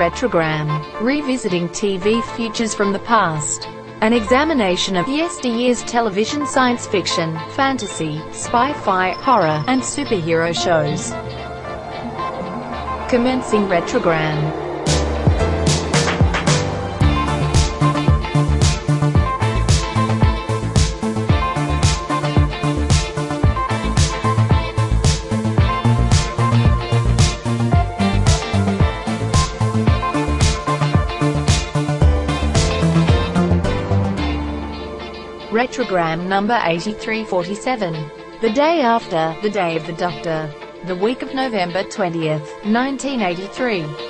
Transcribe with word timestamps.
Retrogram, 0.00 0.82
revisiting 1.02 1.68
TV 1.68 2.24
futures 2.34 2.74
from 2.74 2.94
the 2.94 2.98
past. 3.00 3.68
An 4.00 4.14
examination 4.14 4.96
of 4.96 5.04
yesteryear's 5.06 5.82
television 5.82 6.46
science 6.46 6.86
fiction, 6.86 7.38
fantasy, 7.50 8.18
spy-fi, 8.32 9.10
horror, 9.10 9.62
and 9.66 9.82
superhero 9.82 10.54
shows. 10.54 11.10
Commencing 13.10 13.66
Retrogram. 13.66 14.69
Retrogram 35.70 36.26
number 36.26 36.58
8347. 36.64 37.92
The 38.40 38.50
day 38.50 38.80
after, 38.80 39.36
the 39.40 39.50
day 39.50 39.76
of 39.76 39.86
the 39.86 39.92
Doctor. 39.92 40.52
The 40.86 40.96
week 40.96 41.22
of 41.22 41.32
November 41.32 41.84
20th, 41.84 42.42
1983. 42.64 44.09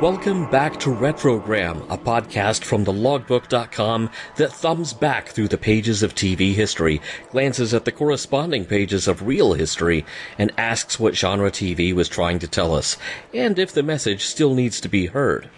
Welcome 0.00 0.50
back 0.50 0.80
to 0.80 0.88
Retrogram, 0.88 1.84
a 1.90 1.98
podcast 1.98 2.64
from 2.64 2.86
thelogbook.com 2.86 4.08
that 4.36 4.50
thumbs 4.50 4.94
back 4.94 5.28
through 5.28 5.48
the 5.48 5.58
pages 5.58 6.02
of 6.02 6.14
TV 6.14 6.54
history, 6.54 7.02
glances 7.30 7.74
at 7.74 7.84
the 7.84 7.92
corresponding 7.92 8.64
pages 8.64 9.06
of 9.06 9.26
real 9.26 9.52
history, 9.52 10.06
and 10.38 10.52
asks 10.56 10.98
what 10.98 11.16
genre 11.16 11.50
TV 11.50 11.92
was 11.92 12.08
trying 12.08 12.38
to 12.38 12.48
tell 12.48 12.74
us, 12.74 12.96
and 13.34 13.58
if 13.58 13.74
the 13.74 13.82
message 13.82 14.24
still 14.24 14.54
needs 14.54 14.80
to 14.80 14.88
be 14.88 15.04
heard. 15.04 15.50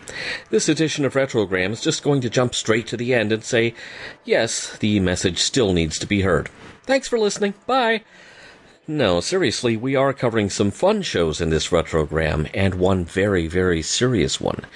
This 0.51 0.69
edition 0.69 1.05
of 1.05 1.15
Retrogram 1.15 1.71
is 1.71 1.81
just 1.81 2.03
going 2.03 2.21
to 2.23 2.29
jump 2.29 2.57
straight 2.57 2.89
to 2.89 2.97
the 2.97 3.15
end 3.15 3.31
and 3.31 3.45
say, 3.45 3.75
yes, 4.25 4.77
the 4.79 4.99
message 4.99 5.39
still 5.39 5.73
needs 5.73 6.01
to 6.01 6.07
be 6.07 6.23
heard. 6.23 6.49
Thanks 6.83 7.07
for 7.07 7.17
listening. 7.17 7.55
Bye. 7.69 8.03
No, 8.89 9.21
seriously, 9.21 9.77
we 9.77 9.95
are 9.95 10.13
covering 10.13 10.51
some 10.51 10.73
fun 10.73 11.03
shows 11.03 11.41
in 11.41 11.51
this 11.51 11.69
retrogram, 11.69 12.51
and 12.53 12.75
one 12.75 13.05
very, 13.05 13.47
very 13.47 13.81
serious 13.81 14.41
one. 14.41 14.67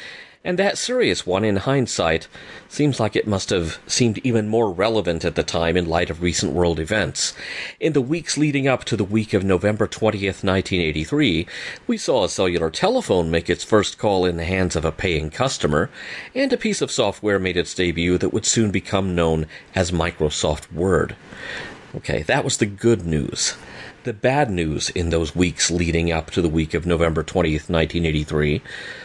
And 0.44 0.60
that 0.60 0.78
serious 0.78 1.26
one, 1.26 1.42
in 1.42 1.56
hindsight, 1.56 2.28
seems 2.68 3.00
like 3.00 3.16
it 3.16 3.26
must 3.26 3.50
have 3.50 3.80
seemed 3.88 4.18
even 4.18 4.46
more 4.46 4.70
relevant 4.70 5.24
at 5.24 5.34
the 5.34 5.42
time 5.42 5.76
in 5.76 5.88
light 5.88 6.08
of 6.08 6.22
recent 6.22 6.52
world 6.52 6.78
events. 6.78 7.34
In 7.80 7.94
the 7.94 8.00
weeks 8.00 8.38
leading 8.38 8.68
up 8.68 8.84
to 8.84 8.96
the 8.96 9.02
week 9.02 9.34
of 9.34 9.42
November 9.42 9.88
20th, 9.88 10.44
1983, 10.44 11.48
we 11.88 11.98
saw 11.98 12.22
a 12.22 12.28
cellular 12.28 12.70
telephone 12.70 13.28
make 13.28 13.50
its 13.50 13.64
first 13.64 13.98
call 13.98 14.24
in 14.24 14.36
the 14.36 14.44
hands 14.44 14.76
of 14.76 14.84
a 14.84 14.92
paying 14.92 15.30
customer, 15.30 15.90
and 16.32 16.52
a 16.52 16.56
piece 16.56 16.80
of 16.80 16.92
software 16.92 17.40
made 17.40 17.56
its 17.56 17.74
debut 17.74 18.18
that 18.18 18.32
would 18.32 18.46
soon 18.46 18.70
become 18.70 19.16
known 19.16 19.46
as 19.74 19.90
Microsoft 19.90 20.72
Word. 20.72 21.16
Okay, 21.96 22.22
that 22.22 22.44
was 22.44 22.58
the 22.58 22.66
good 22.66 23.04
news 23.04 23.56
the 24.06 24.12
bad 24.12 24.48
news 24.48 24.88
in 24.90 25.10
those 25.10 25.34
weeks 25.34 25.68
leading 25.68 26.12
up 26.12 26.30
to 26.30 26.40
the 26.40 26.48
week 26.48 26.74
of 26.74 26.86
November 26.86 27.24
20th, 27.24 27.68
1983. 27.68 28.62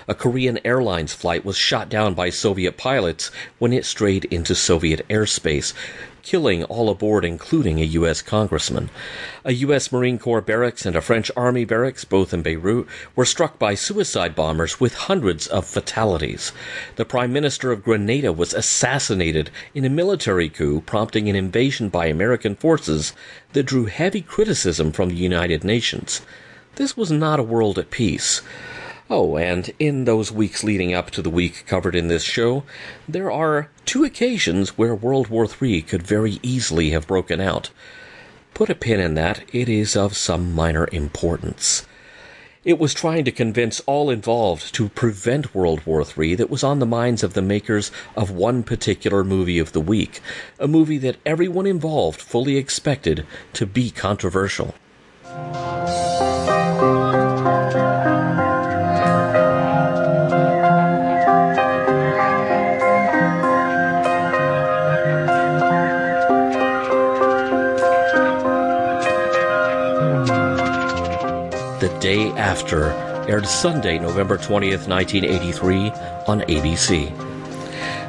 A 0.07 0.13
Korean 0.13 0.59
Airlines 0.63 1.11
flight 1.11 1.43
was 1.43 1.57
shot 1.57 1.89
down 1.89 2.13
by 2.13 2.29
Soviet 2.29 2.77
pilots 2.77 3.31
when 3.57 3.73
it 3.73 3.83
strayed 3.83 4.25
into 4.25 4.53
Soviet 4.53 5.03
airspace, 5.09 5.73
killing 6.21 6.63
all 6.65 6.89
aboard, 6.89 7.25
including 7.25 7.79
a 7.79 7.85
U.S. 7.85 8.21
congressman. 8.21 8.89
A 9.43 9.53
U.S. 9.53 9.91
Marine 9.91 10.19
Corps 10.19 10.41
barracks 10.41 10.85
and 10.85 10.95
a 10.95 11.01
French 11.01 11.31
Army 11.35 11.65
barracks, 11.65 12.05
both 12.05 12.33
in 12.33 12.41
Beirut, 12.41 12.87
were 13.15 13.25
struck 13.25 13.57
by 13.57 13.75
suicide 13.75 14.35
bombers 14.35 14.79
with 14.79 14.93
hundreds 14.93 15.47
of 15.47 15.65
fatalities. 15.65 16.51
The 16.95 17.05
Prime 17.05 17.33
Minister 17.33 17.71
of 17.71 17.83
Grenada 17.83 18.31
was 18.31 18.53
assassinated 18.53 19.49
in 19.73 19.85
a 19.85 19.89
military 19.89 20.49
coup, 20.49 20.81
prompting 20.81 21.29
an 21.29 21.35
invasion 21.35 21.89
by 21.89 22.05
American 22.07 22.55
forces 22.55 23.13
that 23.53 23.63
drew 23.63 23.85
heavy 23.85 24.21
criticism 24.21 24.91
from 24.91 25.09
the 25.09 25.15
United 25.15 25.63
Nations. 25.63 26.21
This 26.75 26.95
was 26.95 27.11
not 27.11 27.39
a 27.39 27.43
world 27.43 27.77
at 27.77 27.91
peace. 27.91 28.41
Oh, 29.13 29.35
and 29.35 29.69
in 29.77 30.05
those 30.05 30.31
weeks 30.31 30.63
leading 30.63 30.93
up 30.93 31.11
to 31.11 31.21
the 31.21 31.29
week 31.29 31.65
covered 31.67 31.95
in 31.95 32.07
this 32.07 32.23
show, 32.23 32.63
there 33.09 33.29
are 33.29 33.69
two 33.85 34.05
occasions 34.05 34.77
where 34.77 34.95
World 34.95 35.27
War 35.27 35.45
III 35.61 35.81
could 35.81 36.01
very 36.01 36.39
easily 36.41 36.91
have 36.91 37.07
broken 37.07 37.41
out. 37.41 37.71
Put 38.53 38.69
a 38.69 38.73
pin 38.73 39.01
in 39.01 39.15
that, 39.15 39.43
it 39.51 39.67
is 39.67 39.97
of 39.97 40.15
some 40.15 40.55
minor 40.55 40.87
importance. 40.93 41.85
It 42.63 42.79
was 42.79 42.93
trying 42.93 43.25
to 43.25 43.33
convince 43.33 43.81
all 43.81 44.09
involved 44.09 44.73
to 44.75 44.87
prevent 44.87 45.53
World 45.53 45.85
War 45.85 46.05
III 46.05 46.35
that 46.35 46.49
was 46.49 46.63
on 46.63 46.79
the 46.79 46.85
minds 46.85 47.21
of 47.21 47.33
the 47.33 47.41
makers 47.41 47.91
of 48.15 48.31
one 48.31 48.63
particular 48.63 49.25
movie 49.25 49.59
of 49.59 49.73
the 49.73 49.81
week, 49.81 50.21
a 50.57 50.69
movie 50.69 50.99
that 50.99 51.17
everyone 51.25 51.67
involved 51.67 52.21
fully 52.21 52.55
expected 52.55 53.27
to 53.51 53.65
be 53.65 53.91
controversial. 53.91 54.73
Day 72.01 72.31
After 72.31 72.85
aired 73.29 73.45
Sunday, 73.45 73.99
November 73.99 74.35
20th, 74.35 74.87
1983 74.87 75.91
on 76.25 76.41
ABC. 76.41 77.09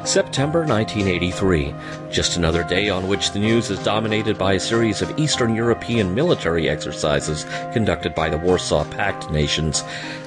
September 0.03 0.65
1983, 0.65 1.75
just 2.09 2.35
another 2.35 2.63
day 2.63 2.89
on 2.89 3.07
which 3.07 3.33
the 3.33 3.39
news 3.39 3.69
is 3.69 3.77
dominated 3.83 4.35
by 4.35 4.53
a 4.53 4.59
series 4.59 5.03
of 5.03 5.19
Eastern 5.19 5.53
European 5.53 6.15
military 6.15 6.67
exercises 6.67 7.45
conducted 7.71 8.15
by 8.15 8.29
the 8.29 8.37
Warsaw 8.39 8.83
Pact 8.85 9.29
nations, 9.29 9.81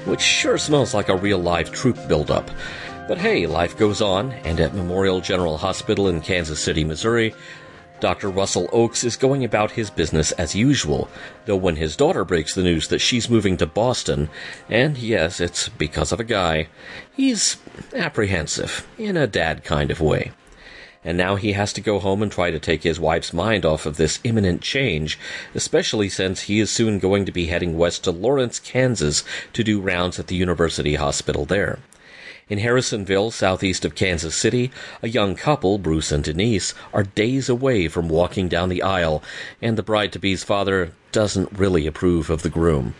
which 0.05 0.21
sure 0.21 0.59
smells 0.59 0.95
like 0.95 1.09
a 1.09 1.17
real 1.17 1.39
live 1.39 1.73
troop 1.73 1.99
buildup. 2.07 2.49
But 3.09 3.19
hey, 3.19 3.49
life 3.49 3.77
goes 3.77 4.01
on, 4.01 4.31
and 4.45 4.61
at 4.61 4.75
Memorial 4.75 5.21
General 5.21 5.57
Hospital 5.57 6.07
in 6.07 6.21
Kansas 6.21 6.63
City, 6.63 6.85
Missouri, 6.85 7.35
Dr. 7.99 8.29
Russell 8.29 8.69
Oakes 8.73 9.05
is 9.05 9.17
going 9.17 9.43
about 9.43 9.73
his 9.73 9.89
business 9.89 10.33
as 10.33 10.55
usual, 10.55 11.09
though 11.47 11.57
when 11.57 11.77
his 11.77 11.97
daughter 11.97 12.25
breaks 12.25 12.55
the 12.55 12.63
news 12.63 12.89
that 12.89 12.99
she's 12.99 13.31
moving 13.31 13.57
to 13.57 13.67
Boston, 13.67 14.29
and 14.69 14.99
yes, 14.99 15.41
it's 15.41 15.69
because 15.71 16.13
of 16.13 16.21
a 16.21 16.25
guy, 16.25 16.69
he's 17.15 17.57
apprehensive, 17.95 18.87
in 18.99 19.17
a 19.17 19.27
dad 19.27 19.65
kind 19.65 19.91
of 19.91 20.01
way. 20.01 20.33
And 21.05 21.17
now 21.17 21.37
he 21.37 21.53
has 21.53 21.73
to 21.75 21.81
go 21.81 21.99
home 21.99 22.23
and 22.23 22.33
try 22.33 22.51
to 22.51 22.59
take 22.59 22.83
his 22.83 23.01
wife's 23.01 23.33
mind 23.33 23.65
off 23.65 23.87
of 23.87 23.97
this 23.97 24.19
imminent 24.25 24.61
change, 24.61 25.19
especially 25.55 26.09
since 26.09 26.43
he 26.43 26.61
is 26.61 26.71
soon 26.71 26.99
going 26.99 27.25
to 27.25 27.33
be 27.33 27.47
heading 27.47 27.79
west 27.79 28.05
to 28.05 28.11
Lawrence, 28.11 28.59
Kansas 28.59 29.23
to 29.53 29.63
do 29.63 29.81
rounds 29.81 30.19
at 30.19 30.27
the 30.27 30.35
university 30.35 30.97
hospital 30.97 31.45
there. 31.45 31.79
In 32.49 32.61
Harrisonville, 32.61 33.33
southeast 33.33 33.85
of 33.85 33.97
Kansas 33.97 34.37
City, 34.37 34.71
a 35.03 35.09
young 35.09 35.35
couple, 35.35 35.79
Bruce 35.79 36.13
and 36.13 36.23
Denise, 36.23 36.75
are 36.95 37.03
days 37.03 37.49
away 37.49 37.89
from 37.89 38.09
walking 38.09 38.49
down 38.49 38.69
the 38.69 38.83
aisle, 38.83 39.21
and 39.61 39.77
the 39.77 39.83
bride 39.83 40.13
to 40.13 40.21
be's 40.21 40.45
father 40.45 40.93
doesn't 41.11 41.59
really 41.59 41.89
approve 41.89 42.31
of 42.31 42.43
the 42.43 42.49
groom. 42.49 42.95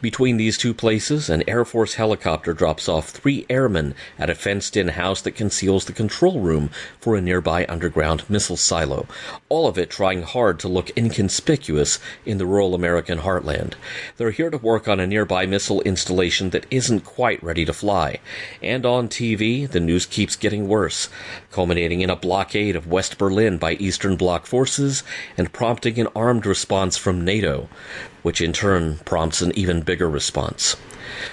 Between 0.00 0.36
these 0.36 0.56
two 0.56 0.74
places, 0.74 1.28
an 1.28 1.42
Air 1.48 1.64
Force 1.64 1.94
helicopter 1.94 2.52
drops 2.52 2.88
off 2.88 3.08
three 3.08 3.44
airmen 3.50 3.96
at 4.16 4.30
a 4.30 4.36
fenced 4.36 4.76
in 4.76 4.86
house 4.88 5.20
that 5.22 5.32
conceals 5.32 5.86
the 5.86 5.92
control 5.92 6.38
room 6.38 6.70
for 7.00 7.16
a 7.16 7.20
nearby 7.20 7.66
underground 7.68 8.22
missile 8.30 8.56
silo, 8.56 9.08
all 9.48 9.66
of 9.66 9.76
it 9.76 9.90
trying 9.90 10.22
hard 10.22 10.60
to 10.60 10.68
look 10.68 10.96
inconspicuous 10.96 11.98
in 12.24 12.38
the 12.38 12.46
rural 12.46 12.76
American 12.76 13.18
heartland. 13.18 13.72
They're 14.18 14.30
here 14.30 14.50
to 14.50 14.58
work 14.58 14.86
on 14.86 15.00
a 15.00 15.06
nearby 15.06 15.46
missile 15.46 15.80
installation 15.80 16.50
that 16.50 16.66
isn't 16.70 17.00
quite 17.00 17.42
ready 17.42 17.64
to 17.64 17.72
fly. 17.72 18.20
And 18.62 18.86
on 18.86 19.08
TV, 19.08 19.68
the 19.68 19.80
news 19.80 20.06
keeps 20.06 20.36
getting 20.36 20.68
worse, 20.68 21.08
culminating 21.50 22.02
in 22.02 22.10
a 22.10 22.14
blockade 22.14 22.76
of 22.76 22.86
West 22.86 23.18
Berlin 23.18 23.58
by 23.58 23.72
Eastern 23.72 24.16
Bloc 24.16 24.46
forces 24.46 25.02
and 25.36 25.52
prompting 25.52 25.98
an 25.98 26.06
armed 26.14 26.46
response 26.46 26.96
from 26.96 27.24
NATO 27.24 27.68
which 28.22 28.40
in 28.40 28.52
turn 28.52 28.98
prompts 29.04 29.40
an 29.40 29.52
even 29.56 29.80
bigger 29.88 30.10
response. 30.10 30.76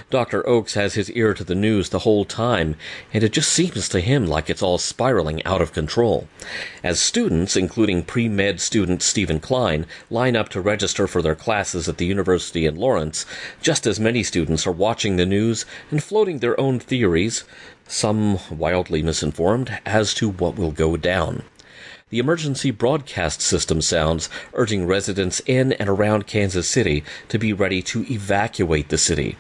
Dr. 0.10 0.48
Oakes 0.48 0.76
has 0.76 0.94
his 0.94 1.12
ear 1.12 1.34
to 1.34 1.44
the 1.44 1.54
news 1.54 1.90
the 1.90 2.08
whole 2.08 2.24
time, 2.24 2.78
and 3.12 3.22
it 3.22 3.34
just 3.34 3.52
seems 3.52 3.90
to 3.90 4.00
him 4.00 4.26
like 4.26 4.50
it's 4.50 4.64
all 4.64 4.78
spiraling 4.78 5.44
out 5.44 5.62
of 5.62 5.74
control. 5.74 6.30
As 6.82 6.98
students, 6.98 7.58
including 7.58 8.04
pre 8.04 8.30
med 8.30 8.62
student 8.62 9.02
Stephen 9.02 9.42
Klein, 9.42 9.86
line 10.10 10.38
up 10.38 10.48
to 10.48 10.62
register 10.62 11.06
for 11.06 11.22
their 11.22 11.36
classes 11.36 11.90
at 11.90 11.98
the 11.98 12.06
university 12.06 12.66
in 12.66 12.78
Lawrence, 12.78 13.26
just 13.62 13.86
as 13.86 14.00
many 14.00 14.24
students 14.24 14.66
are 14.66 14.72
watching 14.72 15.18
the 15.18 15.26
news 15.26 15.66
and 15.92 16.02
floating 16.02 16.40
their 16.40 16.58
own 16.58 16.80
theories, 16.80 17.44
some 17.90 18.40
wildly 18.50 19.04
misinformed, 19.04 19.80
as 19.86 20.14
to 20.14 20.30
what 20.30 20.56
will 20.56 20.72
go 20.72 20.96
down. 20.96 21.44
The 22.16 22.20
emergency 22.20 22.72
broadcast 22.72 23.42
system 23.42 23.82
sounds, 23.82 24.30
urging 24.54 24.88
residents 24.88 25.42
in 25.46 25.74
and 25.74 25.90
around 25.90 26.26
Kansas 26.26 26.70
City 26.70 27.04
to 27.28 27.38
be 27.38 27.52
ready 27.52 27.82
to 27.82 28.10
evacuate 28.10 28.88
the 28.88 28.98
city. 28.98 29.36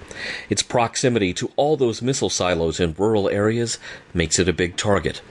Its 0.49 0.61
proximity 0.61 1.33
to 1.35 1.49
all 1.55 1.77
those 1.77 2.01
missile 2.01 2.29
silos 2.29 2.81
in 2.81 2.93
rural 2.97 3.29
areas 3.29 3.79
makes 4.13 4.39
it 4.39 4.49
a 4.49 4.53
big 4.53 4.75
target. 4.75 5.21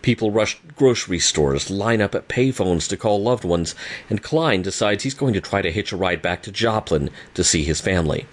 People 0.00 0.30
rush 0.30 0.60
grocery 0.76 1.18
stores, 1.18 1.70
line 1.70 2.00
up 2.00 2.14
at 2.14 2.28
payphones 2.28 2.88
to 2.88 2.96
call 2.96 3.20
loved 3.20 3.42
ones, 3.42 3.74
and 4.08 4.22
Klein 4.22 4.62
decides 4.62 5.02
he's 5.02 5.12
going 5.12 5.34
to 5.34 5.40
try 5.40 5.60
to 5.60 5.72
hitch 5.72 5.90
a 5.90 5.96
ride 5.96 6.22
back 6.22 6.40
to 6.44 6.52
Joplin 6.52 7.10
to 7.34 7.42
see 7.42 7.64
his 7.64 7.80
family. 7.80 8.28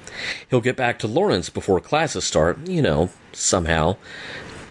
He'll 0.47 0.61
get 0.61 0.75
back 0.75 0.99
to 0.99 1.07
Lawrence 1.07 1.49
before 1.49 1.79
classes 1.79 2.23
start, 2.23 2.67
you 2.67 2.83
know, 2.83 3.09
somehow. 3.33 3.97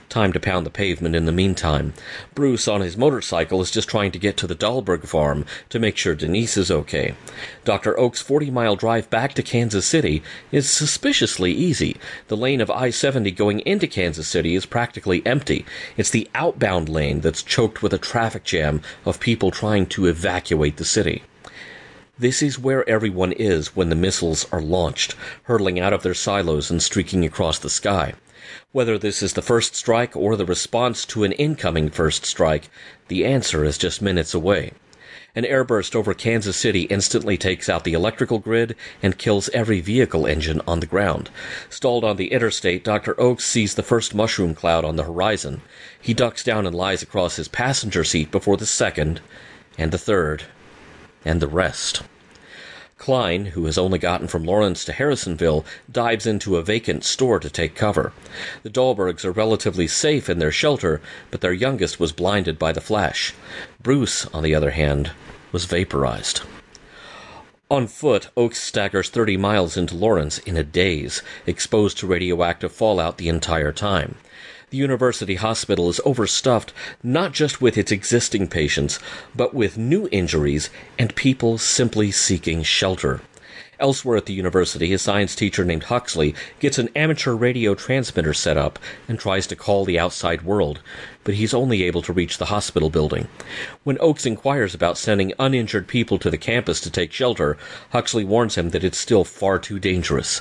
Time 0.08 0.32
to 0.32 0.40
pound 0.40 0.64
the 0.64 0.70
pavement 0.70 1.14
in 1.14 1.26
the 1.26 1.32
meantime. 1.32 1.92
Bruce, 2.34 2.66
on 2.66 2.80
his 2.80 2.96
motorcycle, 2.96 3.60
is 3.60 3.70
just 3.70 3.90
trying 3.90 4.10
to 4.12 4.18
get 4.18 4.38
to 4.38 4.46
the 4.46 4.56
Dahlberg 4.56 5.06
farm 5.06 5.44
to 5.68 5.78
make 5.78 5.98
sure 5.98 6.14
Denise 6.14 6.56
is 6.56 6.70
okay. 6.70 7.14
Dr. 7.66 7.98
Oak's 7.98 8.22
40 8.22 8.50
mile 8.50 8.74
drive 8.74 9.10
back 9.10 9.34
to 9.34 9.42
Kansas 9.42 9.84
City 9.86 10.22
is 10.50 10.70
suspiciously 10.70 11.52
easy. 11.52 11.98
The 12.28 12.38
lane 12.38 12.62
of 12.62 12.70
I 12.70 12.88
70 12.88 13.30
going 13.32 13.60
into 13.60 13.86
Kansas 13.86 14.26
City 14.26 14.54
is 14.54 14.64
practically 14.64 15.20
empty. 15.26 15.66
It's 15.98 16.10
the 16.10 16.30
outbound 16.34 16.88
lane 16.88 17.20
that's 17.20 17.42
choked 17.42 17.82
with 17.82 17.92
a 17.92 17.98
traffic 17.98 18.44
jam 18.44 18.80
of 19.04 19.20
people 19.20 19.50
trying 19.50 19.84
to 19.88 20.06
evacuate 20.06 20.78
the 20.78 20.86
city. 20.86 21.22
This 22.18 22.42
is 22.42 22.58
where 22.58 22.88
everyone 22.88 23.32
is 23.32 23.76
when 23.76 23.90
the 23.90 23.94
missiles 23.94 24.46
are 24.50 24.62
launched, 24.62 25.14
hurtling 25.42 25.78
out 25.78 25.92
of 25.92 26.02
their 26.02 26.14
silos 26.14 26.70
and 26.70 26.82
streaking 26.82 27.26
across 27.26 27.58
the 27.58 27.68
sky. 27.68 28.14
Whether 28.72 28.98
this 28.98 29.22
is 29.22 29.32
the 29.32 29.40
first 29.40 29.74
strike 29.74 30.14
or 30.14 30.36
the 30.36 30.44
response 30.44 31.06
to 31.06 31.24
an 31.24 31.32
incoming 31.32 31.88
first 31.88 32.26
strike, 32.26 32.68
the 33.08 33.24
answer 33.24 33.64
is 33.64 33.78
just 33.78 34.02
minutes 34.02 34.34
away. 34.34 34.72
An 35.34 35.44
airburst 35.44 35.96
over 35.96 36.12
Kansas 36.12 36.58
City 36.58 36.82
instantly 36.82 37.38
takes 37.38 37.70
out 37.70 37.84
the 37.84 37.94
electrical 37.94 38.38
grid 38.38 38.76
and 39.02 39.16
kills 39.16 39.48
every 39.54 39.80
vehicle 39.80 40.26
engine 40.26 40.60
on 40.66 40.80
the 40.80 40.86
ground. 40.86 41.30
Stalled 41.70 42.04
on 42.04 42.16
the 42.16 42.30
interstate, 42.30 42.84
Dr. 42.84 43.18
Oakes 43.18 43.46
sees 43.46 43.74
the 43.74 43.82
first 43.82 44.14
mushroom 44.14 44.54
cloud 44.54 44.84
on 44.84 44.96
the 44.96 45.04
horizon. 45.04 45.62
He 45.98 46.12
ducks 46.12 46.44
down 46.44 46.66
and 46.66 46.76
lies 46.76 47.02
across 47.02 47.36
his 47.36 47.48
passenger 47.48 48.04
seat 48.04 48.30
before 48.30 48.58
the 48.58 48.66
second, 48.66 49.22
and 49.78 49.92
the 49.92 49.98
third, 49.98 50.44
and 51.24 51.40
the 51.40 51.48
rest. 51.48 52.02
Klein, 52.98 53.46
who 53.46 53.64
has 53.64 53.78
only 53.78 53.98
gotten 53.98 54.26
from 54.26 54.44
Lawrence 54.44 54.84
to 54.84 54.92
Harrisonville, 54.92 55.64
dives 55.90 56.26
into 56.26 56.56
a 56.56 56.62
vacant 56.62 57.04
store 57.04 57.38
to 57.38 57.48
take 57.48 57.74
cover. 57.74 58.12
The 58.64 58.70
Dahlbergs 58.70 59.24
are 59.24 59.32
relatively 59.32 59.86
safe 59.86 60.28
in 60.28 60.40
their 60.40 60.52
shelter, 60.52 61.00
but 61.30 61.40
their 61.40 61.52
youngest 61.52 61.98
was 61.98 62.12
blinded 62.12 62.58
by 62.58 62.72
the 62.72 62.80
flash. 62.80 63.32
Bruce, 63.82 64.26
on 64.26 64.42
the 64.42 64.54
other 64.54 64.72
hand, 64.72 65.12
was 65.52 65.64
vaporized. 65.64 66.42
On 67.70 67.86
foot, 67.86 68.28
Oakes 68.36 68.60
staggers 68.60 69.08
30 69.08 69.36
miles 69.36 69.76
into 69.76 69.94
Lawrence 69.94 70.38
in 70.38 70.56
a 70.56 70.64
daze, 70.64 71.22
exposed 71.46 71.98
to 71.98 72.06
radioactive 72.06 72.72
fallout 72.72 73.16
the 73.18 73.28
entire 73.28 73.72
time 73.72 74.16
the 74.70 74.76
university 74.76 75.36
hospital 75.36 75.88
is 75.88 76.00
overstuffed 76.04 76.72
not 77.02 77.32
just 77.32 77.60
with 77.60 77.78
its 77.78 77.92
existing 77.92 78.48
patients, 78.48 78.98
but 79.34 79.54
with 79.54 79.78
new 79.78 80.08
injuries 80.12 80.70
and 80.98 81.14
people 81.16 81.58
simply 81.58 82.10
seeking 82.10 82.62
shelter. 82.62 83.20
Elsewhere 83.80 84.16
at 84.16 84.26
the 84.26 84.32
university, 84.32 84.92
a 84.92 84.98
science 84.98 85.36
teacher 85.36 85.64
named 85.64 85.84
Huxley 85.84 86.34
gets 86.58 86.78
an 86.78 86.88
amateur 86.96 87.34
radio 87.34 87.76
transmitter 87.76 88.34
set 88.34 88.56
up 88.56 88.76
and 89.06 89.20
tries 89.20 89.46
to 89.46 89.56
call 89.56 89.84
the 89.84 90.00
outside 90.00 90.42
world, 90.42 90.80
but 91.22 91.34
he's 91.34 91.54
only 91.54 91.84
able 91.84 92.02
to 92.02 92.12
reach 92.12 92.38
the 92.38 92.46
hospital 92.46 92.90
building. 92.90 93.28
When 93.84 93.96
Oakes 94.00 94.26
inquires 94.26 94.74
about 94.74 94.98
sending 94.98 95.32
uninjured 95.38 95.86
people 95.86 96.18
to 96.18 96.30
the 96.30 96.36
campus 96.36 96.80
to 96.80 96.90
take 96.90 97.12
shelter, 97.12 97.56
Huxley 97.90 98.24
warns 98.24 98.56
him 98.56 98.70
that 98.70 98.82
it's 98.82 98.98
still 98.98 99.22
far 99.22 99.60
too 99.60 99.78
dangerous. 99.78 100.40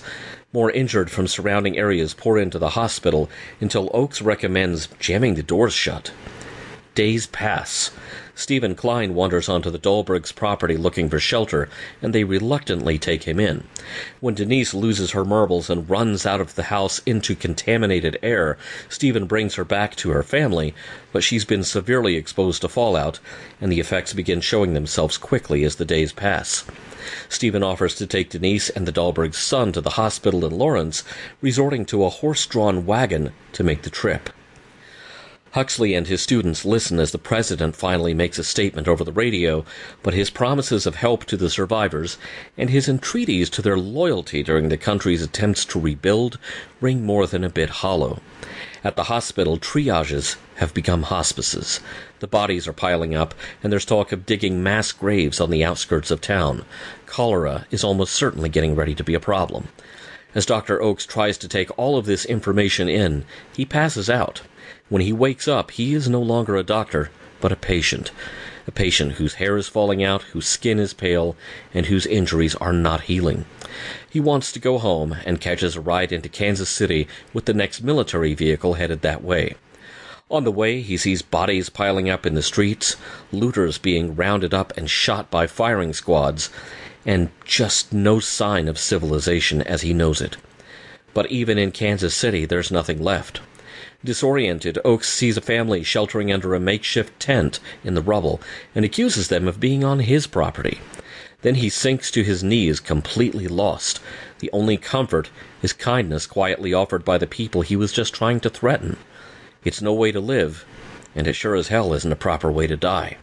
More 0.57 0.71
injured 0.71 1.11
from 1.11 1.27
surrounding 1.27 1.77
areas 1.77 2.15
pour 2.15 2.39
into 2.39 2.57
the 2.57 2.69
hospital 2.69 3.29
until 3.61 3.91
Oakes 3.93 4.23
recommends 4.23 4.89
jamming 4.97 5.35
the 5.35 5.43
doors 5.43 5.71
shut. 5.71 6.11
Days 6.95 7.27
pass. 7.27 7.91
Stephen 8.33 8.73
Klein 8.73 9.13
wanders 9.13 9.49
onto 9.49 9.69
the 9.69 9.77
Dahlbergs' 9.77 10.33
property 10.33 10.75
looking 10.75 11.09
for 11.11 11.19
shelter, 11.19 11.69
and 12.01 12.11
they 12.11 12.23
reluctantly 12.23 12.97
take 12.97 13.25
him 13.25 13.39
in. 13.39 13.65
When 14.19 14.33
Denise 14.33 14.73
loses 14.73 15.11
her 15.11 15.23
marbles 15.23 15.69
and 15.69 15.87
runs 15.87 16.25
out 16.25 16.41
of 16.41 16.55
the 16.55 16.63
house 16.73 17.03
into 17.05 17.35
contaminated 17.35 18.17
air, 18.23 18.57
Stephen 18.89 19.27
brings 19.27 19.53
her 19.53 19.63
back 19.63 19.95
to 19.97 20.09
her 20.09 20.23
family, 20.23 20.73
but 21.13 21.23
she's 21.23 21.45
been 21.45 21.63
severely 21.63 22.15
exposed 22.15 22.63
to 22.63 22.67
fallout, 22.67 23.19
and 23.61 23.71
the 23.71 23.79
effects 23.79 24.13
begin 24.13 24.41
showing 24.41 24.73
themselves 24.73 25.19
quickly 25.19 25.63
as 25.63 25.75
the 25.75 25.85
days 25.85 26.11
pass. 26.11 26.63
Stephen 27.29 27.63
offers 27.63 27.95
to 27.95 28.07
take 28.07 28.29
Denise 28.29 28.69
and 28.69 28.87
the 28.87 28.91
Dahlbergs' 28.91 29.35
son 29.35 29.71
to 29.73 29.81
the 29.81 29.91
hospital 29.91 30.45
in 30.45 30.57
Lawrence, 30.57 31.03
resorting 31.41 31.85
to 31.85 32.03
a 32.03 32.09
horse 32.09 32.45
drawn 32.45 32.85
wagon 32.85 33.31
to 33.53 33.63
make 33.63 33.83
the 33.83 33.89
trip. 33.89 34.29
Huxley 35.51 35.95
and 35.95 36.07
his 36.07 36.21
students 36.21 36.65
listen 36.65 36.99
as 36.99 37.11
the 37.11 37.17
president 37.17 37.75
finally 37.75 38.13
makes 38.13 38.37
a 38.37 38.43
statement 38.43 38.87
over 38.87 39.03
the 39.03 39.11
radio, 39.11 39.65
but 40.03 40.13
his 40.13 40.29
promises 40.29 40.85
of 40.85 40.95
help 40.95 41.25
to 41.25 41.37
the 41.37 41.49
survivors 41.49 42.17
and 42.57 42.69
his 42.69 42.87
entreaties 42.87 43.49
to 43.49 43.61
their 43.61 43.77
loyalty 43.77 44.43
during 44.43 44.69
the 44.69 44.77
country's 44.77 45.23
attempts 45.23 45.65
to 45.65 45.79
rebuild 45.79 46.37
ring 46.79 47.03
more 47.03 47.25
than 47.25 47.43
a 47.43 47.49
bit 47.49 47.69
hollow. 47.69 48.19
At 48.83 48.95
the 48.95 49.05
hospital, 49.05 49.57
triages 49.57 50.35
have 50.57 50.73
become 50.73 51.03
hospices. 51.03 51.79
The 52.19 52.27
bodies 52.27 52.67
are 52.67 52.73
piling 52.73 53.15
up, 53.15 53.33
and 53.63 53.71
there's 53.71 53.85
talk 53.85 54.11
of 54.11 54.25
digging 54.25 54.61
mass 54.61 54.91
graves 54.91 55.39
on 55.39 55.49
the 55.49 55.63
outskirts 55.63 56.11
of 56.11 56.21
town. 56.21 56.65
Cholera 57.07 57.65
is 57.71 57.83
almost 57.83 58.13
certainly 58.13 58.49
getting 58.49 58.75
ready 58.75 58.93
to 58.93 59.03
be 59.03 59.15
a 59.15 59.19
problem. 59.19 59.69
As 60.35 60.45
Dr. 60.45 60.81
Oakes 60.81 61.05
tries 61.05 61.37
to 61.39 61.47
take 61.47 61.75
all 61.79 61.97
of 61.97 62.05
this 62.05 62.25
information 62.25 62.87
in, 62.87 63.25
he 63.51 63.65
passes 63.65 64.09
out. 64.09 64.43
When 64.89 65.01
he 65.01 65.11
wakes 65.11 65.47
up, 65.47 65.71
he 65.71 65.95
is 65.95 66.07
no 66.07 66.21
longer 66.21 66.55
a 66.55 66.63
doctor, 66.63 67.09
but 67.41 67.51
a 67.51 67.55
patient. 67.55 68.11
A 68.67 68.71
patient 68.71 69.13
whose 69.13 69.35
hair 69.35 69.57
is 69.57 69.67
falling 69.67 70.03
out, 70.03 70.23
whose 70.33 70.45
skin 70.45 70.77
is 70.77 70.93
pale, 70.93 71.35
and 71.73 71.85
whose 71.85 72.05
injuries 72.05 72.55
are 72.55 72.73
not 72.73 73.01
healing. 73.01 73.45
He 74.09 74.19
wants 74.19 74.51
to 74.51 74.59
go 74.59 74.77
home 74.77 75.15
and 75.25 75.41
catches 75.41 75.75
a 75.75 75.81
ride 75.81 76.11
into 76.11 76.29
Kansas 76.29 76.69
City 76.69 77.07
with 77.33 77.45
the 77.45 77.53
next 77.53 77.81
military 77.81 78.33
vehicle 78.33 78.73
headed 78.73 79.01
that 79.01 79.23
way. 79.23 79.55
On 80.29 80.43
the 80.43 80.51
way, 80.51 80.81
he 80.81 80.97
sees 80.97 81.21
bodies 81.21 81.69
piling 81.69 82.09
up 82.09 82.25
in 82.25 82.33
the 82.33 82.43
streets, 82.43 82.97
looters 83.31 83.77
being 83.77 84.13
rounded 84.13 84.53
up 84.53 84.75
and 84.75 84.89
shot 84.89 85.31
by 85.31 85.47
firing 85.47 85.93
squads, 85.93 86.49
and 87.07 87.29
just 87.45 87.93
no 87.93 88.19
sign 88.19 88.67
of 88.67 88.77
civilization 88.77 89.61
as 89.61 89.81
he 89.81 89.93
knows 89.93 90.19
it. 90.19 90.35
But 91.13 91.31
even 91.31 91.57
in 91.57 91.71
Kansas 91.71 92.13
City, 92.13 92.45
there's 92.45 92.69
nothing 92.69 93.01
left. 93.01 93.39
Disoriented, 94.03 94.77
Oakes 94.83 95.07
sees 95.07 95.37
a 95.37 95.41
family 95.41 95.83
sheltering 95.83 96.31
under 96.33 96.53
a 96.53 96.59
makeshift 96.59 97.17
tent 97.17 97.61
in 97.83 97.95
the 97.95 98.01
rubble 98.01 98.41
and 98.75 98.83
accuses 98.83 99.29
them 99.29 99.47
of 99.47 99.59
being 99.59 99.85
on 99.85 100.01
his 100.01 100.27
property. 100.27 100.79
Then 101.43 101.55
he 101.55 101.69
sinks 101.69 102.11
to 102.11 102.23
his 102.23 102.43
knees, 102.43 102.81
completely 102.81 103.47
lost. 103.47 104.01
The 104.39 104.49
only 104.51 104.75
comfort 104.75 105.29
is 105.61 105.71
kindness 105.71 106.27
quietly 106.27 106.73
offered 106.73 107.05
by 107.05 107.17
the 107.17 107.25
people 107.25 107.61
he 107.61 107.77
was 107.77 107.93
just 107.93 108.13
trying 108.13 108.41
to 108.41 108.49
threaten. 108.49 108.97
It's 109.63 109.81
no 109.81 109.93
way 109.93 110.11
to 110.11 110.19
live, 110.19 110.65
and 111.15 111.25
it 111.25 111.33
sure 111.33 111.55
as 111.55 111.69
hell 111.69 111.93
isn't 111.93 112.11
a 112.11 112.17
proper 112.17 112.51
way 112.51 112.67
to 112.67 112.75
die. 112.75 113.17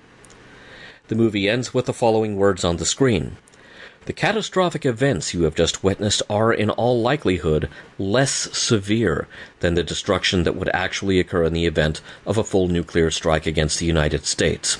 The 1.08 1.14
movie 1.14 1.50
ends 1.50 1.74
with 1.74 1.84
the 1.84 1.92
following 1.92 2.36
words 2.36 2.64
on 2.64 2.78
the 2.78 2.86
screen 2.86 3.36
the 4.06 4.12
catastrophic 4.12 4.84
events 4.84 5.32
you 5.32 5.44
have 5.44 5.54
just 5.54 5.82
witnessed 5.82 6.22
are, 6.28 6.52
in 6.52 6.70
all 6.70 7.00
likelihood, 7.00 7.70
less 7.98 8.32
severe 8.56 9.26
than 9.60 9.74
the 9.74 9.82
destruction 9.82 10.42
that 10.42 10.56
would 10.56 10.68
actually 10.74 11.18
occur 11.18 11.44
in 11.44 11.52
the 11.52 11.66
event 11.66 12.00
of 12.26 12.36
a 12.36 12.44
full 12.44 12.68
nuclear 12.68 13.10
strike 13.10 13.46
against 13.46 13.78
the 13.78 13.86
United 13.86 14.26
States. 14.26 14.78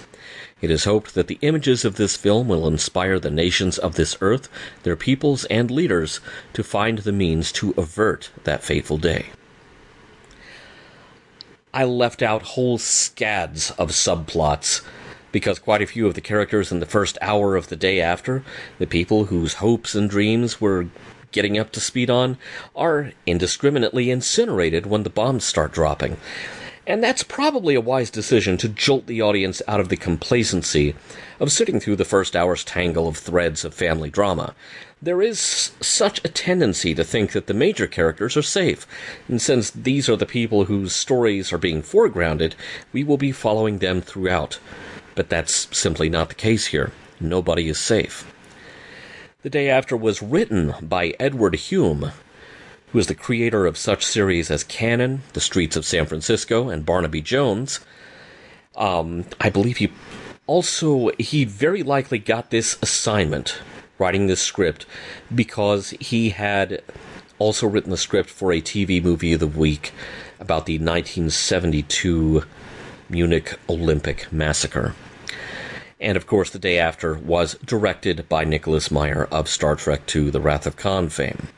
It 0.61 0.71
is 0.71 0.85
hoped 0.85 1.15
that 1.15 1.27
the 1.27 1.39
images 1.43 1.85
of 1.85 1.97
this 1.97 2.17
film 2.17 2.49
will 2.49 2.67
inspire 2.67 3.19
the 3.19 3.31
nations 3.31 3.79
of 3.79 3.97
this 3.97 4.17
earth, 4.21 4.49
their 4.83 4.97
peoples, 4.97 5.45
and 5.47 5.71
leaders 5.71 6.21
to 6.53 6.63
find 6.63 6.99
the 6.99 7.13
means 7.13 7.53
to 7.53 7.75
avert 7.77 8.31
that 8.45 8.63
fateful 8.63 8.99
day. 8.99 9.27
I 11.73 11.85
left 11.85 12.23
out 12.23 12.43
whole 12.43 12.79
scads 12.79 13.73
of 13.73 13.91
subplots 13.91 14.83
because 15.35 15.59
quite 15.59 15.83
a 15.83 15.87
few 15.87 16.07
of 16.07 16.15
the 16.15 16.21
characters 16.21 16.71
in 16.71 16.79
the 16.79 16.87
first 16.87 17.19
hour 17.21 17.57
of 17.57 17.67
the 17.67 17.75
day 17.75 18.01
after, 18.01 18.45
the 18.79 18.87
people 18.87 19.25
whose 19.25 19.55
hopes 19.55 19.97
and 19.97 20.09
dreams 20.09 20.61
were 20.61 20.87
getting 21.33 21.59
up 21.59 21.73
to 21.73 21.81
speed 21.81 22.09
on, 22.09 22.39
are 22.77 23.11
indiscriminately 23.27 24.13
incinerated 24.13 24.87
when 24.87 25.03
the 25.03 25.11
bombs 25.11 25.43
start 25.43 25.73
dropping. 25.73 26.17
And 26.87 27.03
that's 27.03 27.25
probably 27.25 27.75
a 27.75 27.81
wise 27.81 28.11
decision 28.11 28.57
to 28.59 28.69
jolt 28.69 29.07
the 29.07 29.23
audience 29.23 29.61
out 29.67 29.81
of 29.81 29.89
the 29.89 29.97
complacency 29.97 30.95
of 31.41 31.51
sitting 31.51 31.81
through 31.81 31.97
the 31.97 32.05
first 32.05 32.37
hour's 32.37 32.63
tangle 32.63 33.09
of 33.09 33.17
threads 33.17 33.65
of 33.65 33.75
family 33.75 34.11
drama. 34.11 34.55
There 35.03 35.21
is 35.21 35.41
such 35.81 36.25
a 36.25 36.29
tendency 36.29 36.95
to 36.95 37.03
think 37.03 37.33
that 37.33 37.49
the 37.49 37.55
major 37.55 37.89
characters 37.89 38.37
are 38.37 38.43
safe, 38.43 38.87
and 39.27 39.43
since 39.43 39.73
these 39.73 40.09
are 40.09 40.17
the 40.17 40.27
people 40.27 40.67
whose 40.67 40.95
stories 40.95 41.53
are 41.53 41.59
being 41.59 41.83
foregrounded, 41.83 42.53
we 42.93 43.03
will 43.03 43.19
be 43.19 43.33
following 43.33 43.79
them 43.79 44.01
throughout. 44.01 44.61
But 45.15 45.29
that's 45.29 45.69
simply 45.77 46.09
not 46.09 46.29
the 46.29 46.35
case 46.35 46.67
here. 46.67 46.93
Nobody 47.21 47.69
is 47.69 47.79
safe. 47.79 48.31
The 49.43 49.51
Day 49.51 49.69
After 49.69 49.97
was 49.97 50.23
written 50.23 50.75
by 50.81 51.15
Edward 51.21 51.55
Hume, 51.55 52.13
who 52.93 52.99
is 52.99 53.07
the 53.09 53.15
creator 53.15 53.67
of 53.67 53.77
such 53.77 54.05
series 54.05 54.51
as 54.51 54.65
Cannon, 54.65 55.23
The 55.33 55.41
Streets 55.41 55.77
of 55.77 55.85
San 55.85 56.07
Francisco, 56.07 56.69
and 56.69 56.87
Barnaby 56.87 57.21
Jones. 57.21 57.81
Um, 58.77 59.25
I 59.41 59.51
believe 59.51 59.79
he 59.79 59.93
also 60.47 61.11
he 61.19 61.45
very 61.45 61.83
likely 61.83 62.19
got 62.19 62.51
this 62.51 62.79
assignment 62.83 63.59
writing 63.99 64.27
this 64.27 64.41
script 64.41 64.87
because 65.35 65.91
he 66.01 66.31
had 66.31 66.83
also 67.39 67.67
written 67.67 67.91
the 67.91 67.97
script 67.97 68.31
for 68.31 68.53
a 68.53 68.61
TV 68.61 69.03
movie 69.03 69.33
of 69.33 69.41
the 69.41 69.47
week 69.47 69.93
about 70.41 70.67
the 70.67 70.79
1972 70.79 72.45
Munich 73.09 73.59
Olympic 73.69 74.33
massacre. 74.33 74.95
And 76.01 76.17
of 76.17 76.27
course, 76.27 76.51
the 76.51 76.59
day 76.59 76.79
after 76.79 77.15
was 77.15 77.55
directed 77.65 78.29
by 78.29 78.45
Nicholas 78.45 78.91
Meyer 78.91 79.29
of 79.31 79.49
Star 79.49 79.77
Trek 79.77 80.03
II 80.15 80.31
The 80.31 80.41
Wrath 80.41 80.67
of 80.67 80.77
Khan 80.77 81.09
fame. 81.09 81.49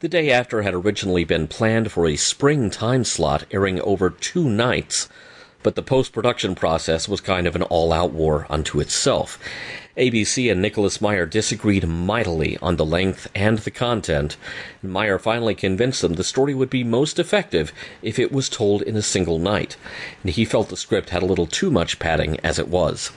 The 0.00 0.08
day 0.08 0.30
after 0.30 0.62
had 0.62 0.74
originally 0.74 1.24
been 1.24 1.48
planned 1.48 1.90
for 1.90 2.06
a 2.06 2.16
spring 2.16 2.70
time 2.70 3.04
slot 3.04 3.44
airing 3.50 3.80
over 3.80 4.10
two 4.10 4.48
nights, 4.48 5.08
but 5.62 5.74
the 5.74 5.82
post 5.82 6.12
production 6.12 6.54
process 6.54 7.08
was 7.08 7.20
kind 7.20 7.46
of 7.46 7.56
an 7.56 7.62
all 7.62 7.92
out 7.92 8.12
war 8.12 8.46
unto 8.48 8.78
itself. 8.78 9.40
ABC 9.98 10.50
and 10.50 10.62
Nicholas 10.62 11.00
Meyer 11.00 11.26
disagreed 11.26 11.86
mightily 11.86 12.56
on 12.62 12.76
the 12.76 12.86
length 12.86 13.28
and 13.34 13.58
the 13.58 13.70
content, 13.70 14.36
Meyer 14.80 15.18
finally 15.18 15.56
convinced 15.56 16.02
them 16.02 16.14
the 16.14 16.22
story 16.22 16.54
would 16.54 16.70
be 16.70 16.84
most 16.84 17.18
effective 17.18 17.72
if 18.00 18.16
it 18.16 18.30
was 18.30 18.48
told 18.48 18.80
in 18.82 18.96
a 18.96 19.02
single 19.02 19.40
night, 19.40 19.76
and 20.22 20.30
he 20.30 20.44
felt 20.44 20.68
the 20.68 20.76
script 20.76 21.10
had 21.10 21.22
a 21.22 21.26
little 21.26 21.48
too 21.48 21.68
much 21.68 21.98
padding 21.98 22.38
as 22.44 22.60
it 22.60 22.68
was. 22.68 23.10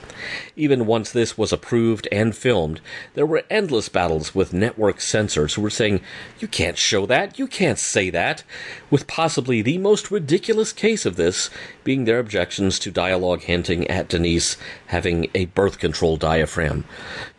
Even 0.56 0.86
once 0.86 1.12
this 1.12 1.38
was 1.38 1.52
approved 1.52 2.08
and 2.10 2.36
filmed, 2.36 2.80
there 3.14 3.26
were 3.26 3.44
endless 3.48 3.88
battles 3.88 4.34
with 4.34 4.52
network 4.52 5.00
censors 5.00 5.54
who 5.54 5.62
were 5.62 5.70
saying, 5.70 6.00
You 6.40 6.48
can't 6.48 6.78
show 6.78 7.06
that, 7.06 7.38
you 7.38 7.46
can't 7.46 7.78
say 7.78 8.10
that, 8.10 8.42
with 8.90 9.06
possibly 9.06 9.62
the 9.62 9.78
most 9.78 10.10
ridiculous 10.10 10.72
case 10.72 11.06
of 11.06 11.14
this 11.14 11.48
being 11.84 12.04
their 12.04 12.18
objections 12.18 12.80
to 12.80 12.90
dialogue 12.90 13.42
hinting 13.42 13.86
at 13.88 14.08
Denise 14.08 14.56
having 14.86 15.30
a 15.34 15.44
birth 15.46 15.78
control 15.78 16.16
diaphragm. 16.16 16.71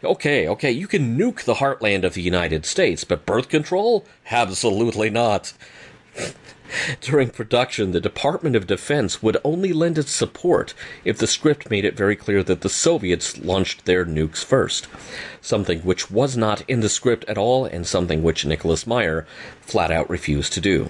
Okay, 0.04 0.48
okay, 0.48 0.72
you 0.72 0.88
can 0.88 1.18
nuke 1.18 1.44
the 1.44 1.56
heartland 1.56 2.04
of 2.04 2.14
the 2.14 2.22
United 2.22 2.66
States, 2.66 3.04
but 3.04 3.26
birth 3.26 3.50
control? 3.50 4.06
Absolutely 4.30 5.10
not. 5.10 5.54
During 7.02 7.30
production, 7.30 7.92
the 7.92 8.00
Department 8.00 8.56
of 8.56 8.66
Defense 8.66 9.22
would 9.22 9.38
only 9.44 9.74
lend 9.74 9.98
its 9.98 10.12
support 10.12 10.74
if 11.06 11.18
the 11.18 11.28
script 11.28 11.70
made 11.70 11.86
it 11.86 11.96
very 11.96 12.16
clear 12.16 12.42
that 12.44 12.62
the 12.62 12.70
Soviets 12.70 13.38
launched 13.38 13.86
their 13.86 14.06
nukes 14.06 14.44
first. 14.44 14.88
Something 15.42 15.82
which 15.82 16.10
was 16.10 16.36
not 16.36 16.68
in 16.68 16.80
the 16.80 16.90
script 16.90 17.26
at 17.28 17.38
all, 17.38 17.66
and 17.66 17.86
something 17.86 18.24
which 18.24 18.46
Nicholas 18.46 18.88
Meyer 18.88 19.28
flat 19.62 19.92
out 19.92 20.10
refused 20.10 20.54
to 20.54 20.62
do. 20.62 20.90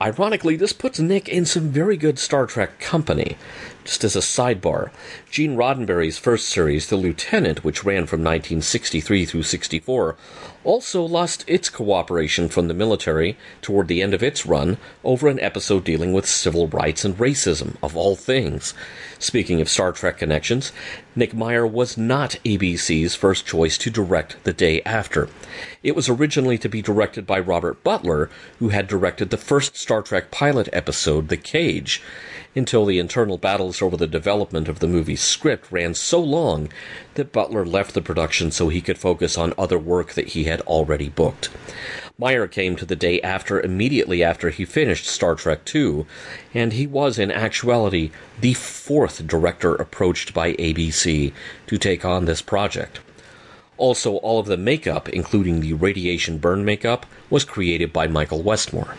Ironically, 0.00 0.56
this 0.56 0.74
puts 0.74 1.00
Nick 1.00 1.28
in 1.28 1.46
some 1.46 1.70
very 1.70 1.96
good 1.96 2.18
Star 2.18 2.46
Trek 2.46 2.78
company. 2.78 3.36
Just 3.86 4.02
as 4.02 4.16
a 4.16 4.18
sidebar, 4.18 4.90
Gene 5.30 5.54
Roddenberry's 5.54 6.18
first 6.18 6.48
series, 6.48 6.88
The 6.88 6.96
Lieutenant, 6.96 7.62
which 7.62 7.84
ran 7.84 8.06
from 8.06 8.18
1963 8.18 9.24
through 9.24 9.44
64, 9.44 10.16
also 10.66 11.04
lost 11.04 11.44
its 11.46 11.70
cooperation 11.70 12.48
from 12.48 12.66
the 12.66 12.74
military 12.74 13.38
toward 13.62 13.86
the 13.86 14.02
end 14.02 14.12
of 14.12 14.22
its 14.22 14.44
run 14.44 14.76
over 15.04 15.28
an 15.28 15.38
episode 15.40 15.84
dealing 15.84 16.12
with 16.12 16.26
civil 16.26 16.66
rights 16.66 17.04
and 17.04 17.16
racism, 17.18 17.76
of 17.82 17.96
all 17.96 18.16
things. 18.16 18.74
Speaking 19.20 19.60
of 19.60 19.68
Star 19.68 19.92
Trek 19.92 20.18
connections, 20.18 20.72
Nick 21.14 21.32
Meyer 21.32 21.66
was 21.66 21.96
not 21.96 22.36
ABC's 22.44 23.14
first 23.14 23.46
choice 23.46 23.78
to 23.78 23.90
direct 23.90 24.42
the 24.42 24.52
day 24.52 24.82
after. 24.82 25.28
It 25.84 25.94
was 25.94 26.08
originally 26.08 26.58
to 26.58 26.68
be 26.68 26.82
directed 26.82 27.26
by 27.26 27.38
Robert 27.38 27.84
Butler, 27.84 28.28
who 28.58 28.70
had 28.70 28.88
directed 28.88 29.30
the 29.30 29.36
first 29.36 29.76
Star 29.76 30.02
Trek 30.02 30.32
pilot 30.32 30.68
episode, 30.72 31.28
The 31.28 31.36
Cage 31.36 32.02
until 32.56 32.86
the 32.86 32.98
internal 32.98 33.36
battles 33.36 33.82
over 33.82 33.96
the 33.96 34.06
development 34.06 34.66
of 34.66 34.78
the 34.78 34.88
movie's 34.88 35.20
script 35.20 35.70
ran 35.70 35.94
so 35.94 36.18
long 36.18 36.68
that 37.16 37.32
Butler 37.32 37.66
left 37.66 37.92
the 37.94 38.00
production 38.00 38.50
so 38.50 38.68
he 38.68 38.80
could 38.80 38.96
focus 38.96 39.36
on 39.36 39.52
other 39.58 39.78
work 39.78 40.14
that 40.14 40.28
he 40.28 40.44
had 40.44 40.60
already 40.62 41.08
booked. 41.08 41.50
Meyer 42.18 42.46
came 42.46 42.76
to 42.76 42.86
the 42.86 42.96
day 42.96 43.20
after 43.20 43.60
immediately 43.60 44.22
after 44.24 44.48
he 44.48 44.64
finished 44.64 45.06
Star 45.06 45.34
Trek 45.34 45.60
II, 45.74 46.06
and 46.54 46.72
he 46.72 46.86
was 46.86 47.18
in 47.18 47.30
actuality 47.30 48.10
the 48.40 48.54
fourth 48.54 49.26
director 49.26 49.74
approached 49.74 50.32
by 50.32 50.54
ABC 50.54 51.32
to 51.66 51.76
take 51.76 52.04
on 52.04 52.24
this 52.24 52.40
project. 52.40 53.00
Also, 53.76 54.16
all 54.16 54.38
of 54.38 54.46
the 54.46 54.56
makeup, 54.56 55.08
including 55.10 55.60
the 55.60 55.74
radiation 55.74 56.38
burn 56.38 56.64
makeup, 56.64 57.04
was 57.28 57.44
created 57.44 57.92
by 57.92 58.06
Michael 58.06 58.42
Westmore. 58.42 58.94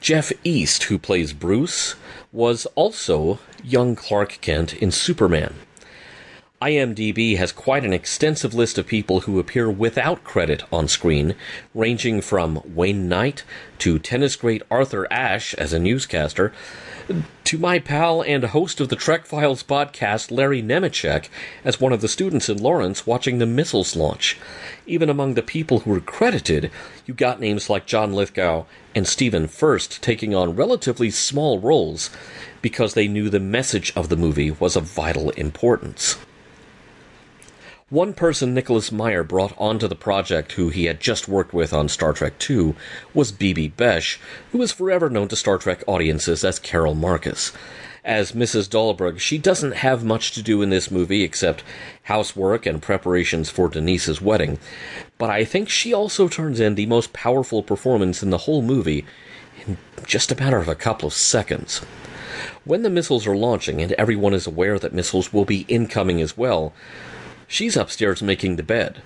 Jeff 0.00 0.32
East, 0.44 0.84
who 0.84 0.98
plays 0.98 1.32
Bruce, 1.32 1.96
was 2.32 2.66
also 2.74 3.38
young 3.62 3.96
Clark 3.96 4.38
Kent 4.40 4.72
in 4.74 4.90
Superman. 4.90 5.54
IMDb 6.60 7.36
has 7.36 7.52
quite 7.52 7.84
an 7.84 7.92
extensive 7.92 8.52
list 8.52 8.78
of 8.78 8.86
people 8.88 9.20
who 9.20 9.38
appear 9.38 9.70
without 9.70 10.24
credit 10.24 10.64
on 10.72 10.88
screen, 10.88 11.36
ranging 11.72 12.20
from 12.20 12.60
Wayne 12.64 13.08
Knight 13.08 13.44
to 13.78 14.00
tennis 14.00 14.34
great 14.34 14.62
Arthur 14.68 15.06
Ashe 15.08 15.54
as 15.54 15.72
a 15.72 15.78
newscaster, 15.78 16.52
to 17.44 17.58
my 17.58 17.78
pal 17.78 18.22
and 18.22 18.42
host 18.42 18.80
of 18.80 18.88
the 18.88 18.96
Trek 18.96 19.24
Files 19.24 19.62
podcast, 19.62 20.32
Larry 20.32 20.60
Nemecek, 20.60 21.28
as 21.64 21.80
one 21.80 21.92
of 21.92 22.00
the 22.00 22.08
students 22.08 22.48
in 22.48 22.58
Lawrence 22.58 23.06
watching 23.06 23.38
the 23.38 23.46
missiles 23.46 23.94
launch. 23.94 24.36
Even 24.84 25.08
among 25.08 25.34
the 25.34 25.42
people 25.42 25.80
who 25.80 25.90
were 25.92 26.00
credited, 26.00 26.72
you 27.06 27.14
got 27.14 27.38
names 27.38 27.70
like 27.70 27.86
John 27.86 28.12
Lithgow 28.12 28.64
and 28.96 29.06
Stephen 29.06 29.46
Furst 29.46 30.02
taking 30.02 30.34
on 30.34 30.56
relatively 30.56 31.12
small 31.12 31.60
roles 31.60 32.10
because 32.60 32.94
they 32.94 33.06
knew 33.06 33.30
the 33.30 33.38
message 33.38 33.92
of 33.94 34.08
the 34.08 34.16
movie 34.16 34.50
was 34.50 34.74
of 34.74 34.82
vital 34.82 35.30
importance. 35.30 36.18
One 37.90 38.12
person 38.12 38.52
Nicholas 38.52 38.92
Meyer 38.92 39.22
brought 39.22 39.54
onto 39.56 39.88
the 39.88 39.94
project 39.94 40.52
who 40.52 40.68
he 40.68 40.84
had 40.84 41.00
just 41.00 41.26
worked 41.26 41.54
with 41.54 41.72
on 41.72 41.88
Star 41.88 42.12
Trek 42.12 42.34
II 42.50 42.74
was 43.14 43.32
Bibi 43.32 43.70
Besch, 43.70 44.18
who 44.52 44.60
is 44.60 44.72
forever 44.72 45.08
known 45.08 45.28
to 45.28 45.36
Star 45.36 45.56
Trek 45.56 45.84
audiences 45.86 46.44
as 46.44 46.58
Carol 46.58 46.94
Marcus. 46.94 47.50
As 48.04 48.32
Mrs. 48.32 48.68
Dahlberg, 48.68 49.20
she 49.20 49.38
doesn't 49.38 49.76
have 49.76 50.04
much 50.04 50.32
to 50.32 50.42
do 50.42 50.60
in 50.60 50.68
this 50.68 50.90
movie 50.90 51.22
except 51.22 51.64
housework 52.02 52.66
and 52.66 52.82
preparations 52.82 53.48
for 53.48 53.70
Denise's 53.70 54.20
wedding, 54.20 54.58
but 55.16 55.30
I 55.30 55.46
think 55.46 55.70
she 55.70 55.94
also 55.94 56.28
turns 56.28 56.60
in 56.60 56.74
the 56.74 56.84
most 56.84 57.14
powerful 57.14 57.62
performance 57.62 58.22
in 58.22 58.28
the 58.28 58.38
whole 58.38 58.60
movie 58.60 59.06
in 59.66 59.78
just 60.04 60.30
a 60.30 60.36
matter 60.36 60.58
of 60.58 60.68
a 60.68 60.74
couple 60.74 61.06
of 61.06 61.14
seconds. 61.14 61.78
When 62.64 62.82
the 62.82 62.90
missiles 62.90 63.26
are 63.26 63.34
launching 63.34 63.80
and 63.80 63.92
everyone 63.92 64.34
is 64.34 64.46
aware 64.46 64.78
that 64.78 64.92
missiles 64.92 65.32
will 65.32 65.46
be 65.46 65.64
incoming 65.68 66.20
as 66.20 66.36
well, 66.36 66.74
She's 67.50 67.78
upstairs 67.78 68.22
making 68.22 68.56
the 68.56 68.62
bed. 68.62 69.00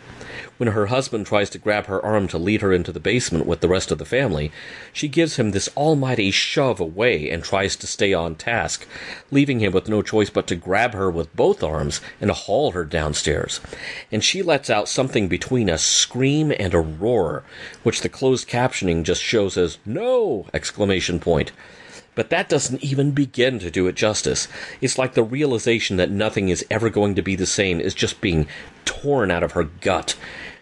When 0.58 0.70
her 0.70 0.87
husband 0.87 1.26
tries 1.26 1.49
to 1.50 1.58
grab 1.58 1.87
her 1.87 2.04
arm 2.04 2.26
to 2.28 2.38
lead 2.38 2.61
her 2.61 2.72
into 2.72 2.90
the 2.90 3.00
basement 3.00 3.46
with 3.46 3.61
the 3.61 3.68
rest 3.68 3.92
of 3.92 3.99
the 3.99 4.04
family, 4.04 4.50
she 4.92 5.06
gives 5.06 5.37
him 5.37 5.52
this 5.52 5.68
almighty 5.76 6.32
shove 6.32 6.80
away 6.80 7.30
and 7.30 7.44
tries 7.44 7.76
to 7.76 7.87
stay 7.87 8.12
on 8.12 8.34
task, 8.34 8.87
leaving 9.30 9.61
him 9.61 9.72
with 9.72 9.88
no 9.88 10.02
choice 10.02 10.28
but 10.28 10.49
to 10.49 10.56
grab 10.56 10.92
her 10.92 11.08
with 11.08 11.34
both 11.37 11.62
arms 11.62 12.00
and 12.20 12.32
haul 12.32 12.72
her 12.72 12.84
downstairs. 12.84 13.61
And 14.11 14.25
she 14.25 14.42
lets 14.42 14.68
out 14.68 14.88
something 14.88 15.28
between 15.28 15.68
a 15.68 15.78
scream 15.78 16.52
and 16.58 16.75
a 16.75 16.80
roar, 16.80 17.44
which 17.84 18.00
the 18.00 18.08
closed 18.08 18.49
captioning 18.49 19.04
just 19.04 19.22
shows 19.22 19.56
as 19.56 19.78
no! 19.87 20.46
exclamation 20.52 21.20
point. 21.20 21.52
But 22.14 22.28
that 22.31 22.49
doesn't 22.49 22.85
even 22.85 23.12
begin 23.12 23.59
to 23.61 23.71
do 23.71 23.87
it 23.87 23.95
justice. 23.95 24.47
It's 24.81 24.99
like 24.99 25.14
the 25.14 25.23
realization 25.23 25.97
that 25.97 26.11
nothing 26.11 26.50
is 26.50 26.64
ever 26.71 26.90
going 26.90 27.14
to 27.14 27.23
be 27.23 27.37
the 27.37 27.47
same 27.47 27.81
is 27.81 27.95
just 27.95 28.21
being 28.21 28.47
torn 28.85 29.31
out 29.31 29.42
of 29.42 29.52
her 29.52 29.64
gut. 29.64 30.16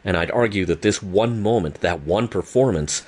And 0.04 0.16
I'd 0.16 0.30
argue 0.30 0.64
that 0.66 0.82
this 0.82 1.02
one 1.02 1.42
moment, 1.42 1.80
that 1.80 2.02
one 2.02 2.28
performance, 2.28 3.04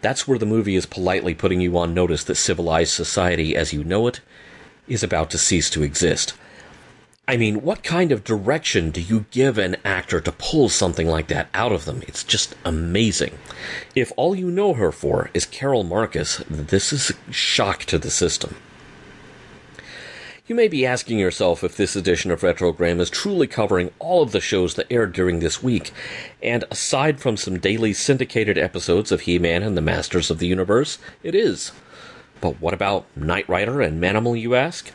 that's 0.00 0.28
where 0.28 0.38
the 0.38 0.46
movie 0.46 0.76
is 0.76 0.86
politely 0.86 1.34
putting 1.34 1.60
you 1.60 1.76
on 1.78 1.94
notice 1.94 2.22
that 2.24 2.34
civilized 2.34 2.92
society 2.92 3.56
as 3.56 3.72
you 3.72 3.82
know 3.82 4.06
it 4.06 4.20
is 4.86 5.02
about 5.02 5.30
to 5.30 5.38
cease 5.38 5.70
to 5.70 5.82
exist. 5.82 6.34
I 7.28 7.36
mean, 7.36 7.60
what 7.60 7.82
kind 7.82 8.10
of 8.10 8.24
direction 8.24 8.90
do 8.90 9.02
you 9.02 9.26
give 9.30 9.58
an 9.58 9.76
actor 9.84 10.18
to 10.18 10.32
pull 10.32 10.70
something 10.70 11.06
like 11.06 11.28
that 11.28 11.50
out 11.52 11.72
of 11.72 11.84
them? 11.84 12.02
It's 12.08 12.24
just 12.24 12.56
amazing. 12.64 13.36
If 13.94 14.10
all 14.16 14.34
you 14.34 14.50
know 14.50 14.72
her 14.72 14.90
for 14.90 15.28
is 15.34 15.44
Carol 15.44 15.84
Marcus, 15.84 16.38
this 16.48 16.90
is 16.90 17.10
a 17.10 17.32
shock 17.32 17.80
to 17.84 17.98
the 17.98 18.10
system. 18.10 18.56
You 20.46 20.54
may 20.54 20.68
be 20.68 20.86
asking 20.86 21.18
yourself 21.18 21.62
if 21.62 21.76
this 21.76 21.94
edition 21.94 22.30
of 22.30 22.40
Retrogram 22.40 22.98
is 22.98 23.10
truly 23.10 23.46
covering 23.46 23.90
all 23.98 24.22
of 24.22 24.32
the 24.32 24.40
shows 24.40 24.76
that 24.76 24.90
aired 24.90 25.12
during 25.12 25.40
this 25.40 25.62
week, 25.62 25.92
and 26.42 26.64
aside 26.70 27.20
from 27.20 27.36
some 27.36 27.58
daily 27.58 27.92
syndicated 27.92 28.56
episodes 28.56 29.12
of 29.12 29.20
He 29.20 29.38
Man 29.38 29.62
and 29.62 29.76
the 29.76 29.82
Masters 29.82 30.30
of 30.30 30.38
the 30.38 30.46
Universe, 30.46 30.98
it 31.22 31.34
is. 31.34 31.72
But 32.40 32.58
what 32.62 32.72
about 32.72 33.04
Knight 33.14 33.46
Rider 33.50 33.82
and 33.82 34.02
Manimal, 34.02 34.40
you 34.40 34.54
ask? 34.54 34.90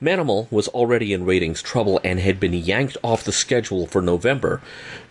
Manimal 0.00 0.50
was 0.52 0.68
already 0.68 1.12
in 1.12 1.24
ratings 1.24 1.60
trouble 1.60 2.00
and 2.04 2.20
had 2.20 2.38
been 2.38 2.52
yanked 2.52 2.96
off 3.02 3.24
the 3.24 3.32
schedule 3.32 3.86
for 3.88 4.00
November 4.00 4.60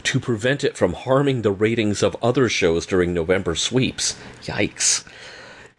to 0.04 0.20
prevent 0.20 0.64
it 0.64 0.78
from 0.78 0.94
harming 0.94 1.42
the 1.42 1.52
ratings 1.52 2.02
of 2.02 2.16
other 2.22 2.48
shows 2.48 2.86
during 2.86 3.14
November 3.14 3.54
sweeps. 3.54 4.16
Yikes. 4.44 5.04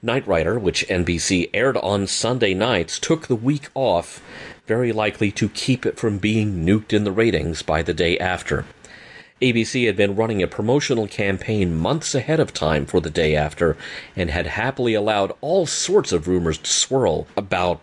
Knight 0.02 0.26
Rider, 0.28 0.58
which 0.58 0.86
NBC 0.88 1.48
aired 1.54 1.78
on 1.78 2.06
Sunday 2.06 2.52
nights, 2.52 2.98
took 2.98 3.26
the 3.26 3.34
week 3.34 3.70
off, 3.74 4.22
very 4.66 4.92
likely 4.92 5.32
to 5.32 5.48
keep 5.48 5.86
it 5.86 5.98
from 5.98 6.18
being 6.18 6.66
nuked 6.66 6.92
in 6.92 7.04
the 7.04 7.10
ratings 7.10 7.62
by 7.62 7.82
the 7.82 7.94
day 7.94 8.18
after. 8.18 8.66
ABC 9.40 9.86
had 9.86 9.96
been 9.96 10.16
running 10.16 10.42
a 10.42 10.48
promotional 10.48 11.06
campaign 11.06 11.74
months 11.74 12.14
ahead 12.14 12.40
of 12.40 12.52
time 12.52 12.84
for 12.84 13.00
the 13.00 13.10
day 13.10 13.34
after 13.34 13.76
and 14.14 14.30
had 14.30 14.46
happily 14.48 14.94
allowed 14.94 15.32
all 15.40 15.64
sorts 15.64 16.12
of 16.12 16.28
rumors 16.28 16.58
to 16.58 16.70
swirl 16.70 17.26
about 17.36 17.80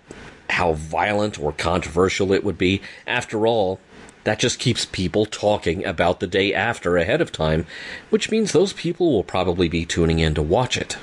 how 0.49 0.73
violent 0.73 1.39
or 1.39 1.51
controversial 1.51 2.31
it 2.31 2.43
would 2.43 2.57
be. 2.57 2.81
After 3.07 3.47
all, 3.47 3.79
that 4.25 4.39
just 4.39 4.59
keeps 4.59 4.85
people 4.85 5.25
talking 5.25 5.85
about 5.85 6.19
the 6.19 6.27
day 6.27 6.53
after 6.53 6.97
ahead 6.97 7.21
of 7.21 7.31
time, 7.31 7.67
which 8.09 8.31
means 8.31 8.51
those 8.51 8.73
people 8.73 9.11
will 9.11 9.23
probably 9.23 9.69
be 9.69 9.85
tuning 9.85 10.19
in 10.19 10.33
to 10.33 10.41
watch 10.41 10.77
it. 10.77 10.97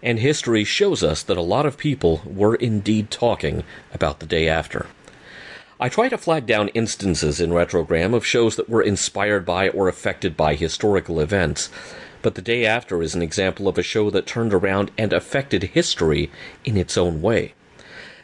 And 0.00 0.20
history 0.20 0.62
shows 0.62 1.02
us 1.02 1.24
that 1.24 1.36
a 1.36 1.42
lot 1.42 1.66
of 1.66 1.76
people 1.76 2.22
were 2.24 2.54
indeed 2.54 3.10
talking 3.10 3.64
about 3.92 4.20
the 4.20 4.26
day 4.26 4.48
after. 4.48 4.86
I 5.80 5.88
try 5.88 6.08
to 6.08 6.18
flag 6.18 6.46
down 6.46 6.68
instances 6.68 7.40
in 7.40 7.50
Retrogram 7.50 8.14
of 8.14 8.26
shows 8.26 8.56
that 8.56 8.68
were 8.68 8.82
inspired 8.82 9.44
by 9.44 9.68
or 9.68 9.88
affected 9.88 10.36
by 10.36 10.54
historical 10.54 11.20
events, 11.20 11.68
but 12.22 12.36
the 12.36 12.42
day 12.42 12.64
after 12.64 13.02
is 13.02 13.14
an 13.14 13.22
example 13.22 13.68
of 13.68 13.78
a 13.78 13.82
show 13.82 14.10
that 14.10 14.26
turned 14.26 14.54
around 14.54 14.90
and 14.96 15.12
affected 15.12 15.62
history 15.62 16.30
in 16.64 16.76
its 16.76 16.96
own 16.96 17.22
way. 17.22 17.54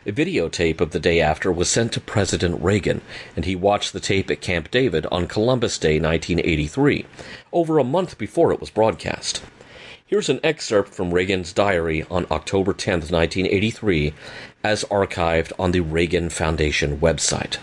A 0.06 0.12
videotape 0.12 0.82
of 0.82 0.90
the 0.90 1.00
day 1.00 1.18
after 1.18 1.50
was 1.50 1.70
sent 1.70 1.92
to 1.92 2.00
President 2.00 2.62
Reagan, 2.62 3.00
and 3.34 3.46
he 3.46 3.56
watched 3.56 3.94
the 3.94 4.00
tape 4.00 4.30
at 4.30 4.42
Camp 4.42 4.70
David 4.70 5.06
on 5.10 5.26
Columbus 5.26 5.78
Day 5.78 5.98
1983, 5.98 7.06
over 7.54 7.78
a 7.78 7.84
month 7.84 8.18
before 8.18 8.52
it 8.52 8.60
was 8.60 8.68
broadcast. 8.68 9.42
Here's 10.04 10.28
an 10.28 10.40
excerpt 10.44 10.92
from 10.92 11.14
Reagan's 11.14 11.54
diary 11.54 12.04
on 12.10 12.26
October 12.30 12.74
10, 12.74 13.00
1983, 13.00 14.12
as 14.62 14.84
archived 14.90 15.52
on 15.58 15.70
the 15.70 15.80
Reagan 15.80 16.28
Foundation 16.28 16.98
website. 16.98 17.56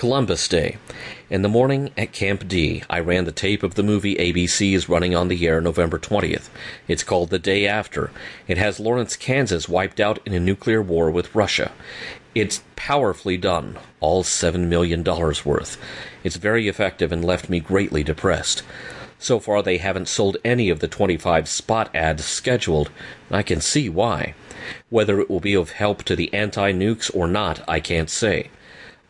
Columbus 0.00 0.48
Day. 0.48 0.78
In 1.28 1.42
the 1.42 1.48
morning 1.50 1.90
at 1.94 2.14
Camp 2.14 2.48
D, 2.48 2.82
I 2.88 3.00
ran 3.00 3.26
the 3.26 3.32
tape 3.32 3.62
of 3.62 3.74
the 3.74 3.82
movie 3.82 4.14
ABC 4.14 4.72
is 4.72 4.88
running 4.88 5.14
on 5.14 5.28
the 5.28 5.46
air 5.46 5.60
November 5.60 5.98
20th. 5.98 6.48
It's 6.88 7.04
called 7.04 7.28
The 7.28 7.38
Day 7.38 7.66
After. 7.66 8.10
It 8.48 8.56
has 8.56 8.80
Lawrence, 8.80 9.14
Kansas 9.14 9.68
wiped 9.68 10.00
out 10.00 10.18
in 10.24 10.32
a 10.32 10.40
nuclear 10.40 10.80
war 10.80 11.10
with 11.10 11.34
Russia. 11.34 11.70
It's 12.34 12.62
powerfully 12.76 13.36
done, 13.36 13.78
all 14.00 14.24
$7 14.24 14.68
million 14.68 15.04
worth. 15.04 15.76
It's 16.24 16.36
very 16.36 16.66
effective 16.66 17.12
and 17.12 17.22
left 17.22 17.50
me 17.50 17.60
greatly 17.60 18.02
depressed. 18.02 18.62
So 19.18 19.38
far, 19.38 19.62
they 19.62 19.76
haven't 19.76 20.08
sold 20.08 20.38
any 20.42 20.70
of 20.70 20.80
the 20.80 20.88
25 20.88 21.46
spot 21.46 21.94
ads 21.94 22.24
scheduled, 22.24 22.90
I 23.30 23.42
can 23.42 23.60
see 23.60 23.90
why. 23.90 24.32
Whether 24.88 25.20
it 25.20 25.28
will 25.28 25.40
be 25.40 25.52
of 25.52 25.72
help 25.72 26.04
to 26.04 26.16
the 26.16 26.32
anti 26.32 26.72
nukes 26.72 27.14
or 27.14 27.28
not, 27.28 27.62
I 27.68 27.80
can't 27.80 28.08
say. 28.08 28.48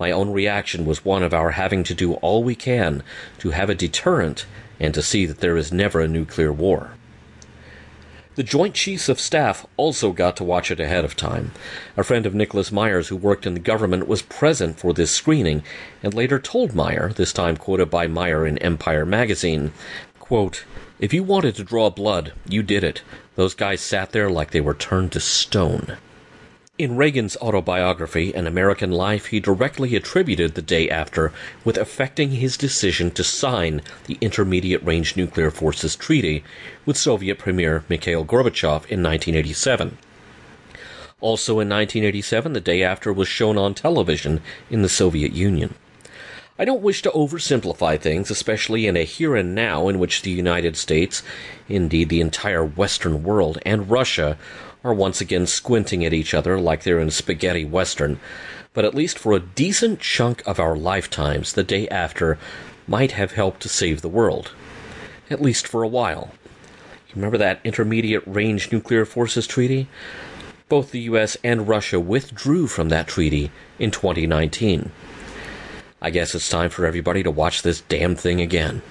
My 0.01 0.11
own 0.11 0.33
reaction 0.33 0.87
was 0.87 1.05
one 1.05 1.23
of 1.23 1.35
our 1.35 1.51
having 1.51 1.85
to 1.85 1.95
do 1.95 2.15
all 2.15 2.43
we 2.43 2.55
can 2.55 3.03
to 3.39 3.51
have 3.51 3.69
a 3.69 3.75
deterrent 3.75 4.47
and 4.81 4.95
to 4.95 5.03
see 5.03 5.27
that 5.27 5.41
there 5.41 5.59
is 5.59 5.71
never 5.71 6.01
a 6.01 6.09
nuclear 6.09 6.51
war. 6.51 6.93
The 8.37 8.43
Joint 8.43 8.75
Chiefs 8.75 9.11
of 9.11 9.21
Staff 9.21 9.67
also 9.77 10.13
got 10.13 10.39
to 10.39 10.45
watch 10.45 10.71
it 10.71 10.81
ahead 10.81 11.05
of 11.05 11.17
time. 11.17 11.51
A 11.99 12.03
friend 12.03 12.25
of 12.25 12.35
Nicholas 12.35 12.73
Meyer's 12.73 13.09
who 13.09 13.17
worked 13.17 13.45
in 13.45 13.53
the 13.53 13.61
government 13.61 14.09
was 14.09 14.23
present 14.23 14.79
for 14.79 14.95
this 14.95 15.11
screening 15.11 15.63
and 16.03 16.15
later 16.15 16.39
told 16.39 16.75
Meyer, 16.75 17.13
this 17.13 17.35
time 17.35 17.59
quoted 17.59 17.91
by 17.91 18.07
Meyer 18.07 18.47
in 18.47 18.57
Empire 18.59 19.05
magazine, 19.05 19.71
quote, 20.19 20.65
If 20.99 21.13
you 21.13 21.23
wanted 21.23 21.57
to 21.57 21.65
draw 21.65 21.91
blood, 21.91 22.33
you 22.49 22.63
did 22.63 22.83
it. 22.85 23.03
Those 23.35 23.55
guys 23.55 23.83
sat 23.83 24.13
there 24.13 24.31
like 24.31 24.53
they 24.53 24.63
were 24.63 24.73
turned 24.73 25.13
to 25.13 25.21
stone. 25.21 25.99
In 26.81 26.97
Reagan's 26.97 27.37
autobiography, 27.43 28.33
An 28.33 28.47
American 28.47 28.91
Life, 28.91 29.27
he 29.27 29.39
directly 29.39 29.95
attributed 29.95 30.55
the 30.55 30.63
day 30.63 30.89
after 30.89 31.31
with 31.63 31.77
affecting 31.77 32.31
his 32.31 32.57
decision 32.57 33.11
to 33.11 33.23
sign 33.23 33.83
the 34.07 34.17
Intermediate 34.23 34.83
Range 34.83 35.15
Nuclear 35.15 35.51
Forces 35.51 35.95
Treaty 35.95 36.43
with 36.87 36.97
Soviet 36.97 37.37
Premier 37.37 37.85
Mikhail 37.91 38.25
Gorbachev 38.25 38.87
in 38.87 39.03
1987. 39.03 39.99
Also 41.21 41.61
in 41.61 41.69
1987, 41.69 42.55
the 42.55 42.63
day 42.63 42.83
after 42.83 43.13
was 43.13 43.29
shown 43.29 43.59
on 43.59 43.75
television 43.75 44.41
in 44.71 44.81
the 44.81 44.89
Soviet 44.89 45.35
Union. 45.35 45.75
I 46.59 46.65
don't 46.65 46.81
wish 46.81 47.03
to 47.03 47.11
oversimplify 47.11 48.01
things, 48.01 48.31
especially 48.31 48.87
in 48.87 48.97
a 48.97 49.05
here 49.05 49.37
and 49.37 49.55
now 49.55 49.89
in 49.89 49.99
which 49.99 50.23
the 50.23 50.31
United 50.31 50.79
States, 50.79 51.23
indeed 51.69 52.09
the 52.09 52.23
entire 52.23 52.65
Western 52.65 53.23
world, 53.23 53.59
and 53.67 53.91
Russia 53.91 54.39
are 54.83 54.95
once 54.95 55.21
again 55.21 55.47
squinting 55.47 56.05
at 56.05 56.13
each 56.13 56.35
other 56.35 56.59
like 56.59 56.83
they're 56.83 57.01
in 57.01 57.11
spaghetti 57.11 57.65
western. 57.65 58.19
But 58.73 58.85
at 58.85 58.95
least 58.95 59.19
for 59.19 59.33
a 59.33 59.41
decent 59.41 60.01
chunk 60.01 60.47
of 60.47 60.61
our 60.61 60.77
lifetimes, 60.77 61.53
the 61.53 61.65
day 61.65 61.89
after 61.89 62.39
might 62.87 63.13
have 63.13 63.33
helped 63.33 63.61
to 63.63 63.69
save 63.69 64.01
the 64.01 64.09
world. 64.09 64.53
At 65.29 65.43
least 65.43 65.67
for 65.67 65.83
a 65.83 65.89
while. 65.89 66.31
You 67.09 67.17
remember 67.17 67.39
that 67.39 67.61
Intermediate 67.65 68.23
Range 68.27 68.71
Nuclear 68.71 69.05
Forces 69.05 69.47
Treaty? 69.47 69.89
Both 70.69 70.93
the 70.93 71.01
US 71.01 71.37
and 71.43 71.67
Russia 71.67 71.99
withdrew 71.99 72.69
from 72.69 72.89
that 72.91 73.09
treaty 73.09 73.51
in 73.79 73.91
2019. 73.91 74.93
I 76.01 76.11
guess 76.11 76.35
it's 76.35 76.49
time 76.49 76.71
for 76.71 76.87
everybody 76.87 77.23
to 77.25 77.31
watch 77.31 77.63
this 77.63 77.81
damn 77.83 78.15
thing 78.15 78.41
again. 78.41 78.83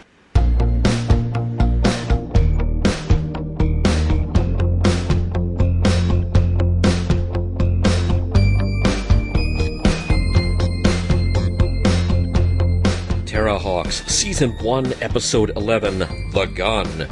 Season 13.92 14.52
1, 14.64 14.94
Episode 15.02 15.52
11 15.58 16.00
The 16.32 16.46
Gun. 16.54 17.08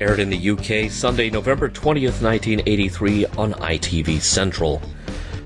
Aired 0.00 0.20
in 0.20 0.30
the 0.30 0.50
UK 0.50 0.90
Sunday, 0.90 1.30
November 1.30 1.68
20th, 1.68 2.22
1983 2.22 3.26
on 3.26 3.52
ITV 3.54 4.20
Central. 4.20 4.82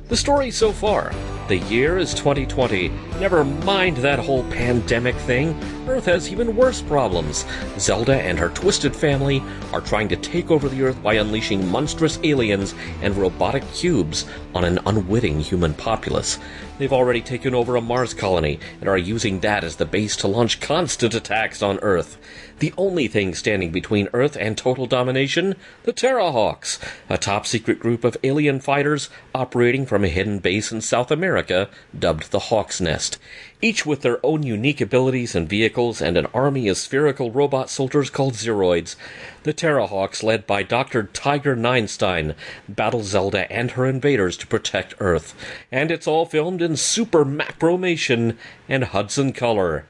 The 0.09 0.17
story 0.17 0.53
so 0.53 0.71
far 0.71 1.13
the 1.49 1.59
year 1.59 1.97
is 1.97 2.13
2020. 2.13 2.89
Never 3.21 3.45
mind 3.45 3.99
that 3.99 4.19
whole 4.19 4.43
pandemic 4.51 5.15
thing. 5.15 5.57
Earth 5.87 6.07
has 6.07 6.29
even 6.31 6.57
worse 6.57 6.83
problems. 6.83 7.45
Zelda 7.79 8.21
and 8.21 8.37
her 8.37 8.49
twisted 8.49 8.97
family 8.97 9.41
are 9.73 9.81
trying 9.81 10.09
to 10.09 10.17
take 10.17 10.51
over 10.51 10.69
the 10.69 10.83
Earth 10.83 11.01
by 11.05 11.15
unleashing 11.15 11.69
monstrous 11.69 12.19
aliens 12.25 12.75
and 13.01 13.17
robotic 13.17 13.63
cubes 13.73 14.27
on 14.57 14.65
an 14.65 14.81
unwitting 14.87 15.39
human 15.39 15.73
populace. 15.73 16.39
They've 16.79 16.93
already 16.93 17.21
taken 17.21 17.55
over 17.55 17.77
a 17.77 17.81
Mars 17.81 18.13
colony 18.13 18.59
and 18.81 18.89
are 18.89 18.99
using 18.99 19.39
that 19.41 19.63
as 19.63 19.77
the 19.77 19.87
base 19.87 20.17
to 20.17 20.29
launch 20.29 20.61
constant 20.61 21.15
attacks 21.15 21.63
on 21.63 21.79
Earth. 21.79 22.19
The 22.59 22.73
only 22.79 23.07
thing 23.07 23.35
standing 23.35 23.71
between 23.71 24.09
Earth 24.13 24.37
and 24.41 24.57
total 24.57 24.87
domination? 24.87 25.57
The 25.83 25.93
Terrahawks, 25.93 26.79
a 27.09 27.19
top 27.19 27.47
secret 27.47 27.79
group 27.79 28.03
of 28.03 28.17
alien 28.25 28.61
fighters 28.61 29.11
operating 29.35 29.85
from 29.85 30.05
a 30.05 30.09
hidden 30.09 30.39
base 30.39 30.73
in 30.73 30.81
South 30.81 31.11
America 31.11 31.69
dubbed 31.99 32.31
the 32.31 32.39
Hawk's 32.39 32.81
Nest 32.81 33.19
each 33.63 33.87
with 33.87 34.03
their 34.03 34.25
own 34.25 34.43
unique 34.43 34.81
abilities 34.81 35.35
and 35.35 35.49
vehicles 35.49 36.03
and 36.03 36.17
an 36.17 36.27
army 36.35 36.69
of 36.69 36.77
spherical 36.77 37.31
robot 37.31 37.71
soldiers 37.71 38.11
called 38.11 38.35
Zeroids. 38.35 38.97
The 39.45 39.55
Terrahawks, 39.55 40.23
led 40.23 40.47
by 40.47 40.63
Dr. 40.63 41.05
Tiger 41.05 41.57
Ninestein, 41.57 42.35
battle 42.69 43.03
Zelda 43.03 43.51
and 43.51 43.73
her 43.73 43.87
invaders 43.87 44.37
to 44.39 44.47
protect 44.47 44.95
Earth. 45.01 45.35
And 45.73 45.91
it's 45.91 46.07
all 46.07 46.27
filmed 46.27 46.61
in 46.61 46.77
super 46.77 47.25
macromation 47.25 48.39
and 48.69 48.85
Hudson 48.85 49.33
color. 49.33 49.87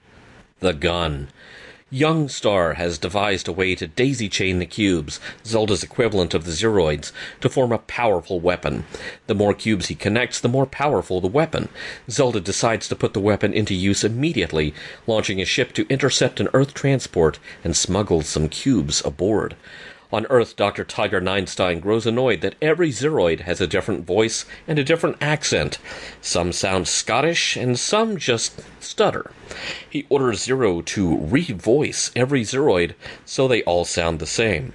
The 0.60 0.72
gun. 0.72 1.28
Yungstar 1.92 2.74
has 2.74 2.98
devised 2.98 3.46
a 3.46 3.52
way 3.52 3.76
to 3.76 3.86
daisy 3.86 4.28
chain 4.28 4.58
the 4.58 4.66
cubes, 4.66 5.20
Zelda's 5.44 5.84
equivalent 5.84 6.34
of 6.34 6.44
the 6.44 6.50
Zeroids, 6.50 7.12
to 7.40 7.48
form 7.48 7.70
a 7.70 7.78
powerful 7.78 8.40
weapon. 8.40 8.84
The 9.28 9.36
more 9.36 9.54
cubes 9.54 9.86
he 9.86 9.94
connects, 9.94 10.40
the 10.40 10.48
more 10.48 10.66
powerful 10.66 11.20
the 11.20 11.28
weapon. 11.28 11.68
Zelda 12.10 12.40
decides 12.40 12.88
to 12.88 12.96
put 12.96 13.14
the 13.14 13.20
weapon 13.20 13.52
into 13.52 13.72
use 13.72 14.02
immediately, 14.02 14.74
launching 15.06 15.40
a 15.40 15.44
ship 15.44 15.72
to 15.74 15.86
intercept 15.88 16.40
an 16.40 16.48
Earth 16.52 16.74
transport 16.74 17.38
and 17.62 17.76
smuggle 17.76 18.22
some 18.22 18.48
cubes 18.48 19.00
aboard. 19.04 19.54
On 20.12 20.24
Earth, 20.30 20.54
Dr. 20.54 20.84
Tiger 20.84 21.20
Ninestein 21.20 21.80
grows 21.80 22.06
annoyed 22.06 22.40
that 22.40 22.54
every 22.62 22.90
Zeroid 22.90 23.40
has 23.40 23.60
a 23.60 23.66
different 23.66 24.06
voice 24.06 24.44
and 24.68 24.78
a 24.78 24.84
different 24.84 25.16
accent. 25.20 25.78
Some 26.20 26.52
sound 26.52 26.86
Scottish, 26.86 27.56
and 27.56 27.76
some 27.76 28.16
just 28.16 28.60
stutter. 28.80 29.32
He 29.90 30.06
orders 30.08 30.44
Zero 30.44 30.80
to 30.82 31.16
revoice 31.16 32.12
every 32.14 32.44
Zeroid 32.44 32.94
so 33.24 33.48
they 33.48 33.64
all 33.64 33.84
sound 33.84 34.20
the 34.20 34.26
same. 34.26 34.74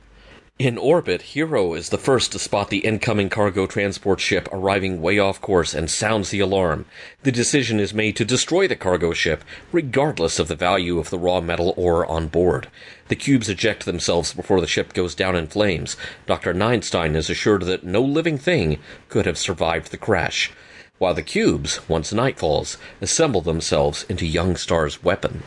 In 0.63 0.78
orbit, 0.78 1.24
Hiro 1.24 1.74
is 1.74 1.89
the 1.89 1.97
first 1.97 2.34
to 2.34 2.38
spot 2.38 2.69
the 2.69 2.86
incoming 2.86 3.30
cargo 3.30 3.65
transport 3.65 4.19
ship 4.19 4.47
arriving 4.52 5.02
way 5.02 5.17
off 5.17 5.41
course 5.41 5.74
and 5.74 5.89
sounds 5.89 6.30
the 6.30 6.39
alarm. 6.39 6.86
The 7.24 7.32
decision 7.32 7.80
is 7.80 7.95
made 7.95 8.15
to 8.17 8.26
destroy 8.26 8.67
the 8.67 8.76
cargo 8.76 9.12
ship, 9.12 9.43
regardless 9.71 10.38
of 10.38 10.47
the 10.47 10.56
value 10.56 11.00
of 11.00 11.10
the 11.10 11.17
raw 11.17 11.41
metal 11.41 11.74
ore 11.78 12.06
on 12.06 12.28
board. 12.28 12.67
The 13.08 13.15
cubes 13.15 13.50
eject 13.50 13.86
themselves 13.86 14.36
before 14.36 14.62
the 14.62 14.67
ship 14.67 14.93
goes 14.93 15.15
down 15.15 15.36
in 15.36 15.47
flames. 15.47 15.97
Dr. 16.28 16.54
Ninestein 16.54 17.15
is 17.15 17.28
assured 17.28 17.63
that 17.63 17.84
no 17.84 18.04
living 18.04 18.38
thing 18.38 18.78
could 19.10 19.26
have 19.26 19.39
survived 19.39 19.89
the 19.89 19.97
crash, 19.97 20.52
while 21.00 21.15
the 21.15 21.24
cubes, 21.24 21.80
once 21.89 22.13
night 22.13 22.38
falls, 22.38 22.78
assemble 23.02 23.41
themselves 23.41 24.06
into 24.08 24.32
Yungstar's 24.32 25.04
weapon. 25.04 25.41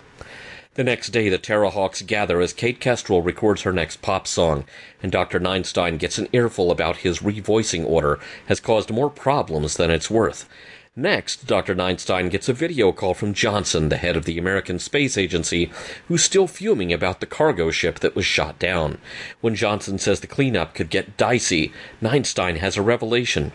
The 0.74 0.82
next 0.82 1.10
day, 1.10 1.28
the 1.28 1.38
Terrahawks 1.38 2.04
gather 2.04 2.40
as 2.40 2.52
Kate 2.52 2.80
Kestrel 2.80 3.22
records 3.22 3.62
her 3.62 3.72
next 3.72 4.02
pop 4.02 4.26
song, 4.26 4.64
and 5.00 5.12
Dr. 5.12 5.38
Ninestein 5.38 5.98
gets 5.98 6.18
an 6.18 6.26
earful 6.32 6.72
about 6.72 6.98
his 6.98 7.20
revoicing 7.20 7.86
order 7.86 8.18
has 8.46 8.58
caused 8.58 8.90
more 8.90 9.08
problems 9.08 9.76
than 9.76 9.92
it's 9.92 10.10
worth. 10.10 10.48
Next, 10.96 11.46
Dr. 11.46 11.76
Ninestein 11.76 12.28
gets 12.28 12.48
a 12.48 12.52
video 12.52 12.90
call 12.90 13.14
from 13.14 13.34
Johnson, 13.34 13.88
the 13.88 13.96
head 13.96 14.16
of 14.16 14.24
the 14.24 14.36
American 14.36 14.80
Space 14.80 15.16
Agency, 15.16 15.70
who's 16.08 16.24
still 16.24 16.48
fuming 16.48 16.92
about 16.92 17.20
the 17.20 17.26
cargo 17.26 17.70
ship 17.70 18.00
that 18.00 18.16
was 18.16 18.26
shot 18.26 18.58
down. 18.58 18.98
When 19.40 19.54
Johnson 19.54 19.98
says 20.00 20.20
the 20.20 20.26
cleanup 20.26 20.74
could 20.74 20.90
get 20.90 21.16
dicey, 21.16 21.72
Ninestein 22.02 22.58
has 22.58 22.76
a 22.76 22.82
revelation. 22.82 23.52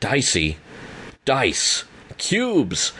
Dicey? 0.00 0.58
Dice. 1.24 1.84
Cubes! 2.16 2.92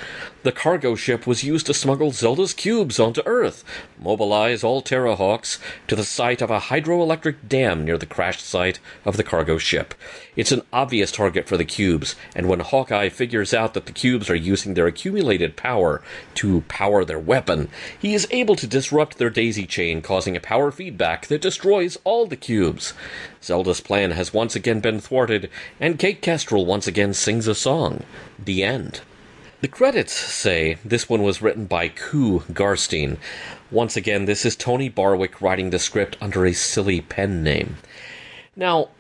The 0.48 0.52
cargo 0.52 0.94
ship 0.94 1.26
was 1.26 1.44
used 1.44 1.66
to 1.66 1.74
smuggle 1.74 2.11
Zelda's 2.11 2.54
cubes 2.54 2.98
onto 2.98 3.20
Earth. 3.26 3.62
Mobilize 4.00 4.64
all 4.64 4.80
Terrahawks 4.80 5.58
to 5.88 5.94
the 5.94 6.06
site 6.06 6.40
of 6.40 6.50
a 6.50 6.58
hydroelectric 6.58 7.37
dam 7.46 7.84
near 7.84 7.98
the 7.98 8.06
crashed 8.06 8.40
site 8.40 8.80
of 9.04 9.18
the 9.18 9.22
cargo 9.22 9.58
ship. 9.58 9.92
It's 10.37 10.50
an 10.50 10.62
obvious 10.72 11.12
target 11.12 11.46
for 11.46 11.58
the 11.58 11.66
cubes, 11.66 12.16
and 12.34 12.48
when 12.48 12.61
Hawkeye 12.61 13.11
figures 13.11 13.52
out 13.52 13.74
that 13.74 13.84
the 13.84 13.92
cubes 13.92 14.30
are 14.30 14.34
using 14.34 14.72
their 14.72 14.87
accumulated 14.87 15.54
power 15.54 16.00
to 16.37 16.62
power 16.62 17.04
their 17.04 17.18
weapon, 17.18 17.68
he 17.98 18.14
is 18.14 18.26
able 18.30 18.56
to 18.56 18.66
disrupt 18.66 19.18
their 19.18 19.28
daisy 19.28 19.66
chain, 19.66 20.00
causing 20.00 20.34
a 20.34 20.40
power 20.40 20.70
feedback 20.70 21.26
that 21.26 21.42
destroys 21.42 21.98
all 22.04 22.26
the 22.26 22.37
cubes. 22.37 22.94
Zelda's 23.42 23.82
plan 23.82 24.12
has 24.12 24.32
once 24.32 24.56
again 24.56 24.80
been 24.80 24.98
thwarted, 24.98 25.50
and 25.78 25.98
Kate 25.98 26.22
Kestrel 26.22 26.64
once 26.64 26.87
again 26.87 27.12
sings 27.12 27.46
a 27.46 27.54
song. 27.54 28.02
The 28.42 28.64
end. 28.64 29.02
The 29.60 29.66
credits 29.66 30.12
say 30.12 30.78
this 30.84 31.08
one 31.08 31.24
was 31.24 31.42
written 31.42 31.66
by 31.66 31.88
Koo 31.88 32.40
Garstein. 32.52 33.16
Once 33.72 33.96
again, 33.96 34.24
this 34.24 34.46
is 34.46 34.54
Tony 34.54 34.88
Barwick 34.88 35.42
writing 35.42 35.70
the 35.70 35.80
script 35.80 36.16
under 36.20 36.46
a 36.46 36.52
silly 36.52 37.00
pen 37.00 37.42
name. 37.42 37.78
Now, 38.54 38.90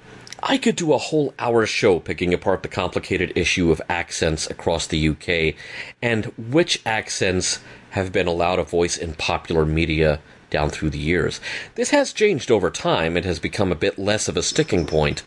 I 0.42 0.58
could 0.58 0.74
do 0.74 0.92
a 0.92 0.98
whole 0.98 1.32
hour 1.38 1.64
show 1.64 2.00
picking 2.00 2.34
apart 2.34 2.64
the 2.64 2.68
complicated 2.68 3.32
issue 3.36 3.70
of 3.70 3.80
accents 3.88 4.50
across 4.50 4.88
the 4.88 5.08
UK 5.10 5.54
and 6.02 6.24
which 6.36 6.82
accents 6.84 7.60
have 7.90 8.10
been 8.10 8.26
allowed 8.26 8.58
a 8.58 8.64
voice 8.64 8.96
in 8.96 9.14
popular 9.14 9.64
media 9.64 10.18
down 10.50 10.70
through 10.70 10.90
the 10.90 10.98
years. 10.98 11.40
This 11.76 11.90
has 11.90 12.12
changed 12.12 12.50
over 12.50 12.68
time. 12.68 13.16
and 13.16 13.24
has 13.24 13.38
become 13.38 13.70
a 13.70 13.76
bit 13.76 13.96
less 13.96 14.26
of 14.26 14.36
a 14.36 14.42
sticking 14.42 14.86
point. 14.86 15.22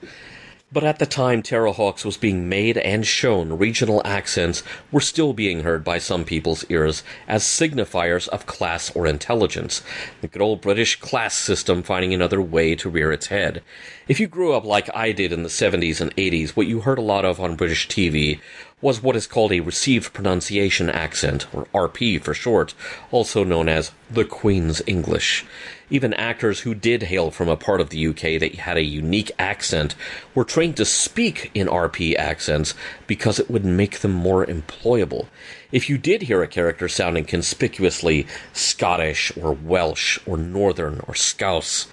But 0.74 0.86
at 0.86 1.00
the 1.00 1.06
time 1.06 1.44
Terrahawks 1.44 2.06
was 2.06 2.16
being 2.16 2.48
made 2.48 2.78
and 2.78 3.06
shown, 3.06 3.58
regional 3.58 4.02
accents 4.06 4.64
were 4.90 5.02
still 5.02 5.34
being 5.34 5.64
heard 5.64 5.84
by 5.84 5.98
some 5.98 6.24
people's 6.24 6.64
ears 6.70 7.04
as 7.28 7.44
signifiers 7.44 8.30
of 8.30 8.46
class 8.46 8.90
or 8.96 9.06
intelligence. 9.06 9.84
The 10.22 10.30
good 10.30 10.42
old 10.42 10.62
British 10.62 10.98
class 10.98 11.36
system 11.36 11.84
finding 11.84 12.14
another 12.14 12.42
way 12.42 12.74
to 12.76 12.90
rear 12.90 13.12
its 13.12 13.28
head. 13.28 13.62
If 14.08 14.22
you 14.22 14.28
grew 14.28 14.54
up 14.54 14.64
like 14.64 14.90
I 14.96 15.12
did 15.12 15.34
in 15.34 15.44
the 15.44 15.50
70s 15.50 16.00
and 16.00 16.16
80s, 16.16 16.52
what 16.52 16.68
you 16.68 16.80
heard 16.82 17.00
a 17.00 17.02
lot 17.02 17.26
of 17.26 17.42
on 17.42 17.58
British 17.58 17.90
TV 17.90 18.40
was 18.82 19.02
what 19.02 19.16
is 19.16 19.28
called 19.28 19.52
a 19.52 19.60
received 19.60 20.14
pronunciation 20.14 20.90
accent, 20.90 21.48
or 21.54 21.66
RP 21.74 22.22
for 22.22 22.34
short, 22.34 22.74
also 23.12 23.44
known 23.44 23.70
as 23.70 23.92
the 24.10 24.26
Queen's 24.26 24.82
English. 24.88 25.46
Even 25.90 26.14
actors 26.14 26.62
who 26.62 26.74
did 26.74 27.04
hail 27.04 27.32
from 27.32 27.50
a 27.50 27.58
part 27.58 27.82
of 27.82 27.90
the 27.90 28.08
UK 28.08 28.40
that 28.40 28.56
had 28.56 28.78
a 28.78 28.84
unique 28.84 29.30
accent 29.38 29.94
were 30.34 30.46
trained 30.46 30.78
to 30.78 30.86
speak 30.86 31.52
in 31.54 31.68
RP 31.68 32.16
accents 32.16 32.74
because 33.08 33.40
it 33.40 33.52
would 33.52 33.66
make 33.66 34.00
them 34.00 34.14
more 34.14 34.46
employable. 34.46 35.28
If 35.72 35.90
you 35.90 35.98
did 35.98 36.24
hear 36.24 36.42
a 36.42 36.48
character 36.48 36.88
sounding 36.88 37.26
conspicuously 37.26 38.26
Scottish 38.54 39.36
or 39.38 39.52
Welsh 39.52 40.18
or 40.26 40.38
Northern 40.38 41.02
or 41.08 41.16
Scouse, 41.16 41.88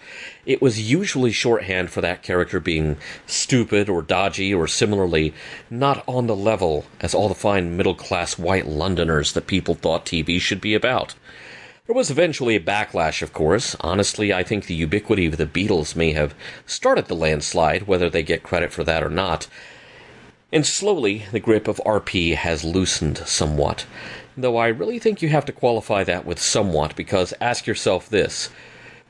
it 0.49 0.63
was 0.63 0.91
usually 0.91 1.31
shorthand 1.31 1.91
for 1.91 2.01
that 2.01 2.23
character 2.23 2.59
being 2.59 2.97
stupid 3.27 3.87
or 3.87 4.01
dodgy 4.01 4.53
or 4.53 4.67
similarly 4.67 5.35
not 5.69 6.03
on 6.09 6.27
the 6.27 6.35
level 6.35 6.87
as 7.03 7.15
all 7.15 7.29
the 7.29 7.35
fine 7.35 7.77
middle 7.77 7.95
class 7.95 8.39
white 8.39 8.67
Londoners 8.67 9.35
that 9.35 9.47
people 9.47 9.75
thought 9.75 10.07
TV 10.07 10.41
should 10.41 10.63
be 10.63 10.75
about. 10.75 11.15
There 11.87 11.95
was 11.95 12.11
eventually 12.11 12.57
a 12.57 12.61
backlash, 12.61 13.21
of 13.21 13.35
course. 13.35 13.77
Honestly, 13.81 14.33
I 14.33 14.43
think 14.43 14.65
the 14.65 14.75
ubiquity 14.75 15.27
of 15.27 15.37
the 15.37 15.45
Beatles 15.45 15.95
may 15.95 16.13
have 16.13 16.35
started 16.65 17.07
the 17.07 17.15
landslide, 17.15 17.87
whether 17.87 18.09
they 18.09 18.23
get 18.23 18.43
credit 18.43 18.73
for 18.73 18.85
that 18.85 19.03
or 19.03 19.11
not. 19.11 19.49
And 20.51 20.65
slowly, 20.65 21.27
the 21.31 21.41
grip 21.41 21.69
of 21.69 21.79
RP 21.85 22.35
has 22.35 22.65
loosened 22.65 23.19
somewhat. 23.19 23.85
Though 24.35 24.57
I 24.57 24.69
really 24.69 24.99
think 24.99 25.21
you 25.21 25.29
have 25.29 25.45
to 25.45 25.53
qualify 25.53 26.05
that 26.05 26.25
with 26.25 26.39
somewhat, 26.39 26.97
because 26.97 27.35
ask 27.39 27.67
yourself 27.67 28.09
this 28.09 28.49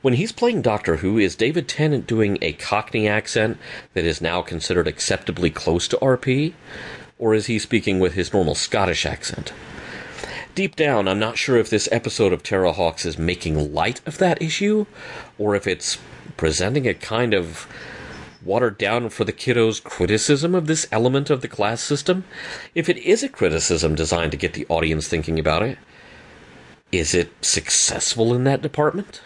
when 0.01 0.13
he's 0.13 0.31
playing 0.31 0.61
Doctor 0.61 0.97
Who, 0.97 1.17
is 1.17 1.35
David 1.35 1.67
Tennant 1.67 2.07
doing 2.07 2.37
a 2.41 2.53
Cockney 2.53 3.07
accent 3.07 3.57
that 3.93 4.05
is 4.05 4.21
now 4.21 4.41
considered 4.41 4.87
acceptably 4.87 5.49
close 5.49 5.87
to 5.89 5.97
RP? 5.97 6.53
Or 7.17 7.33
is 7.33 7.47
he 7.47 7.59
speaking 7.59 7.99
with 7.99 8.13
his 8.13 8.31
normal 8.31 8.55
Scottish 8.55 9.05
accent? 9.05 9.51
Deep 10.55 10.75
down, 10.77 11.07
I'm 11.07 11.19
not 11.19 11.37
sure 11.37 11.57
if 11.57 11.69
this 11.69 11.89
episode 11.91 12.31
of 12.31 12.43
Terrahawks 12.43 13.05
is 13.05 13.17
making 13.17 13.73
light 13.73 13.99
of 14.05 14.17
that 14.19 14.41
issue, 14.41 14.85
or 15.37 15.53
if 15.55 15.67
it's 15.67 15.97
presenting 16.37 16.87
a 16.87 16.93
kind 16.93 17.33
of 17.33 17.67
watered 18.41 18.77
down 18.77 19.09
for 19.09 19.25
the 19.25 19.33
kiddos 19.33 19.83
criticism 19.83 20.55
of 20.55 20.67
this 20.67 20.87
element 20.93 21.29
of 21.29 21.41
the 21.41 21.47
class 21.49 21.81
system. 21.81 22.23
If 22.73 22.87
it 22.87 22.97
is 22.97 23.21
a 23.21 23.29
criticism 23.29 23.95
designed 23.95 24.31
to 24.31 24.37
get 24.37 24.53
the 24.53 24.65
audience 24.69 25.09
thinking 25.09 25.37
about 25.37 25.61
it, 25.61 25.77
is 26.89 27.13
it 27.13 27.31
successful 27.41 28.33
in 28.33 28.45
that 28.45 28.61
department? 28.61 29.21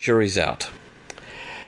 Jury's 0.00 0.38
out. 0.38 0.70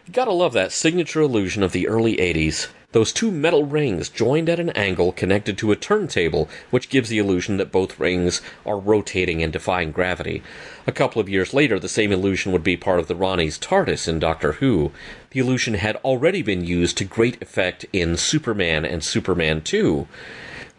You 0.07 0.13
gotta 0.15 0.33
love 0.33 0.55
that 0.55 0.73
signature 0.73 1.21
illusion 1.21 1.63
of 1.63 1.73
the 1.73 1.87
early 1.87 2.17
80s. 2.17 2.69
Those 2.93 3.13
two 3.13 3.31
metal 3.31 3.65
rings 3.65 4.09
joined 4.09 4.49
at 4.49 4.59
an 4.59 4.71
angle 4.71 5.13
connected 5.13 5.59
to 5.59 5.71
a 5.71 5.77
turntable, 5.77 6.49
which 6.71 6.89
gives 6.89 7.11
the 7.11 7.19
illusion 7.19 7.59
that 7.59 7.71
both 7.71 8.01
rings 8.01 8.41
are 8.65 8.79
rotating 8.79 9.43
and 9.43 9.53
defying 9.53 9.93
gravity. 9.93 10.43
A 10.87 10.93
couple 10.93 11.21
of 11.21 11.29
years 11.29 11.53
later, 11.53 11.79
the 11.79 11.91
same 11.91 12.11
illusion 12.11 12.53
would 12.53 12.65
be 12.65 12.75
part 12.75 13.01
of 13.01 13.07
the 13.07 13.15
Rani's 13.15 13.59
TARDIS 13.59 14.09
in 14.09 14.19
Doctor 14.19 14.53
Who. 14.53 14.93
The 15.33 15.41
illusion 15.41 15.75
had 15.75 15.97
already 15.97 16.41
been 16.41 16.65
used 16.65 16.97
to 16.99 17.05
great 17.05 17.41
effect 17.43 17.85
in 17.93 18.17
Superman 18.17 18.87
and 18.87 19.05
Superman 19.05 19.61
2 19.61 20.09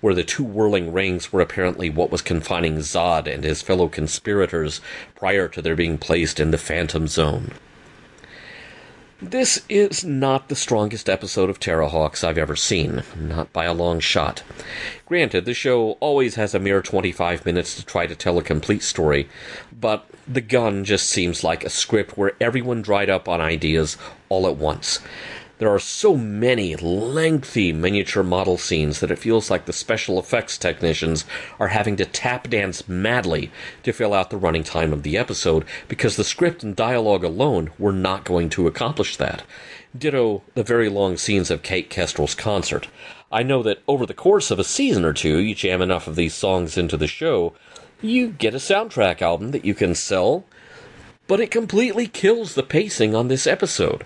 where 0.04 0.14
the 0.14 0.22
two 0.22 0.44
whirling 0.44 0.92
rings 0.92 1.32
were 1.32 1.40
apparently 1.40 1.90
what 1.90 2.12
was 2.12 2.22
confining 2.22 2.76
Zod 2.80 3.26
and 3.26 3.46
his 3.46 3.62
fellow 3.62 3.88
conspirators 3.88 4.82
prior 5.16 5.48
to 5.48 5.62
their 5.62 5.78
being 5.78 5.98
placed 5.98 6.42
in 6.42 6.52
the 6.52 6.58
Phantom 6.58 7.08
Zone. 7.08 7.54
This 9.22 9.64
is 9.70 10.04
not 10.04 10.50
the 10.50 10.58
strongest 10.58 11.10
episode 11.10 11.50
of 11.50 11.58
Terrahawks 11.58 12.22
I've 12.22 12.38
ever 12.38 12.58
seen, 12.58 13.04
not 13.18 13.54
by 13.54 13.64
a 13.64 13.74
long 13.74 14.02
shot. 14.02 14.44
Granted, 15.06 15.46
the 15.46 15.54
show 15.54 15.92
always 16.02 16.36
has 16.36 16.54
a 16.54 16.60
mere 16.60 16.82
25 16.82 17.46
minutes 17.46 17.74
to 17.78 17.86
try 17.86 18.06
to 18.06 18.16
tell 18.16 18.38
a 18.38 18.44
complete 18.44 18.84
story, 18.84 19.30
but 19.72 20.06
The 20.28 20.42
Gun 20.42 20.84
just 20.84 21.08
seems 21.08 21.46
like 21.46 21.64
a 21.64 21.70
script 21.70 22.18
where 22.18 22.34
everyone 22.42 22.82
dried 22.82 23.10
up 23.10 23.30
on 23.30 23.40
ideas 23.40 23.96
all 24.28 24.48
at 24.48 24.58
once. 24.58 25.00
There 25.60 25.70
are 25.70 25.80
so 25.80 26.18
many 26.18 26.76
lengthy 26.76 27.72
miniature 27.72 28.24
model 28.24 28.58
scenes 28.58 29.00
that 29.00 29.12
it 29.12 29.20
feels 29.20 29.52
like 29.52 29.66
the 29.66 29.72
special 29.72 30.18
effects 30.18 30.58
technicians 30.58 31.26
are 31.60 31.68
having 31.68 31.96
to 31.98 32.06
tap 32.06 32.50
dance 32.50 32.90
madly 32.90 33.52
to 33.84 33.94
fill 33.94 34.16
out 34.16 34.32
the 34.32 34.38
running 34.38 34.64
time 34.64 34.92
of 34.92 35.04
the 35.04 35.16
episode 35.16 35.64
because 35.88 36.16
the 36.16 36.24
script 36.24 36.64
and 36.64 36.76
dialogue 36.76 37.24
alone 37.24 37.70
were 37.78 37.94
not 37.94 38.26
going 38.26 38.50
to 38.50 38.66
accomplish 38.66 39.16
that. 39.18 39.44
Ditto 39.96 40.42
the 40.56 40.64
very 40.64 40.90
long 40.90 41.18
scenes 41.18 41.52
of 41.52 41.62
Kate 41.62 41.88
Kestrel's 41.88 42.34
concert. 42.34 42.88
I 43.32 43.44
know 43.44 43.62
that 43.62 43.84
over 43.88 44.08
the 44.08 44.16
course 44.16 44.50
of 44.50 44.58
a 44.58 44.64
season 44.64 45.06
or 45.06 45.14
two, 45.14 45.38
you 45.38 45.54
jam 45.54 45.84
enough 45.84 46.08
of 46.08 46.16
these 46.16 46.34
songs 46.34 46.80
into 46.80 46.98
the 46.98 47.08
show, 47.08 47.54
you 48.02 48.30
get 48.30 48.56
a 48.56 48.58
soundtrack 48.58 49.22
album 49.22 49.52
that 49.52 49.66
you 49.66 49.76
can 49.76 49.94
sell, 49.94 50.46
but 51.28 51.40
it 51.40 51.52
completely 51.52 52.08
kills 52.08 52.56
the 52.56 52.64
pacing 52.64 53.14
on 53.14 53.28
this 53.28 53.46
episode. 53.46 54.04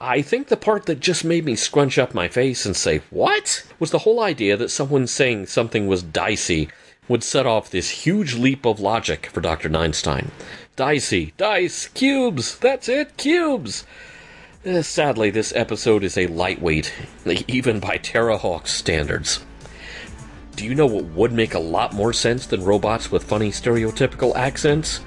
I 0.00 0.22
think 0.22 0.48
the 0.48 0.56
part 0.56 0.86
that 0.86 1.00
just 1.00 1.24
made 1.24 1.44
me 1.44 1.54
scrunch 1.54 1.98
up 1.98 2.14
my 2.14 2.26
face 2.28 2.66
and 2.66 2.76
say, 2.76 3.02
What? 3.10 3.64
was 3.78 3.90
the 3.92 4.00
whole 4.00 4.20
idea 4.20 4.56
that 4.56 4.70
someone 4.70 5.06
saying 5.06 5.46
something 5.46 5.86
was 5.86 6.02
dicey 6.02 6.68
would 7.08 7.22
set 7.22 7.46
off 7.46 7.70
this 7.70 7.90
huge 7.90 8.34
leap 8.34 8.64
of 8.64 8.80
logic 8.80 9.26
for 9.26 9.40
Dr. 9.40 9.68
Ninestein. 9.68 10.30
Dicey, 10.74 11.32
dice, 11.36 11.88
cubes, 11.88 12.58
that's 12.58 12.88
it, 12.88 13.16
cubes. 13.16 13.84
Uh, 14.66 14.82
sadly, 14.82 15.30
this 15.30 15.52
episode 15.54 16.02
is 16.02 16.16
a 16.16 16.26
lightweight, 16.26 16.92
even 17.46 17.78
by 17.78 17.98
Terrahawk's 17.98 18.72
standards. 18.72 19.44
Do 20.56 20.64
you 20.64 20.74
know 20.74 20.86
what 20.86 21.04
would 21.04 21.32
make 21.32 21.54
a 21.54 21.58
lot 21.58 21.92
more 21.92 22.12
sense 22.12 22.46
than 22.46 22.64
robots 22.64 23.12
with 23.12 23.24
funny 23.24 23.50
stereotypical 23.50 24.34
accents? 24.34 25.00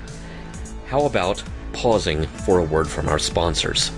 How 0.87 1.05
about 1.05 1.43
pausing 1.73 2.23
for 2.23 2.59
a 2.59 2.63
word 2.63 2.87
from 2.87 3.09
our 3.09 3.19
sponsors? 3.19 3.91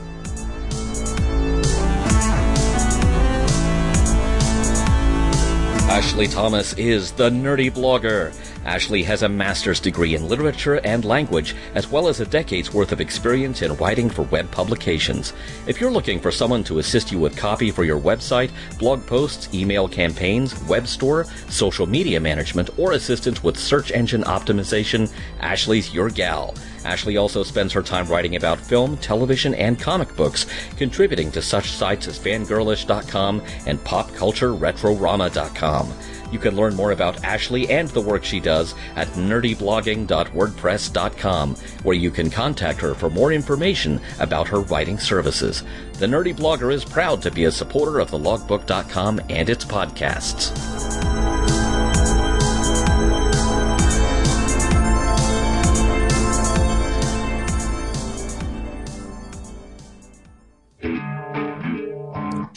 Ashley 5.89 6.28
Thomas 6.28 6.73
is 6.73 7.13
the 7.13 7.32
nerdy 7.32 7.71
blogger. 7.71 8.32
Ashley 8.65 9.03
has 9.03 9.23
a 9.23 9.29
master's 9.29 9.79
degree 9.79 10.15
in 10.15 10.27
literature 10.27 10.79
and 10.83 11.05
language, 11.05 11.55
as 11.75 11.89
well 11.89 12.07
as 12.07 12.19
a 12.19 12.25
decade's 12.25 12.73
worth 12.73 12.91
of 12.91 13.01
experience 13.01 13.61
in 13.61 13.75
writing 13.75 14.09
for 14.09 14.23
web 14.23 14.49
publications. 14.51 15.33
If 15.67 15.79
you're 15.79 15.91
looking 15.91 16.19
for 16.19 16.31
someone 16.31 16.63
to 16.65 16.79
assist 16.79 17.11
you 17.11 17.19
with 17.19 17.37
copy 17.37 17.71
for 17.71 17.83
your 17.83 17.99
website, 17.99 18.51
blog 18.77 19.05
posts, 19.05 19.53
email 19.53 19.87
campaigns, 19.87 20.59
web 20.63 20.87
store, 20.87 21.25
social 21.47 21.85
media 21.85 22.19
management, 22.19 22.69
or 22.77 22.93
assistance 22.93 23.43
with 23.43 23.57
search 23.57 23.91
engine 23.91 24.23
optimization, 24.23 25.11
Ashley's 25.39 25.93
your 25.93 26.09
gal. 26.09 26.53
Ashley 26.85 27.17
also 27.17 27.43
spends 27.43 27.73
her 27.73 27.83
time 27.83 28.07
writing 28.07 28.35
about 28.35 28.59
film, 28.59 28.97
television, 28.97 29.53
and 29.55 29.79
comic 29.79 30.15
books, 30.15 30.45
contributing 30.77 31.31
to 31.31 31.41
such 31.41 31.71
sites 31.71 32.07
as 32.07 32.17
fangirlish.com 32.17 33.43
and 33.65 33.79
popcultureretrorama.com. 33.79 35.93
You 36.31 36.39
can 36.39 36.55
learn 36.55 36.75
more 36.75 36.91
about 36.91 37.23
Ashley 37.23 37.69
and 37.69 37.87
the 37.89 38.01
work 38.01 38.23
she 38.23 38.39
does 38.39 38.73
at 38.95 39.07
nerdyblogging.wordpress.com, 39.09 41.55
where 41.83 41.95
you 41.95 42.09
can 42.11 42.29
contact 42.29 42.81
her 42.81 42.93
for 42.93 43.09
more 43.09 43.31
information 43.31 44.01
about 44.19 44.47
her 44.47 44.59
writing 44.61 44.99
services. 44.99 45.63
The 45.93 46.07
Nerdy 46.07 46.35
Blogger 46.35 46.73
is 46.73 46.83
proud 46.85 47.21
to 47.23 47.31
be 47.31 47.45
a 47.45 47.51
supporter 47.51 47.99
of 47.99 48.11
thelogbook.com 48.11 49.21
and 49.29 49.49
its 49.49 49.65
podcasts. 49.65 50.55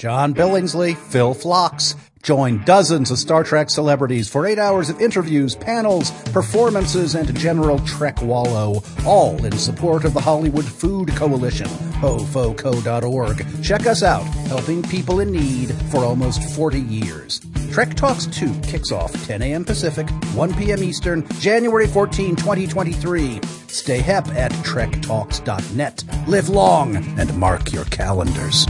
John 0.02 0.34
Billingsley, 0.34 0.96
Phil 0.96 1.32
Phlox. 1.32 1.94
Join 2.22 2.62
dozens 2.62 3.10
of 3.10 3.18
Star 3.18 3.42
Trek 3.42 3.68
celebrities 3.68 4.28
for 4.28 4.46
eight 4.46 4.58
hours 4.58 4.88
of 4.88 5.00
interviews, 5.00 5.56
panels, 5.56 6.12
performances, 6.30 7.16
and 7.16 7.36
general 7.36 7.80
Trek 7.80 8.22
wallow, 8.22 8.84
all 9.04 9.44
in 9.44 9.58
support 9.58 10.04
of 10.04 10.14
the 10.14 10.20
Hollywood 10.20 10.64
Food 10.64 11.08
Coalition, 11.16 11.66
hofoco.org. 11.66 13.64
Check 13.64 13.86
us 13.86 14.04
out, 14.04 14.22
helping 14.46 14.84
people 14.84 15.18
in 15.18 15.32
need 15.32 15.74
for 15.90 16.04
almost 16.04 16.44
40 16.54 16.80
years. 16.80 17.40
Trek 17.72 17.94
Talks 17.94 18.26
2 18.26 18.60
kicks 18.60 18.92
off 18.92 19.12
10 19.26 19.42
a.m. 19.42 19.64
Pacific, 19.64 20.08
1 20.34 20.54
p.m. 20.54 20.82
Eastern, 20.84 21.26
January 21.40 21.88
14, 21.88 22.36
2023. 22.36 23.40
Stay 23.66 23.98
hep 23.98 24.28
at 24.28 24.52
trektalks.net. 24.52 26.04
Live 26.28 26.48
long 26.50 26.96
and 27.18 27.36
mark 27.36 27.72
your 27.72 27.86
calendars. 27.86 28.66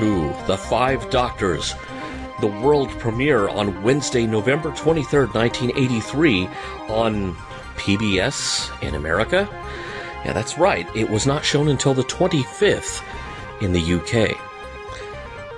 Who, 0.00 0.32
The 0.46 0.56
Five 0.56 1.10
Doctors. 1.10 1.74
The 2.40 2.46
world 2.46 2.88
premiere 2.98 3.50
on 3.50 3.82
Wednesday, 3.82 4.26
November 4.26 4.70
23rd, 4.70 5.34
1983, 5.34 6.48
on 6.88 7.34
PBS 7.76 8.82
in 8.82 8.94
America. 8.94 9.46
Yeah, 10.24 10.32
that's 10.32 10.56
right. 10.56 10.88
It 10.96 11.10
was 11.10 11.26
not 11.26 11.44
shown 11.44 11.68
until 11.68 11.92
the 11.92 12.04
25th 12.04 13.02
in 13.60 13.74
the 13.74 13.92
UK. 13.94 14.38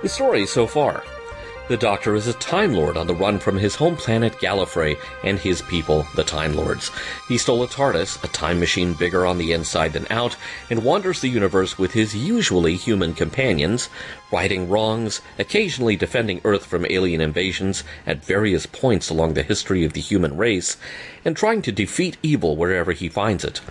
The 0.01 0.09
story 0.09 0.45
so 0.45 0.67
far. 0.67 1.05
The 1.69 1.77
Doctor 1.77 2.13
is 2.13 2.27
a 2.27 2.33
Time 2.33 2.73
Lord 2.73 2.97
on 2.97 3.07
the 3.07 3.15
run 3.15 3.39
from 3.39 3.57
his 3.57 3.75
home 3.75 3.95
planet 3.95 4.33
Gallifrey 4.33 4.97
and 5.23 5.39
his 5.39 5.61
people, 5.61 6.05
the 6.13 6.23
Time 6.25 6.55
Lords. 6.57 6.91
He 7.29 7.37
stole 7.37 7.63
a 7.63 7.67
TARDIS, 7.67 8.21
a 8.21 8.27
time 8.27 8.59
machine 8.59 8.93
bigger 8.93 9.25
on 9.25 9.37
the 9.37 9.53
inside 9.53 9.93
than 9.93 10.05
out, 10.09 10.35
and 10.69 10.83
wanders 10.83 11.21
the 11.21 11.29
universe 11.29 11.79
with 11.79 11.93
his 11.93 12.13
usually 12.13 12.75
human 12.75 13.13
companions, 13.13 13.89
righting 14.33 14.67
wrongs, 14.67 15.21
occasionally 15.37 15.95
defending 15.95 16.41
Earth 16.43 16.65
from 16.65 16.87
alien 16.89 17.21
invasions 17.21 17.83
at 18.07 18.25
various 18.25 18.65
points 18.65 19.11
along 19.11 19.35
the 19.35 19.43
history 19.43 19.85
of 19.85 19.93
the 19.93 20.01
human 20.01 20.35
race, 20.35 20.75
and 21.23 21.37
trying 21.37 21.61
to 21.61 21.71
defeat 21.71 22.17
evil 22.23 22.57
wherever 22.57 22.93
he 22.93 23.07
finds 23.07 23.45
it. 23.45 23.61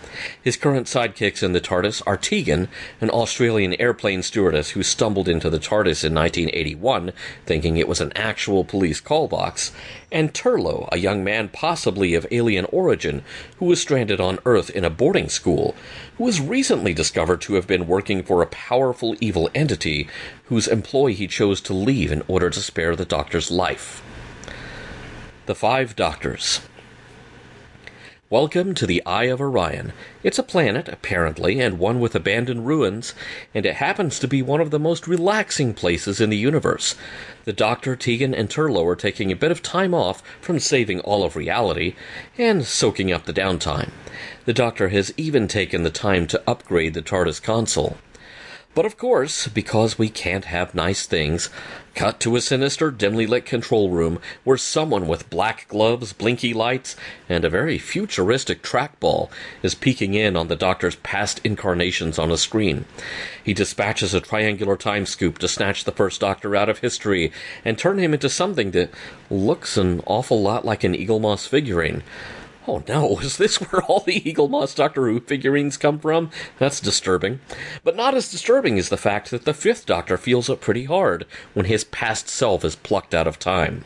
His 0.41 0.57
current 0.57 0.87
sidekicks 0.87 1.43
in 1.43 1.53
the 1.53 1.61
TARDIS 1.61 2.01
are 2.07 2.17
Tegan, 2.17 2.69
an 3.01 3.11
Australian 3.11 3.75
airplane 3.81 4.23
stewardess 4.23 4.71
who 4.71 4.85
stumbled 4.85 5.29
into 5.29 5.51
the 5.51 5.59
TARDIS 5.59 6.05
in 6.05 6.15
1981, 6.15 7.13
thinking 7.45 7.77
it 7.77 7.89
was 7.89 8.01
an 8.01 8.13
actual 8.15 8.65
police 8.65 9.01
call 9.01 9.27
box, 9.27 9.73
and 10.13 10.33
Turlough, 10.33 10.89
a 10.93 10.99
young 10.99 11.25
man 11.25 11.49
possibly 11.49 12.15
of 12.15 12.27
alien 12.31 12.67
origin, 12.67 13.25
who 13.57 13.65
was 13.65 13.81
stranded 13.81 14.21
on 14.21 14.39
Earth 14.45 14.71
in 14.71 14.85
a 14.85 14.91
boarding 14.91 15.29
school, 15.29 15.75
who 16.17 16.25
was 16.25 16.41
recently 16.41 16.93
discovered 16.95 17.41
to 17.43 17.55
have 17.55 17.67
been 17.67 17.87
working 17.87 18.23
for 18.23 18.43
a 18.43 18.47
powerful 18.47 19.17
evil 19.21 19.51
entity 19.55 20.09
whose 20.45 20.69
employ 20.69 21.13
he 21.15 21.27
chose 21.27 21.61
to 21.63 21.73
leave 21.73 22.13
in 22.13 22.23
order 22.29 22.51
to 22.51 22.61
spare 22.61 22.95
the 22.95 23.05
Doctor's 23.05 23.51
life. 23.51 24.03
The 25.47 25.55
Five 25.55 25.97
Doctors. 25.97 26.61
Welcome 28.33 28.75
to 28.77 28.87
the 28.87 29.05
Eye 29.05 29.25
of 29.25 29.43
Orion. 29.43 29.93
It's 30.23 30.39
a 30.39 30.43
planet, 30.43 30.89
apparently, 30.89 31.61
and 31.61 31.79
one 31.79 32.01
with 32.01 32.15
abandoned 32.15 32.67
ruins, 32.67 33.13
and 33.53 33.67
it 33.67 33.75
happens 33.75 34.19
to 34.19 34.27
be 34.27 34.41
one 34.41 34.63
of 34.63 34.71
the 34.71 34.79
most 34.79 35.07
relaxing 35.07 35.75
places 35.75 36.19
in 36.19 36.31
the 36.31 36.39
universe. 36.39 36.95
The 37.45 37.53
Doctor, 37.53 37.95
Tegan, 37.95 38.33
and 38.33 38.49
Turlough 38.49 38.87
are 38.87 38.97
taking 38.97 39.31
a 39.31 39.37
bit 39.37 39.51
of 39.51 39.61
time 39.61 39.93
off 39.93 40.23
from 40.41 40.61
saving 40.61 41.01
all 41.01 41.25
of 41.25 41.37
reality 41.37 41.95
and 42.39 42.65
soaking 42.65 43.13
up 43.13 43.27
the 43.27 43.35
downtime. 43.35 43.91
The 44.47 44.55
Doctor 44.55 44.89
has 44.89 45.13
even 45.19 45.47
taken 45.47 45.83
the 45.83 45.91
time 45.91 46.27
to 46.29 46.43
upgrade 46.47 46.95
the 46.95 47.03
TARDIS 47.03 47.43
console. 47.43 47.99
But 48.75 48.87
of 48.87 48.97
course, 48.97 49.47
because 49.49 49.99
we 49.99 50.09
can't 50.09 50.47
have 50.47 50.75
nice 50.75 51.05
things, 51.05 51.51
cut 51.95 52.21
to 52.21 52.37
a 52.37 52.41
sinister, 52.41 52.91
dimly 52.91 53.27
lit 53.27 53.45
control 53.45 53.91
room 53.91 54.19
where 54.45 54.57
someone 54.57 55.07
with 55.07 55.31
black 55.31 55.67
gloves, 55.69 56.13
blinky 56.13 56.53
lights, 56.53 56.97
and 57.29 57.45
a 57.45 57.51
very 57.51 57.79
futuristic 57.79 58.63
trackball 58.63 59.31
is 59.63 59.75
peeking 59.75 60.15
in 60.15 60.37
on 60.37 60.49
the 60.49 60.57
Doctor's 60.57 60.97
past 60.97 61.41
incarnations 61.45 62.19
on 62.19 62.31
a 62.31 62.37
screen. 62.37 62.85
He 63.43 63.55
dispatches 63.55 64.15
a 64.15 64.21
triangular 64.21 64.77
time 64.77 65.07
scoop 65.07 65.39
to 65.39 65.49
snatch 65.49 65.85
the 65.85 65.93
first 65.93 66.21
Doctor 66.21 66.57
out 66.57 66.69
of 66.69 66.79
history 66.79 67.33
and 67.65 67.79
turn 67.79 67.99
him 67.99 68.15
into 68.15 68.29
something 68.29 68.71
that 68.73 68.91
looks 69.31 69.77
an 69.77 70.03
awful 70.07 70.41
lot 70.41 70.65
like 70.65 70.85
an 70.85 70.95
Eaglemoss 70.95 71.49
figurine. 71.49 72.03
Oh 72.67 72.83
no, 72.87 73.19
is 73.21 73.39
this 73.39 73.57
where 73.61 73.83
all 73.83 74.01
the 74.01 74.21
Eaglemoss 74.21 74.75
Doctor 74.75 75.09
Who 75.09 75.21
figurines 75.21 75.77
come 75.77 75.99
from? 75.99 76.31
That's 76.59 76.81
disturbing. 76.81 77.41
But 77.83 77.97
not 77.97 78.15
as 78.15 78.31
disturbing 78.31 78.77
is 78.77 78.89
the 78.89 78.97
fact 78.97 79.31
that 79.31 79.45
the 79.45 79.55
fifth 79.55 79.87
Doctor 79.87 80.17
feels 80.17 80.49
it 80.49 80.61
pretty 80.61 80.85
hard 80.85 81.27
when 81.55 81.67
his 81.67 81.85
past 81.85 82.29
self 82.29 82.65
is 82.65 82.77
plucked 82.77 83.15
out 83.15 83.27
of 83.27 83.39
time. 83.39 83.85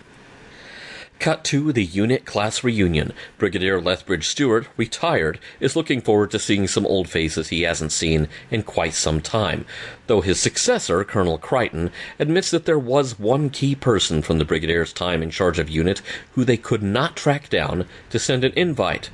Cut 1.18 1.44
to 1.44 1.72
the 1.72 1.84
UNIT 1.84 2.24
class 2.24 2.62
reunion. 2.62 3.12
Brigadier 3.38 3.80
Lethbridge 3.80 4.28
Stewart, 4.28 4.68
retired, 4.76 5.38
is 5.60 5.74
looking 5.74 6.00
forward 6.00 6.30
to 6.30 6.38
seeing 6.38 6.68
some 6.68 6.86
old 6.86 7.08
faces 7.08 7.48
he 7.48 7.62
hasn't 7.62 7.92
seen 7.92 8.28
in 8.50 8.62
quite 8.62 8.94
some 8.94 9.20
time, 9.20 9.64
though 10.06 10.20
his 10.20 10.38
successor, 10.38 11.02
Colonel 11.04 11.38
Crichton, 11.38 11.90
admits 12.18 12.50
that 12.50 12.66
there 12.66 12.78
was 12.78 13.18
one 13.18 13.50
key 13.50 13.74
person 13.74 14.20
from 14.22 14.38
the 14.38 14.44
Brigadier's 14.44 14.92
time 14.92 15.22
in 15.22 15.30
charge 15.30 15.58
of 15.58 15.70
UNIT 15.70 16.02
who 16.32 16.44
they 16.44 16.56
could 16.56 16.82
not 16.82 17.16
track 17.16 17.48
down 17.48 17.86
to 18.10 18.18
send 18.18 18.44
an 18.44 18.52
invite. 18.54 19.10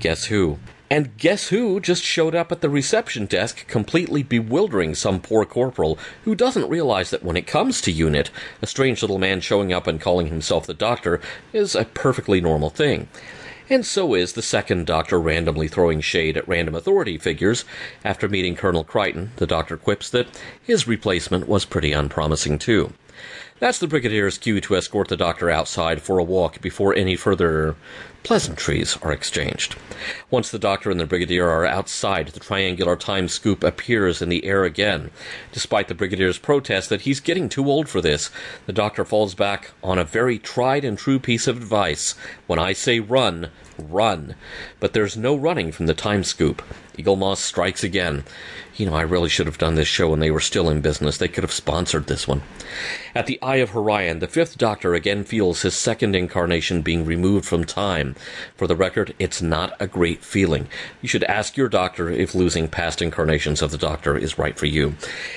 Guess 0.00 0.24
who? 0.24 0.58
And 0.90 1.16
guess 1.16 1.48
who 1.48 1.80
just 1.80 2.02
showed 2.02 2.34
up 2.34 2.52
at 2.52 2.60
the 2.60 2.68
reception 2.68 3.26
desk, 3.26 3.66
completely 3.66 4.22
bewildering 4.22 4.94
some 4.94 5.20
poor 5.20 5.44
corporal 5.44 5.98
who 6.24 6.34
doesn't 6.34 6.68
realize 6.68 7.10
that 7.10 7.24
when 7.24 7.36
it 7.36 7.46
comes 7.46 7.80
to 7.80 7.92
UNIT, 7.92 8.30
a 8.60 8.66
strange 8.66 9.02
little 9.02 9.18
man 9.18 9.40
showing 9.40 9.72
up 9.72 9.86
and 9.86 10.00
calling 10.00 10.26
himself 10.26 10.66
the 10.66 10.74
doctor 10.74 11.20
is 11.52 11.74
a 11.74 11.86
perfectly 11.86 12.40
normal 12.40 12.70
thing. 12.70 13.08
And 13.70 13.86
so 13.86 14.14
is 14.14 14.34
the 14.34 14.42
second 14.42 14.86
doctor 14.86 15.18
randomly 15.18 15.68
throwing 15.68 16.02
shade 16.02 16.36
at 16.36 16.46
random 16.46 16.74
authority 16.74 17.16
figures. 17.16 17.64
After 18.04 18.28
meeting 18.28 18.56
Colonel 18.56 18.84
Crichton, 18.84 19.32
the 19.36 19.46
doctor 19.46 19.78
quips 19.78 20.10
that 20.10 20.28
his 20.62 20.86
replacement 20.86 21.48
was 21.48 21.64
pretty 21.64 21.92
unpromising 21.92 22.58
too. 22.58 22.92
That's 23.60 23.78
the 23.78 23.86
Brigadier's 23.86 24.36
cue 24.36 24.60
to 24.60 24.76
escort 24.76 25.08
the 25.08 25.16
doctor 25.16 25.48
outside 25.48 26.02
for 26.02 26.18
a 26.18 26.24
walk 26.24 26.60
before 26.60 26.94
any 26.94 27.16
further 27.16 27.76
pleasantries 28.24 28.96
are 29.02 29.12
exchanged. 29.12 29.76
Once 30.30 30.50
the 30.50 30.58
doctor 30.58 30.90
and 30.90 30.98
the 30.98 31.06
brigadier 31.06 31.48
are 31.48 31.66
outside, 31.66 32.28
the 32.28 32.40
triangular 32.40 32.96
time 32.96 33.28
scoop 33.28 33.62
appears 33.62 34.20
in 34.20 34.30
the 34.30 34.44
air 34.44 34.64
again. 34.64 35.10
Despite 35.52 35.88
the 35.88 35.94
brigadier's 35.94 36.38
protest 36.38 36.88
that 36.88 37.02
he's 37.02 37.20
getting 37.20 37.48
too 37.48 37.70
old 37.70 37.88
for 37.88 38.00
this, 38.00 38.30
the 38.66 38.72
doctor 38.72 39.04
falls 39.04 39.34
back 39.34 39.72
on 39.82 39.98
a 39.98 40.04
very 40.04 40.38
tried 40.38 40.84
and 40.84 40.98
true 40.98 41.18
piece 41.18 41.46
of 41.46 41.58
advice. 41.58 42.14
When 42.46 42.58
I 42.58 42.72
say 42.72 42.98
run, 42.98 43.50
run. 43.78 44.34
But 44.80 44.94
there's 44.94 45.16
no 45.16 45.36
running 45.36 45.70
from 45.70 45.86
the 45.86 45.94
time 45.94 46.24
scoop. 46.24 46.62
Eaglemoss 46.96 47.38
strikes 47.38 47.84
again. 47.84 48.24
You 48.76 48.86
know, 48.86 48.94
I 48.94 49.02
really 49.02 49.28
should 49.28 49.46
have 49.46 49.58
done 49.58 49.74
this 49.74 49.88
show 49.88 50.10
when 50.10 50.20
they 50.20 50.30
were 50.30 50.40
still 50.40 50.68
in 50.68 50.80
business. 50.80 51.18
They 51.18 51.28
could 51.28 51.44
have 51.44 51.52
sponsored 51.52 52.06
this 52.06 52.26
one. 52.26 52.42
At 53.14 53.26
the 53.26 53.40
Eye 53.42 53.56
of 53.56 53.76
Orion, 53.76 54.18
the 54.18 54.26
fifth 54.26 54.58
Doctor 54.58 54.94
again 54.94 55.24
feels 55.24 55.62
his 55.62 55.76
second 55.76 56.16
incarnation 56.16 56.82
being 56.82 57.04
removed 57.04 57.46
from 57.46 57.64
time. 57.64 58.13
For 58.56 58.66
the 58.66 58.76
record, 58.76 59.14
it's 59.18 59.42
not 59.42 59.76
a 59.80 59.86
great 59.86 60.24
feeling. 60.24 60.68
You 61.02 61.08
should 61.08 61.24
ask 61.24 61.56
your 61.56 61.68
doctor 61.68 62.10
if 62.10 62.34
losing 62.34 62.68
past 62.68 63.02
incarnations 63.02 63.62
of 63.62 63.70
the 63.70 63.78
Doctor 63.78 64.16
is 64.16 64.38
right 64.38 64.58
for 64.58 64.66
you. 64.66 64.94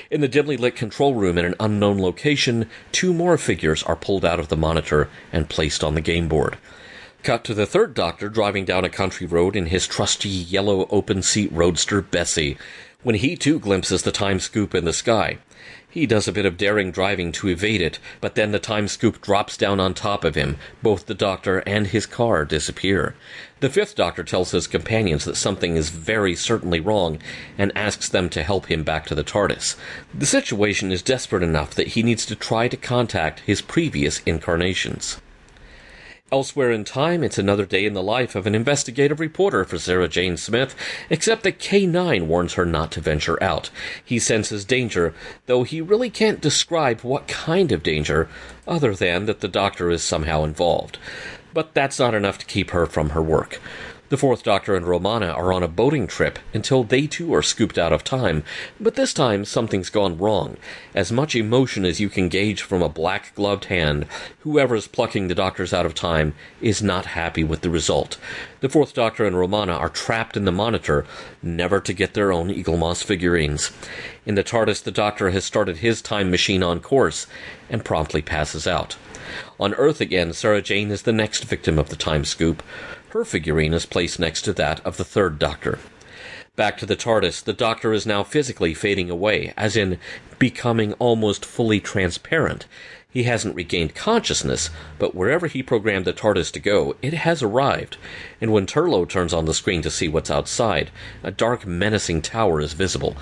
In 0.10 0.22
the 0.22 0.28
dimly 0.28 0.58
lit 0.58 0.76
control 0.76 1.16
room 1.16 1.38
in 1.38 1.46
an 1.46 1.56
unknown 1.60 2.00
location, 2.00 2.70
two 2.92 3.14
more 3.14 3.38
figures 3.38 3.84
are 3.84 3.96
pulled 3.96 4.26
out 4.26 4.40
of 4.40 4.48
the 4.48 4.58
monitor 4.58 5.10
and 5.32 5.50
placed 5.50 5.84
on 5.84 5.96
the 5.96 6.02
game 6.02 6.28
board. 6.28 6.58
Cut 7.24 7.44
to 7.46 7.54
the 7.54 7.66
third 7.66 7.94
Doctor 7.94 8.30
driving 8.30 8.64
down 8.64 8.86
a 8.86 8.90
country 8.90 9.28
road 9.28 9.56
in 9.56 9.66
his 9.66 9.88
trusty 9.88 10.30
yellow 10.30 10.88
open 10.90 11.22
seat 11.22 11.52
roadster 11.52 12.02
Bessie, 12.02 12.58
when 13.04 13.16
he 13.16 13.36
too 13.36 13.60
glimpses 13.60 14.04
the 14.04 14.12
time 14.12 14.40
scoop 14.40 14.74
in 14.74 14.86
the 14.86 14.94
sky. 14.94 15.38
He 15.98 16.06
does 16.06 16.28
a 16.28 16.32
bit 16.32 16.46
of 16.46 16.58
daring 16.58 16.92
driving 16.92 17.32
to 17.32 17.50
evade 17.50 17.82
it, 17.82 17.98
but 18.22 18.36
then 18.36 18.52
the 18.52 18.60
time 18.60 18.88
scoop 18.88 19.20
drops 19.20 19.58
down 19.58 19.80
on 19.80 19.96
top 19.96 20.24
of 20.24 20.36
him. 20.36 20.58
Both 20.84 21.08
the 21.08 21.16
doctor 21.16 21.64
and 21.66 21.88
his 21.88 22.06
car 22.06 22.46
disappear. 22.46 23.16
The 23.62 23.70
fifth 23.72 23.96
doctor 23.96 24.24
tells 24.24 24.52
his 24.52 24.68
companions 24.68 25.26
that 25.26 25.38
something 25.38 25.76
is 25.76 25.90
very 25.90 26.36
certainly 26.36 26.80
wrong 26.80 27.18
and 27.58 27.72
asks 27.76 28.10
them 28.10 28.30
to 28.30 28.44
help 28.44 28.68
him 28.68 28.84
back 28.84 29.08
to 29.08 29.16
the 29.16 29.24
TARDIS. 29.24 29.76
The 30.14 30.28
situation 30.28 30.92
is 30.92 31.02
desperate 31.02 31.42
enough 31.42 31.74
that 31.74 31.88
he 31.88 32.04
needs 32.04 32.28
to 32.28 32.36
try 32.36 32.68
to 32.68 32.78
contact 32.78 33.40
his 33.40 33.64
previous 33.64 34.20
incarnations. 34.20 35.20
Elsewhere 36.30 36.74
in 36.74 36.84
time, 36.84 37.24
it's 37.24 37.38
another 37.38 37.66
day 37.66 37.86
in 37.86 37.94
the 37.94 38.04
life 38.04 38.36
of 38.36 38.46
an 38.46 38.54
investigative 38.54 39.22
reporter 39.22 39.64
for 39.64 39.78
Sarah 39.78 40.10
Jane 40.10 40.36
Smith, 40.36 40.76
except 41.10 41.44
that 41.44 41.58
K9 41.58 42.28
warns 42.28 42.56
her 42.56 42.66
not 42.66 42.92
to 42.92 43.02
venture 43.02 43.42
out. 43.42 43.70
He 44.04 44.20
senses 44.20 44.66
danger, 44.66 45.14
though 45.46 45.64
he 45.64 45.80
really 45.80 46.10
can't 46.10 46.42
describe 46.42 47.00
what 47.00 47.30
kind 47.30 47.72
of 47.72 47.82
danger, 47.82 48.28
other 48.68 48.94
than 48.94 49.26
that 49.26 49.40
the 49.40 49.48
doctor 49.48 49.90
is 49.90 50.04
somehow 50.04 50.44
involved. 50.44 50.98
But 51.54 51.74
that's 51.74 51.98
not 51.98 52.14
enough 52.14 52.38
to 52.40 52.46
keep 52.46 52.72
her 52.72 52.86
from 52.86 53.12
her 53.12 53.24
work. 53.24 53.62
The 54.10 54.18
Fourth 54.18 54.42
Doctor 54.42 54.74
and 54.74 54.88
Romana 54.88 55.28
are 55.28 55.52
on 55.52 55.64
a 55.64 55.68
boating 55.68 56.08
trip 56.08 56.40
until 56.54 56.86
they 56.86 57.08
too 57.08 57.34
are 57.34 57.42
scooped 57.42 57.78
out 57.78 57.92
of 57.92 58.06
time, 58.06 58.46
but 58.80 58.96
this 58.96 59.14
time 59.14 59.44
something's 59.44 59.90
gone 59.90 60.18
wrong. 60.18 60.56
As 60.96 61.12
much 61.12 61.36
emotion 61.36 61.84
as 61.84 62.00
you 62.00 62.08
can 62.08 62.30
gauge 62.30 62.62
from 62.62 62.82
a 62.82 62.88
black 62.88 63.36
gloved 63.36 63.66
hand, 63.66 64.06
whoever's 64.40 64.88
plucking 64.88 65.28
the 65.28 65.36
Doctors 65.36 65.74
out 65.74 65.86
of 65.86 65.94
time 65.94 66.36
is 66.62 66.82
not 66.82 67.08
happy 67.08 67.44
with 67.44 67.60
the 67.60 67.70
result. 67.70 68.18
The 68.62 68.70
Fourth 68.70 68.94
Doctor 68.94 69.26
and 69.26 69.38
Romana 69.38 69.74
are 69.74 69.90
trapped 69.90 70.38
in 70.38 70.46
the 70.46 70.54
Monitor, 70.54 71.06
never 71.42 71.82
to 71.82 71.92
get 71.92 72.14
their 72.14 72.32
own 72.32 72.48
Eaglemoss 72.48 73.04
figurines. 73.04 73.72
In 74.26 74.36
the 74.36 74.44
TARDIS, 74.44 74.84
the 74.84 74.90
Doctor 74.90 75.32
has 75.32 75.44
started 75.44 75.80
his 75.80 76.02
time 76.02 76.32
machine 76.32 76.64
on 76.64 76.80
course 76.80 77.28
and 77.70 77.84
promptly 77.84 78.22
passes 78.22 78.66
out. 78.66 78.96
On 79.60 79.74
Earth 79.74 80.00
again, 80.00 80.32
Sarah 80.32 80.62
Jane 80.62 80.90
is 80.92 81.02
the 81.02 81.12
next 81.12 81.44
victim 81.44 81.78
of 81.78 81.90
the 81.90 81.98
time 81.98 82.24
scoop. 82.24 82.64
Her 83.18 83.26
figurine 83.26 83.74
is 83.74 83.88
placed 83.88 84.20
next 84.20 84.44
to 84.44 84.54
that 84.54 84.80
of 84.86 84.98
the 84.98 85.04
third 85.04 85.40
Doctor. 85.40 85.80
Back 86.56 86.78
to 86.78 86.86
the 86.86 86.96
TARDIS, 86.96 87.44
the 87.44 87.52
Doctor 87.52 87.92
is 87.92 88.06
now 88.06 88.24
physically 88.24 88.76
fading 88.76 89.10
away, 89.10 89.56
as 89.58 89.76
in 89.76 89.98
becoming 90.38 90.94
almost 91.00 91.44
fully 91.44 91.80
transparent. 91.80 92.68
He 93.10 93.24
hasn't 93.24 93.56
regained 93.56 93.96
consciousness, 93.96 94.70
but 95.00 95.16
wherever 95.16 95.48
he 95.48 95.64
programmed 95.64 96.06
the 96.06 96.14
TARDIS 96.14 96.52
to 96.52 96.60
go, 96.60 96.96
it 97.02 97.16
has 97.16 97.42
arrived. 97.42 97.98
And 98.40 98.54
when 98.54 98.68
Turlough 98.68 99.10
turns 99.10 99.34
on 99.34 99.46
the 99.46 99.54
screen 99.56 99.82
to 99.82 99.90
see 99.90 100.08
what's 100.08 100.30
outside, 100.30 100.92
a 101.24 101.32
dark, 101.32 101.66
menacing 101.66 102.22
tower 102.22 102.62
is 102.62 102.74
visible. 102.74 103.18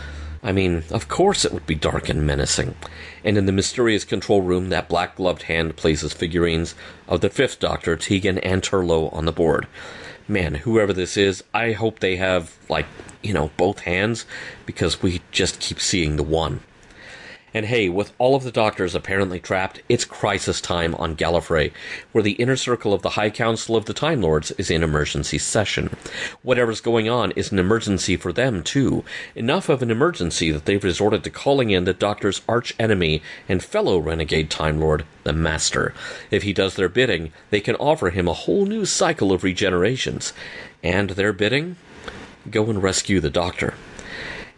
I 0.45 0.51
mean, 0.51 0.83
of 0.91 1.07
course 1.07 1.43
it 1.43 1.51
would 1.51 1.65
be 1.65 1.73
dark 1.73 2.07
and 2.07 2.25
menacing. 2.25 2.75
And 3.23 3.35
in 3.35 3.47
the 3.47 3.51
mysterious 3.51 4.03
control 4.05 4.43
room, 4.43 4.69
that 4.69 4.87
black 4.87 5.15
gloved 5.15 5.43
hand 5.43 5.75
places 5.75 6.13
figurines 6.13 6.75
of 7.07 7.21
the 7.21 7.31
fifth 7.31 7.59
Doctor, 7.59 7.95
Tegan, 7.95 8.37
and 8.37 8.61
Turlough 8.61 9.11
on 9.11 9.25
the 9.25 9.31
board. 9.31 9.65
Man, 10.27 10.53
whoever 10.53 10.93
this 10.93 11.17
is, 11.17 11.43
I 11.51 11.71
hope 11.71 11.97
they 11.97 12.17
have, 12.17 12.55
like, 12.69 12.85
you 13.23 13.33
know, 13.33 13.49
both 13.57 13.79
hands, 13.81 14.27
because 14.67 15.01
we 15.01 15.21
just 15.31 15.59
keep 15.59 15.79
seeing 15.79 16.15
the 16.15 16.23
one. 16.23 16.59
And 17.55 17.67
hey, 17.67 17.87
with 17.87 18.11
all 18.17 18.35
of 18.35 18.43
the 18.43 18.51
doctors 18.51 18.95
apparently 18.95 19.39
trapped, 19.39 19.81
it's 19.87 20.03
crisis 20.03 20.59
time 20.59 20.93
on 20.95 21.15
Gallifrey, 21.15 21.71
where 22.11 22.21
the 22.21 22.33
inner 22.33 22.57
circle 22.57 22.93
of 22.93 23.01
the 23.01 23.11
High 23.11 23.29
Council 23.29 23.77
of 23.77 23.85
the 23.85 23.93
Time 23.93 24.21
Lords 24.21 24.51
is 24.51 24.69
in 24.69 24.83
emergency 24.83 25.37
session. 25.37 25.95
Whatever's 26.41 26.81
going 26.81 27.07
on 27.07 27.31
is 27.31 27.53
an 27.53 27.59
emergency 27.59 28.17
for 28.17 28.33
them, 28.33 28.61
too. 28.61 29.05
Enough 29.35 29.69
of 29.69 29.81
an 29.81 29.89
emergency 29.89 30.51
that 30.51 30.65
they've 30.65 30.83
resorted 30.83 31.23
to 31.23 31.29
calling 31.29 31.69
in 31.69 31.85
the 31.85 31.93
Doctor's 31.93 32.41
arch 32.45 32.75
enemy 32.77 33.21
and 33.47 33.63
fellow 33.63 33.99
renegade 33.99 34.49
Time 34.49 34.77
Lord, 34.77 35.05
the 35.23 35.31
Master. 35.31 35.93
If 36.31 36.43
he 36.43 36.51
does 36.51 36.75
their 36.75 36.89
bidding, 36.89 37.31
they 37.51 37.61
can 37.61 37.75
offer 37.75 38.09
him 38.09 38.27
a 38.27 38.33
whole 38.33 38.65
new 38.65 38.83
cycle 38.85 39.31
of 39.31 39.43
regenerations. 39.43 40.33
And 40.83 41.11
their 41.11 41.31
bidding? 41.31 41.77
Go 42.51 42.69
and 42.69 42.83
rescue 42.83 43.21
the 43.21 43.29
Doctor 43.29 43.75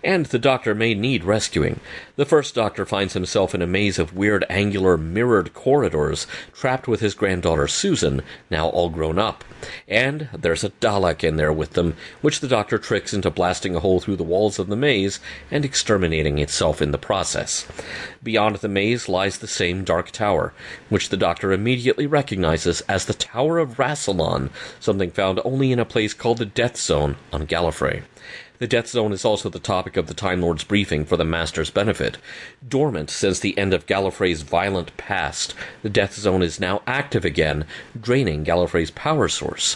and 0.07 0.27
the 0.27 0.39
Doctor 0.39 0.73
may 0.73 0.93
need 0.93 1.25
rescuing. 1.25 1.81
The 2.15 2.25
first 2.25 2.55
Doctor 2.55 2.85
finds 2.85 3.13
himself 3.13 3.53
in 3.53 3.61
a 3.61 3.67
maze 3.67 3.99
of 3.99 4.15
weird 4.15 4.45
angular 4.49 4.97
mirrored 4.97 5.53
corridors, 5.53 6.27
trapped 6.53 6.87
with 6.87 7.01
his 7.01 7.13
granddaughter 7.13 7.67
Susan, 7.67 8.21
now 8.49 8.69
all 8.69 8.87
grown 8.87 9.19
up. 9.19 9.43
And 9.85 10.29
there's 10.31 10.63
a 10.63 10.69
Dalek 10.69 11.25
in 11.25 11.35
there 11.35 11.51
with 11.51 11.73
them, 11.73 11.97
which 12.21 12.39
the 12.39 12.47
Doctor 12.47 12.77
tricks 12.77 13.13
into 13.13 13.29
blasting 13.29 13.75
a 13.75 13.81
hole 13.81 13.99
through 13.99 14.15
the 14.15 14.23
walls 14.23 14.59
of 14.59 14.67
the 14.67 14.77
maze 14.77 15.19
and 15.51 15.65
exterminating 15.65 16.39
itself 16.39 16.81
in 16.81 16.91
the 16.91 16.97
process. 16.97 17.67
Beyond 18.23 18.55
the 18.57 18.69
maze 18.69 19.09
lies 19.09 19.39
the 19.39 19.45
same 19.45 19.83
dark 19.83 20.11
tower, 20.11 20.53
which 20.87 21.09
the 21.09 21.17
Doctor 21.17 21.51
immediately 21.51 22.07
recognizes 22.07 22.79
as 22.81 23.03
the 23.03 23.13
Tower 23.13 23.59
of 23.59 23.75
Rassilon, 23.77 24.51
something 24.79 25.11
found 25.11 25.41
only 25.43 25.73
in 25.73 25.79
a 25.79 25.85
place 25.85 26.13
called 26.13 26.37
the 26.37 26.45
Death 26.45 26.77
Zone 26.77 27.17
on 27.33 27.45
Gallifrey. 27.45 28.03
The 28.59 28.67
Death 28.67 28.87
Zone 28.87 29.11
is 29.11 29.23
also 29.23 29.49
the 29.49 29.59
topic 29.59 29.97
of 29.97 30.07
the 30.07 30.15
Time 30.15 30.41
Lord's 30.41 30.63
briefing 30.63 31.05
for 31.05 31.15
the 31.15 31.23
Master's 31.23 31.69
benefit. 31.69 32.17
Dormant 32.67 33.11
since 33.11 33.39
the 33.39 33.55
end 33.55 33.71
of 33.71 33.85
Gallifrey's 33.85 34.41
violent 34.41 34.97
past, 34.97 35.53
the 35.83 35.91
Death 35.91 36.15
Zone 36.15 36.41
is 36.41 36.59
now 36.59 36.81
active 36.87 37.23
again, 37.23 37.65
draining 37.99 38.43
Gallifrey's 38.43 38.89
power 38.89 39.27
source. 39.27 39.75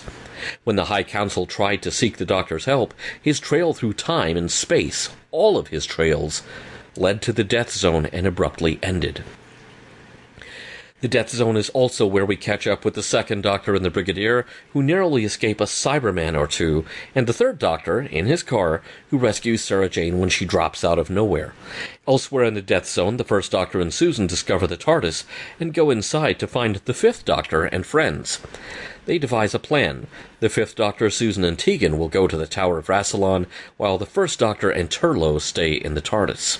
When 0.63 0.77
the 0.77 0.85
High 0.85 1.03
Council 1.03 1.45
tried 1.45 1.83
to 1.83 1.91
seek 1.91 2.17
the 2.17 2.25
Doctor's 2.25 2.65
help, 2.65 2.95
his 3.21 3.39
trail 3.39 3.75
through 3.75 3.93
time 3.93 4.35
and 4.35 4.51
space, 4.51 5.09
all 5.29 5.59
of 5.59 5.67
his 5.67 5.85
trails, 5.85 6.41
led 6.97 7.21
to 7.21 7.31
the 7.31 7.43
Death 7.43 7.71
Zone 7.71 8.07
and 8.07 8.25
abruptly 8.25 8.79
ended. 8.81 9.23
The 11.01 11.07
Death 11.07 11.31
Zone 11.31 11.57
is 11.57 11.71
also 11.71 12.05
where 12.05 12.27
we 12.27 12.35
catch 12.35 12.67
up 12.67 12.85
with 12.85 12.93
the 12.93 13.01
second 13.01 13.41
Doctor 13.41 13.73
and 13.73 13.83
the 13.83 13.89
Brigadier, 13.89 14.45
who 14.73 14.83
narrowly 14.83 15.25
escape 15.25 15.59
a 15.59 15.63
Cyberman 15.63 16.37
or 16.37 16.45
two, 16.45 16.85
and 17.15 17.25
the 17.25 17.33
third 17.33 17.57
Doctor, 17.57 18.01
in 18.01 18.27
his 18.27 18.43
car, 18.43 18.83
who 19.09 19.17
rescues 19.17 19.63
Sarah 19.63 19.89
Jane 19.89 20.19
when 20.19 20.29
she 20.29 20.45
drops 20.45 20.83
out 20.83 20.99
of 20.99 21.09
nowhere. 21.09 21.55
Elsewhere 22.07 22.43
in 22.43 22.53
the 22.53 22.61
Death 22.61 22.87
Zone, 22.87 23.17
the 23.17 23.23
first 23.23 23.51
Doctor 23.51 23.81
and 23.81 23.91
Susan 23.91 24.27
discover 24.27 24.67
the 24.67 24.77
TARDIS 24.77 25.23
and 25.59 25.73
go 25.73 25.89
inside 25.89 26.37
to 26.37 26.45
find 26.45 26.75
the 26.75 26.93
fifth 26.93 27.25
Doctor 27.25 27.63
and 27.65 27.83
friends. 27.83 28.39
They 29.07 29.17
devise 29.17 29.55
a 29.55 29.59
plan. 29.59 30.05
The 30.39 30.49
fifth 30.49 30.75
Doctor, 30.75 31.09
Susan, 31.09 31.43
and 31.43 31.57
Tegan 31.57 31.97
will 31.97 32.09
go 32.09 32.27
to 32.27 32.37
the 32.37 32.45
Tower 32.45 32.77
of 32.77 32.89
Rassilon, 32.89 33.47
while 33.77 33.97
the 33.97 34.05
first 34.05 34.37
Doctor 34.37 34.69
and 34.69 34.87
Turlough 34.87 35.41
stay 35.41 35.71
in 35.71 35.95
the 35.95 36.01
TARDIS. 36.01 36.59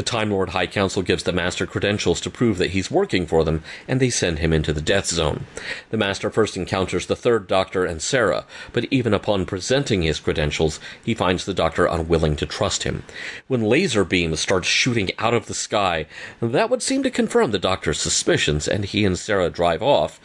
The 0.00 0.06
Time 0.06 0.30
Lord 0.30 0.48
High 0.48 0.66
Council 0.66 1.02
gives 1.02 1.24
the 1.24 1.30
Master 1.30 1.66
credentials 1.66 2.22
to 2.22 2.30
prove 2.30 2.56
that 2.56 2.70
he's 2.70 2.90
working 2.90 3.26
for 3.26 3.44
them, 3.44 3.62
and 3.86 4.00
they 4.00 4.08
send 4.08 4.38
him 4.38 4.50
into 4.50 4.72
the 4.72 4.80
Death 4.80 5.04
Zone. 5.04 5.44
The 5.90 5.98
Master 5.98 6.30
first 6.30 6.56
encounters 6.56 7.04
the 7.04 7.14
Third 7.14 7.46
Doctor 7.46 7.84
and 7.84 8.00
Sarah, 8.00 8.46
but 8.72 8.86
even 8.90 9.12
upon 9.12 9.44
presenting 9.44 10.00
his 10.00 10.18
credentials, 10.18 10.80
he 11.04 11.12
finds 11.12 11.44
the 11.44 11.52
Doctor 11.52 11.84
unwilling 11.84 12.34
to 12.36 12.46
trust 12.46 12.84
him. 12.84 13.02
When 13.46 13.60
laser 13.60 14.02
beams 14.02 14.40
start 14.40 14.64
shooting 14.64 15.10
out 15.18 15.34
of 15.34 15.44
the 15.44 15.52
sky, 15.52 16.06
that 16.40 16.70
would 16.70 16.80
seem 16.80 17.02
to 17.02 17.10
confirm 17.10 17.50
the 17.50 17.58
Doctor's 17.58 18.00
suspicions, 18.00 18.66
and 18.66 18.86
he 18.86 19.04
and 19.04 19.18
Sarah 19.18 19.50
drive 19.50 19.82
off 19.82 20.18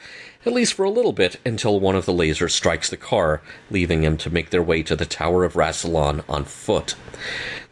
at 0.46 0.54
least 0.54 0.74
for 0.74 0.86
a 0.86 0.90
little 0.90 1.14
bit, 1.14 1.40
until 1.46 1.80
one 1.80 1.96
of 1.96 2.06
the 2.06 2.14
lasers 2.14 2.52
strikes 2.52 2.90
the 2.90 2.98
car, 2.98 3.42
leaving 3.72 4.02
them 4.02 4.18
to 4.18 4.30
make 4.30 4.52
their 4.52 4.62
way 4.62 4.84
to 4.84 4.96
the 4.96 5.06
Tower 5.06 5.44
of 5.44 5.54
Rassilon 5.54 6.24
on 6.30 6.46
foot. 6.46 6.96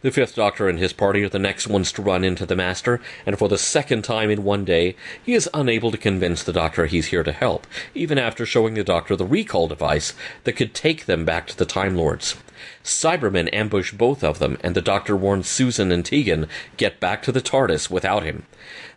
The 0.02 0.10
fifth 0.10 0.34
doctor 0.34 0.68
and 0.68 0.78
his 0.78 0.92
party 0.92 1.22
are 1.22 1.28
the 1.28 1.38
next 1.38 1.66
ones 1.66 1.90
to 1.92 2.02
run 2.02 2.24
into 2.24 2.44
the 2.44 2.56
master, 2.56 3.00
and 3.24 3.38
for 3.38 3.48
the 3.48 3.56
second 3.56 4.02
time 4.02 4.28
in 4.28 4.44
one 4.44 4.64
day, 4.64 4.96
he 5.22 5.32
is 5.34 5.48
unable 5.54 5.90
to 5.92 5.96
convince 5.96 6.42
the 6.42 6.52
doctor 6.52 6.86
he's 6.86 7.06
here 7.06 7.22
to 7.22 7.32
help, 7.32 7.66
even 7.94 8.18
after 8.18 8.44
showing 8.44 8.74
the 8.74 8.84
doctor 8.84 9.16
the 9.16 9.24
recall 9.24 9.66
device 9.66 10.12
that 10.42 10.54
could 10.54 10.74
take 10.74 11.06
them 11.06 11.24
back 11.24 11.46
to 11.46 11.56
the 11.56 11.64
Time 11.64 11.96
Lords. 11.96 12.36
Cybermen 12.82 13.48
ambush 13.52 13.92
both 13.92 14.22
of 14.22 14.38
them, 14.38 14.58
and 14.62 14.74
the 14.74 14.82
doctor 14.82 15.16
warns 15.16 15.48
Susan 15.48 15.90
and 15.90 16.04
Tegan 16.04 16.48
get 16.76 17.00
back 17.00 17.22
to 17.22 17.32
the 17.32 17.40
TARDIS 17.40 17.90
without 17.90 18.24
him. 18.24 18.44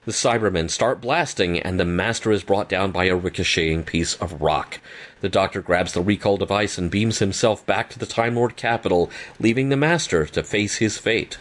The 0.08 0.14
Cybermen 0.14 0.70
start 0.70 1.02
blasting, 1.02 1.60
and 1.60 1.78
the 1.78 1.84
Master 1.84 2.32
is 2.32 2.42
brought 2.42 2.70
down 2.70 2.94
by 2.94 3.08
a 3.08 3.16
ricocheting 3.18 3.84
piece 3.84 4.14
of 4.14 4.42
rock. 4.42 4.80
The 5.20 5.28
Doctor 5.28 5.62
grabs 5.62 5.92
the 5.92 6.02
recall 6.02 6.38
device 6.38 6.78
and 6.78 6.90
beams 6.90 7.20
himself 7.20 7.66
back 7.66 7.90
to 7.90 8.00
the 8.00 8.06
Time 8.06 8.38
Lord 8.38 8.56
capital, 8.56 9.12
leaving 9.38 9.68
the 9.68 9.76
Master 9.76 10.26
to 10.28 10.44
face 10.44 10.78
his 10.78 10.98
fate. 10.98 11.40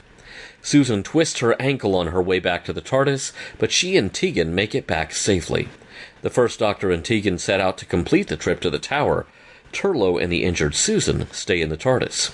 Susan 0.62 1.04
twists 1.04 1.38
her 1.38 1.54
ankle 1.62 1.94
on 1.94 2.08
her 2.08 2.20
way 2.20 2.40
back 2.40 2.64
to 2.64 2.72
the 2.72 2.80
TARDIS, 2.80 3.30
but 3.56 3.70
she 3.70 3.96
and 3.96 4.12
Tegan 4.12 4.52
make 4.52 4.74
it 4.74 4.88
back 4.88 5.14
safely. 5.14 5.68
The 6.22 6.30
First 6.30 6.58
Doctor 6.58 6.90
and 6.90 7.04
Tegan 7.04 7.38
set 7.38 7.60
out 7.60 7.78
to 7.78 7.86
complete 7.86 8.26
the 8.26 8.36
trip 8.36 8.58
to 8.62 8.70
the 8.70 8.80
tower. 8.80 9.26
Turlough 9.70 10.20
and 10.20 10.32
the 10.32 10.42
injured 10.42 10.74
Susan 10.74 11.30
stay 11.30 11.60
in 11.60 11.68
the 11.68 11.76
TARDIS. 11.76 12.32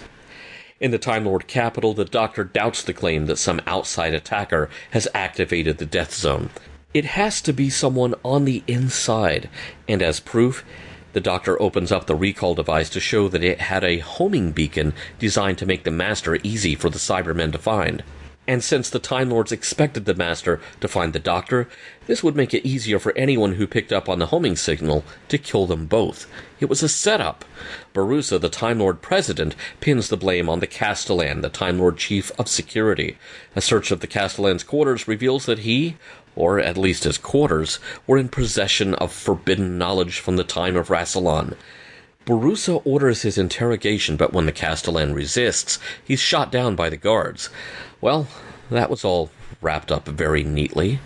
In 0.82 0.90
the 0.90 0.98
Time 0.98 1.26
Lord 1.26 1.46
capital, 1.46 1.94
the 1.94 2.04
Doctor 2.04 2.42
doubts 2.42 2.82
the 2.82 2.92
claim 2.92 3.26
that 3.26 3.38
some 3.38 3.60
outside 3.68 4.14
attacker 4.14 4.68
has 4.90 5.06
activated 5.14 5.78
the 5.78 5.86
Death 5.86 6.12
Zone. 6.12 6.50
It 6.92 7.04
has 7.04 7.40
to 7.42 7.52
be 7.52 7.70
someone 7.70 8.16
on 8.24 8.46
the 8.46 8.64
inside, 8.66 9.48
and 9.86 10.02
as 10.02 10.18
proof, 10.18 10.64
the 11.12 11.20
Doctor 11.20 11.60
opens 11.62 11.92
up 11.92 12.08
the 12.08 12.16
recall 12.16 12.56
device 12.56 12.90
to 12.90 12.98
show 12.98 13.28
that 13.28 13.44
it 13.44 13.60
had 13.60 13.84
a 13.84 14.00
homing 14.00 14.50
beacon 14.50 14.92
designed 15.20 15.58
to 15.58 15.66
make 15.66 15.84
the 15.84 15.92
Master 15.92 16.36
easy 16.42 16.74
for 16.74 16.90
the 16.90 16.98
Cybermen 16.98 17.52
to 17.52 17.58
find. 17.58 18.02
And 18.44 18.64
since 18.64 18.90
the 18.90 18.98
Time 18.98 19.30
Lords 19.30 19.52
expected 19.52 20.04
the 20.04 20.14
Master 20.14 20.60
to 20.80 20.88
find 20.88 21.12
the 21.12 21.20
Doctor, 21.20 21.68
this 22.06 22.24
would 22.24 22.34
make 22.34 22.52
it 22.52 22.66
easier 22.66 22.98
for 22.98 23.16
anyone 23.16 23.54
who 23.54 23.68
picked 23.68 23.92
up 23.92 24.08
on 24.08 24.18
the 24.18 24.26
homing 24.26 24.56
signal 24.56 25.04
to 25.28 25.38
kill 25.38 25.66
them 25.66 25.86
both. 25.86 26.26
It 26.58 26.68
was 26.68 26.82
a 26.82 26.88
setup. 26.88 27.44
Borusa, 27.94 28.40
the 28.40 28.48
Time 28.48 28.80
Lord 28.80 29.00
President, 29.00 29.54
pins 29.78 30.08
the 30.08 30.16
blame 30.16 30.48
on 30.48 30.58
the 30.58 30.66
Castellan, 30.66 31.42
the 31.42 31.48
Time 31.48 31.78
Lord 31.78 31.98
Chief 31.98 32.32
of 32.36 32.48
Security. 32.48 33.16
A 33.54 33.60
search 33.60 33.92
of 33.92 34.00
the 34.00 34.08
Castellan's 34.08 34.64
quarters 34.64 35.06
reveals 35.06 35.46
that 35.46 35.60
he, 35.60 35.96
or 36.34 36.58
at 36.58 36.76
least 36.76 37.04
his 37.04 37.18
quarters, 37.18 37.78
were 38.08 38.18
in 38.18 38.28
possession 38.28 38.96
of 38.96 39.12
forbidden 39.12 39.78
knowledge 39.78 40.18
from 40.18 40.34
the 40.34 40.42
time 40.42 40.74
of 40.74 40.88
Rassilon. 40.88 41.54
Borusa 42.24 42.80
orders 42.84 43.22
his 43.22 43.36
interrogation, 43.36 44.16
but 44.16 44.32
when 44.32 44.46
the 44.46 44.52
Castellan 44.52 45.12
resists, 45.12 45.80
he's 46.04 46.20
shot 46.20 46.52
down 46.52 46.76
by 46.76 46.88
the 46.88 46.96
guards. 46.96 47.50
Well, 48.00 48.28
that 48.70 48.90
was 48.90 49.04
all 49.04 49.30
wrapped 49.60 49.90
up 49.90 50.06
very 50.06 50.44
neatly. 50.44 51.00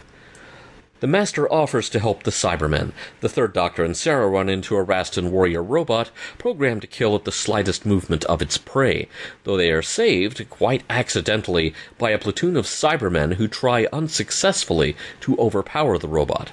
The 1.01 1.07
Master 1.07 1.51
offers 1.53 1.89
to 1.91 2.01
help 2.01 2.23
the 2.23 2.31
Cybermen. 2.31 2.93
The 3.21 3.29
Third 3.29 3.53
Doctor 3.53 3.85
and 3.85 3.97
Sarah 3.97 4.29
run 4.29 4.49
into 4.49 4.77
a 4.77 4.85
Raston 4.85 5.31
warrior 5.31 5.63
robot 5.63 6.11
programmed 6.39 6.83
to 6.83 6.87
kill 6.87 7.15
at 7.15 7.25
the 7.25 7.33
slightest 7.33 7.85
movement 7.87 8.25
of 8.25 8.43
its 8.43 8.59
prey, 8.59 9.09
though 9.45 9.57
they 9.57 9.71
are 9.71 9.83
saved, 9.83 10.49
quite 10.51 10.85
accidentally, 10.89 11.75
by 11.99 12.11
a 12.11 12.19
platoon 12.19 12.57
of 12.57 12.67
Cybermen 12.67 13.35
who 13.35 13.47
try 13.47 13.87
unsuccessfully 13.93 14.97
to 15.21 15.37
overpower 15.39 15.99
the 15.99 16.09
robot. 16.09 16.51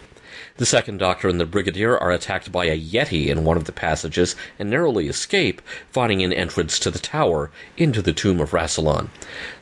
The 0.58 0.68
second 0.68 1.00
Doctor 1.00 1.30
and 1.30 1.40
the 1.40 1.48
Brigadier 1.48 1.98
are 1.98 2.12
attacked 2.12 2.52
by 2.52 2.66
a 2.66 2.80
Yeti 2.80 3.26
in 3.26 3.44
one 3.44 3.58
of 3.58 3.64
the 3.64 3.72
passages 3.72 4.36
and 4.60 4.70
narrowly 4.70 5.08
escape, 5.08 5.64
finding 5.90 6.22
an 6.22 6.32
entrance 6.32 6.78
to 6.78 6.92
the 6.92 7.00
tower 7.00 7.50
into 7.76 8.04
the 8.04 8.14
tomb 8.14 8.40
of 8.40 8.52
Rassilon. 8.52 9.10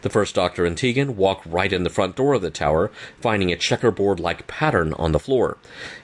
The 0.01 0.09
first 0.09 0.35
Doctor 0.35 0.65
and 0.65 0.77
Tegan 0.77 1.15
walk 1.15 1.43
right 1.45 1.71
in 1.71 1.83
the 1.83 1.89
front 1.89 2.17
door 2.17 2.33
of 2.33 2.41
the 2.41 2.49
tower, 2.49 2.91
finding 3.21 3.53
a 3.53 3.55
checkerboard 3.55 4.19
like 4.19 4.47
pattern 4.47 4.91
on 4.95 5.13
the 5.13 5.19
floor. 5.19 5.57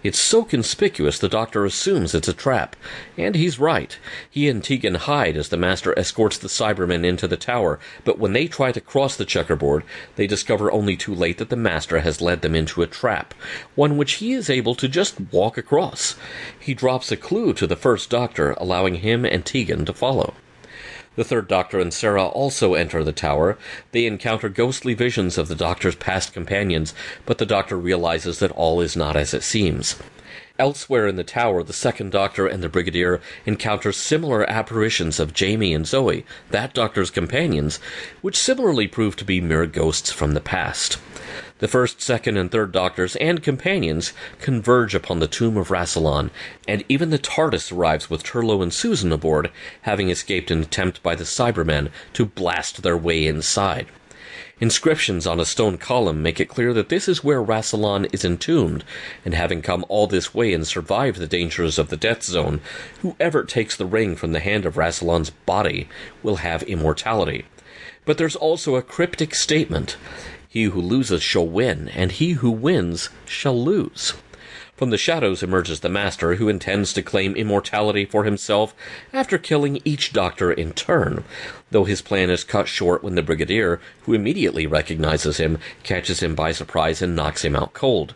It's 0.04 0.20
so 0.20 0.46
conspicuous 0.46 1.20
the 1.20 1.28
Doctor 1.28 1.66
assumes 1.66 2.16
it's 2.16 2.30
a 2.30 2.34
trap. 2.34 2.78
And 3.18 3.36
he's 3.36 3.60
right. 3.60 4.00
He 4.30 4.48
and 4.48 4.64
Tegan 4.64 4.96
hide 4.96 5.36
as 5.36 5.50
the 5.50 5.58
Master 5.58 6.00
escorts 6.00 6.38
the 6.38 6.48
Cybermen 6.48 7.04
into 7.04 7.28
the 7.28 7.36
tower, 7.36 7.78
but 8.06 8.20
when 8.20 8.32
they 8.32 8.48
try 8.48 8.72
to 8.72 8.80
cross 8.80 9.18
the 9.18 9.26
checkerboard, 9.26 9.84
they 10.16 10.28
discover 10.28 10.72
only 10.72 10.96
too 10.96 11.14
late 11.14 11.40
that 11.40 11.50
the 11.50 11.58
Master 11.58 12.00
has 12.00 12.22
led 12.22 12.42
them 12.42 12.56
into 12.56 12.82
a 12.82 12.88
trap, 12.88 13.34
one 13.76 13.98
which 13.98 14.14
he 14.14 14.32
is 14.32 14.50
able 14.50 14.77
to 14.78 14.88
just 14.88 15.20
walk 15.32 15.58
across. 15.58 16.16
He 16.60 16.74
drops 16.74 17.12
a 17.12 17.18
clue 17.18 17.54
to 17.54 17.68
the 17.68 17.76
first 17.76 18.10
Doctor, 18.10 18.52
allowing 18.58 18.96
him 18.96 19.26
and 19.26 19.46
Tegan 19.46 19.86
to 19.86 19.94
follow. 19.94 20.34
The 21.16 21.24
third 21.24 21.48
Doctor 21.48 21.80
and 21.80 21.92
Sarah 21.92 22.28
also 22.28 22.76
enter 22.76 23.04
the 23.04 23.12
tower. 23.12 23.58
They 23.92 24.06
encounter 24.06 24.50
ghostly 24.50 24.94
visions 24.94 25.40
of 25.40 25.48
the 25.48 25.56
Doctor's 25.56 25.96
past 25.96 26.32
companions, 26.32 26.94
but 27.26 27.40
the 27.40 27.46
Doctor 27.46 27.76
realizes 27.76 28.38
that 28.38 28.52
all 28.52 28.82
is 28.82 28.96
not 28.96 29.16
as 29.16 29.34
it 29.34 29.42
seems. 29.42 29.96
Elsewhere 30.60 31.08
in 31.08 31.16
the 31.16 31.24
tower, 31.24 31.64
the 31.64 31.74
second 31.74 32.12
Doctor 32.12 32.48
and 32.48 32.64
the 32.64 32.70
Brigadier 32.70 33.22
encounter 33.46 33.92
similar 33.92 34.48
apparitions 34.50 35.20
of 35.20 35.34
Jamie 35.34 35.74
and 35.74 35.88
Zoe, 35.88 36.26
that 36.50 36.74
Doctor's 36.74 37.12
companions, 37.12 37.80
which 38.22 38.38
similarly 38.38 38.88
prove 38.88 39.16
to 39.18 39.26
be 39.26 39.42
mere 39.42 39.66
ghosts 39.66 40.12
from 40.12 40.34
the 40.34 40.42
past. 40.42 41.00
The 41.60 41.68
first, 41.68 42.02
second, 42.02 42.38
and 42.38 42.52
third 42.52 42.72
Doctors 42.72 43.16
and 43.16 43.42
companions 43.42 44.14
converge 44.40 44.94
upon 44.94 45.20
the 45.20 45.28
tomb 45.28 45.58
of 45.58 45.70
Rassilon, 45.70 46.30
and 46.68 46.84
even 46.88 47.10
the 47.10 47.18
TARDIS 47.18 47.72
arrives 47.72 48.12
with 48.12 48.24
Turlough 48.24 48.62
and 48.62 48.72
Susan 48.72 49.12
aboard, 49.12 49.50
having 49.82 50.10
escaped 50.12 50.52
an 50.52 50.62
attempt 50.62 51.02
by 51.02 51.16
the 51.16 51.24
Cybermen 51.24 51.90
to 52.14 52.26
blast 52.26 52.84
their 52.84 52.98
way 52.98 53.26
inside. 53.26 53.88
Inscriptions 54.60 55.26
on 55.26 55.40
a 55.40 55.46
stone 55.46 55.80
column 55.80 56.22
make 56.22 56.40
it 56.40 56.50
clear 56.50 56.74
that 56.74 56.90
this 56.90 57.08
is 57.08 57.24
where 57.24 57.44
Rassilon 57.44 58.08
is 58.12 58.24
entombed, 58.24 58.84
and 59.26 59.34
having 59.34 59.64
come 59.64 59.84
all 59.90 60.06
this 60.06 60.36
way 60.36 60.54
and 60.54 60.66
survived 60.66 61.18
the 61.18 61.28
dangers 61.28 61.80
of 61.80 61.90
the 61.90 61.98
Death 61.98 62.24
Zone, 62.24 62.62
whoever 63.02 63.44
takes 63.44 63.76
the 63.76 63.86
ring 63.86 64.16
from 64.16 64.32
the 64.32 64.40
hand 64.40 64.66
of 64.66 64.76
Rassilon's 64.76 65.32
body 65.32 65.88
will 66.22 66.38
have 66.38 66.62
immortality. 66.64 67.46
But 68.06 68.18
there's 68.18 68.36
also 68.36 68.76
a 68.76 68.82
cryptic 68.82 69.36
statement. 69.36 69.98
He 70.58 70.64
who 70.64 70.82
loses 70.82 71.22
shall 71.22 71.46
win, 71.46 71.88
and 71.90 72.12
he 72.12 72.32
who 72.32 72.50
wins 72.50 73.12
shall 73.28 73.64
lose. 73.64 74.16
From 74.76 74.90
the 74.90 74.98
shadows 74.98 75.44
emerges 75.44 75.82
the 75.82 75.88
Master, 75.88 76.34
who 76.38 76.50
intends 76.50 76.94
to 76.94 77.04
claim 77.04 77.36
immortality 77.36 78.06
for 78.06 78.24
himself 78.24 78.74
after 79.14 79.38
killing 79.38 79.80
each 79.86 80.14
Doctor 80.14 80.52
in 80.52 80.74
turn, 80.74 81.24
though 81.70 81.84
his 81.84 82.02
plan 82.02 82.32
is 82.32 82.44
cut 82.44 82.68
short 82.68 83.04
when 83.04 83.14
the 83.14 83.22
Brigadier, 83.22 83.80
who 84.08 84.16
immediately 84.16 84.66
recognizes 84.66 85.38
him, 85.38 85.60
catches 85.84 86.22
him 86.22 86.34
by 86.34 86.52
surprise 86.52 87.04
and 87.04 87.16
knocks 87.16 87.46
him 87.46 87.56
out 87.56 87.76
cold. 87.76 88.16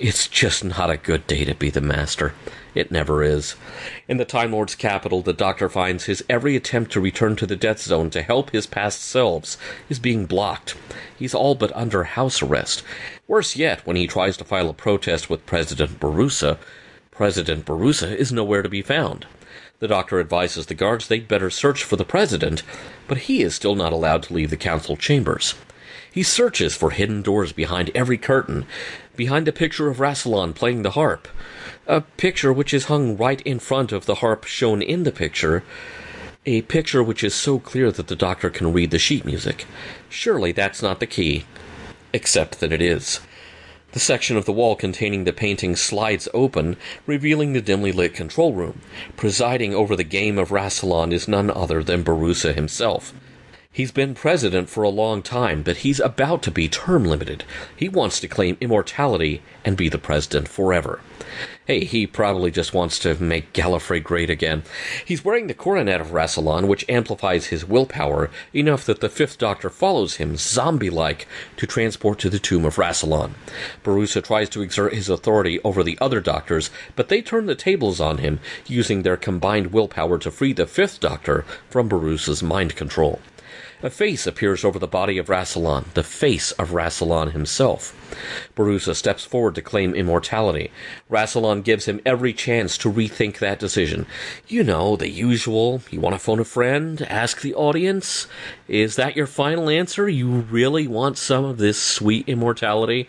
It's 0.00 0.26
just 0.26 0.64
not 0.64 0.90
a 0.90 0.96
good 0.96 1.28
day 1.28 1.44
to 1.44 1.54
be 1.54 1.70
the 1.70 1.80
Master. 1.80 2.34
It 2.74 2.90
never 2.90 3.22
is. 3.22 3.56
In 4.06 4.16
the 4.16 4.24
Time 4.24 4.52
Lord's 4.52 4.74
capital, 4.74 5.22
the 5.22 5.32
Doctor 5.32 5.68
finds 5.68 6.04
his 6.04 6.24
every 6.28 6.54
attempt 6.54 6.92
to 6.92 7.00
return 7.00 7.34
to 7.36 7.46
the 7.46 7.56
Death 7.56 7.80
Zone 7.80 8.10
to 8.10 8.22
help 8.22 8.50
his 8.50 8.66
past 8.66 9.02
selves 9.02 9.58
is 9.88 9.98
being 9.98 10.26
blocked. 10.26 10.76
He's 11.18 11.34
all 11.34 11.54
but 11.54 11.74
under 11.74 12.04
house 12.04 12.42
arrest. 12.42 12.82
Worse 13.26 13.56
yet, 13.56 13.84
when 13.86 13.96
he 13.96 14.06
tries 14.06 14.36
to 14.36 14.44
file 14.44 14.70
a 14.70 14.74
protest 14.74 15.28
with 15.28 15.46
President 15.46 15.98
Borusa, 15.98 16.58
President 17.10 17.64
Borusa 17.66 18.14
is 18.14 18.32
nowhere 18.32 18.62
to 18.62 18.68
be 18.68 18.82
found. 18.82 19.26
The 19.80 19.88
doctor 19.88 20.20
advises 20.20 20.66
the 20.66 20.74
guards 20.74 21.08
they'd 21.08 21.26
better 21.26 21.50
search 21.50 21.82
for 21.82 21.96
the 21.96 22.04
president, 22.04 22.62
but 23.08 23.18
he 23.18 23.42
is 23.42 23.54
still 23.54 23.74
not 23.74 23.92
allowed 23.92 24.22
to 24.24 24.34
leave 24.34 24.50
the 24.50 24.56
council 24.56 24.96
chambers. 24.96 25.54
He 26.12 26.22
searches 26.24 26.74
for 26.74 26.90
hidden 26.90 27.22
doors 27.22 27.52
behind 27.52 27.90
every 27.94 28.18
curtain, 28.18 28.66
behind 29.16 29.46
a 29.46 29.52
picture 29.52 29.88
of 29.88 29.98
Rassilon 29.98 30.54
playing 30.54 30.82
the 30.82 30.92
harp, 30.92 31.28
a 31.86 32.00
picture 32.00 32.52
which 32.52 32.74
is 32.74 32.86
hung 32.86 33.16
right 33.16 33.40
in 33.42 33.60
front 33.60 33.92
of 33.92 34.06
the 34.06 34.16
harp 34.16 34.44
shown 34.44 34.82
in 34.82 35.04
the 35.04 35.12
picture, 35.12 35.62
a 36.46 36.62
picture 36.62 37.02
which 37.02 37.22
is 37.22 37.34
so 37.34 37.58
clear 37.58 37.92
that 37.92 38.08
the 38.08 38.16
doctor 38.16 38.50
can 38.50 38.72
read 38.72 38.90
the 38.90 38.98
sheet 38.98 39.24
music. 39.24 39.66
Surely 40.08 40.50
that's 40.50 40.82
not 40.82 40.98
the 40.98 41.06
key. 41.06 41.44
Except 42.12 42.58
that 42.58 42.72
it 42.72 42.82
is. 42.82 43.20
The 43.92 44.00
section 44.00 44.36
of 44.36 44.46
the 44.46 44.52
wall 44.52 44.76
containing 44.76 45.24
the 45.24 45.32
painting 45.32 45.76
slides 45.76 46.28
open, 46.34 46.76
revealing 47.06 47.52
the 47.52 47.60
dimly 47.60 47.92
lit 47.92 48.14
control 48.14 48.52
room. 48.52 48.80
Presiding 49.16 49.74
over 49.74 49.94
the 49.94 50.04
game 50.04 50.38
of 50.38 50.50
Rassilon 50.50 51.12
is 51.12 51.28
none 51.28 51.50
other 51.50 51.84
than 51.84 52.04
Borusa 52.04 52.54
himself. 52.54 53.12
He's 53.72 53.92
been 53.92 54.14
president 54.14 54.68
for 54.68 54.82
a 54.82 54.88
long 54.88 55.22
time, 55.22 55.62
but 55.62 55.78
he's 55.78 56.00
about 56.00 56.42
to 56.42 56.50
be 56.50 56.68
term 56.68 57.04
limited. 57.04 57.44
He 57.76 57.88
wants 57.88 58.18
to 58.18 58.26
claim 58.26 58.56
immortality 58.60 59.42
and 59.64 59.76
be 59.76 59.88
the 59.88 59.96
president 59.96 60.48
forever. 60.48 60.98
Hey, 61.66 61.84
he 61.84 62.04
probably 62.04 62.50
just 62.50 62.74
wants 62.74 62.98
to 62.98 63.14
make 63.22 63.52
Gallifrey 63.52 64.02
great 64.02 64.28
again. 64.28 64.64
He's 65.04 65.24
wearing 65.24 65.46
the 65.46 65.54
coronet 65.54 66.00
of 66.00 66.08
Rassilon, 66.10 66.66
which 66.66 66.84
amplifies 66.88 67.46
his 67.46 67.64
willpower 67.64 68.28
enough 68.52 68.84
that 68.86 69.00
the 69.00 69.08
Fifth 69.08 69.38
Doctor 69.38 69.70
follows 69.70 70.16
him, 70.16 70.36
zombie 70.36 70.90
like, 70.90 71.28
to 71.56 71.64
transport 71.68 72.18
to 72.18 72.28
the 72.28 72.40
tomb 72.40 72.64
of 72.64 72.74
Rassilon. 72.74 73.34
Borusa 73.84 74.20
tries 74.20 74.48
to 74.48 74.62
exert 74.62 74.94
his 74.94 75.08
authority 75.08 75.60
over 75.62 75.84
the 75.84 75.96
other 76.00 76.20
Doctors, 76.20 76.70
but 76.96 77.08
they 77.08 77.22
turn 77.22 77.46
the 77.46 77.54
tables 77.54 78.00
on 78.00 78.18
him, 78.18 78.40
using 78.66 79.02
their 79.02 79.16
combined 79.16 79.68
willpower 79.68 80.18
to 80.18 80.32
free 80.32 80.52
the 80.52 80.66
Fifth 80.66 80.98
Doctor 80.98 81.44
from 81.68 81.88
Borusa's 81.88 82.42
mind 82.42 82.74
control. 82.74 83.20
A 83.82 83.88
face 83.88 84.26
appears 84.26 84.62
over 84.62 84.78
the 84.78 84.86
body 84.86 85.16
of 85.16 85.28
Rassilon, 85.28 85.90
the 85.94 86.02
face 86.02 86.52
of 86.52 86.72
Rassilon 86.72 87.32
himself. 87.32 87.96
Borusa 88.54 88.94
steps 88.94 89.24
forward 89.24 89.54
to 89.54 89.62
claim 89.62 89.94
immortality. 89.94 90.70
Rassilon 91.10 91.64
gives 91.64 91.86
him 91.86 91.98
every 92.04 92.34
chance 92.34 92.76
to 92.76 92.92
rethink 92.92 93.38
that 93.38 93.58
decision. 93.58 94.04
You 94.46 94.64
know, 94.64 94.96
the 94.96 95.08
usual. 95.08 95.80
You 95.90 95.98
want 95.98 96.14
to 96.14 96.18
phone 96.18 96.40
a 96.40 96.44
friend? 96.44 97.00
Ask 97.08 97.40
the 97.40 97.54
audience? 97.54 98.26
Is 98.68 98.96
that 98.96 99.16
your 99.16 99.26
final 99.26 99.70
answer? 99.70 100.10
You 100.10 100.28
really 100.28 100.86
want 100.86 101.16
some 101.16 101.46
of 101.46 101.56
this 101.56 101.80
sweet 101.80 102.28
immortality? 102.28 103.08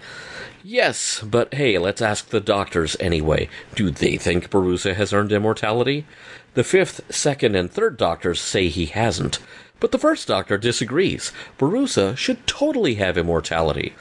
Yes, 0.63 1.22
but 1.22 1.53
hey, 1.53 1.80
let's 1.80 2.01
ask 2.01 2.30
the 2.30 2.39
doctors 2.39 2.95
anyway. 3.01 3.49
Do 3.76 3.89
they 3.89 4.15
think 4.15 4.49
Borusa 4.49 4.95
has 4.95 5.11
earned 5.11 5.34
immortality? 5.34 6.05
The 6.53 6.63
fifth, 6.63 7.13
second, 7.13 7.55
and 7.55 7.69
third 7.69 7.97
doctors 7.97 8.39
say 8.39 8.69
he 8.69 8.86
hasn't. 8.86 9.39
But 9.82 9.91
the 9.91 9.97
first 9.97 10.27
doctor 10.27 10.59
disagrees. 10.59 11.34
Borusa 11.57 12.15
should 12.15 12.45
totally 12.45 12.95
have 12.95 13.17
immortality. 13.17 13.95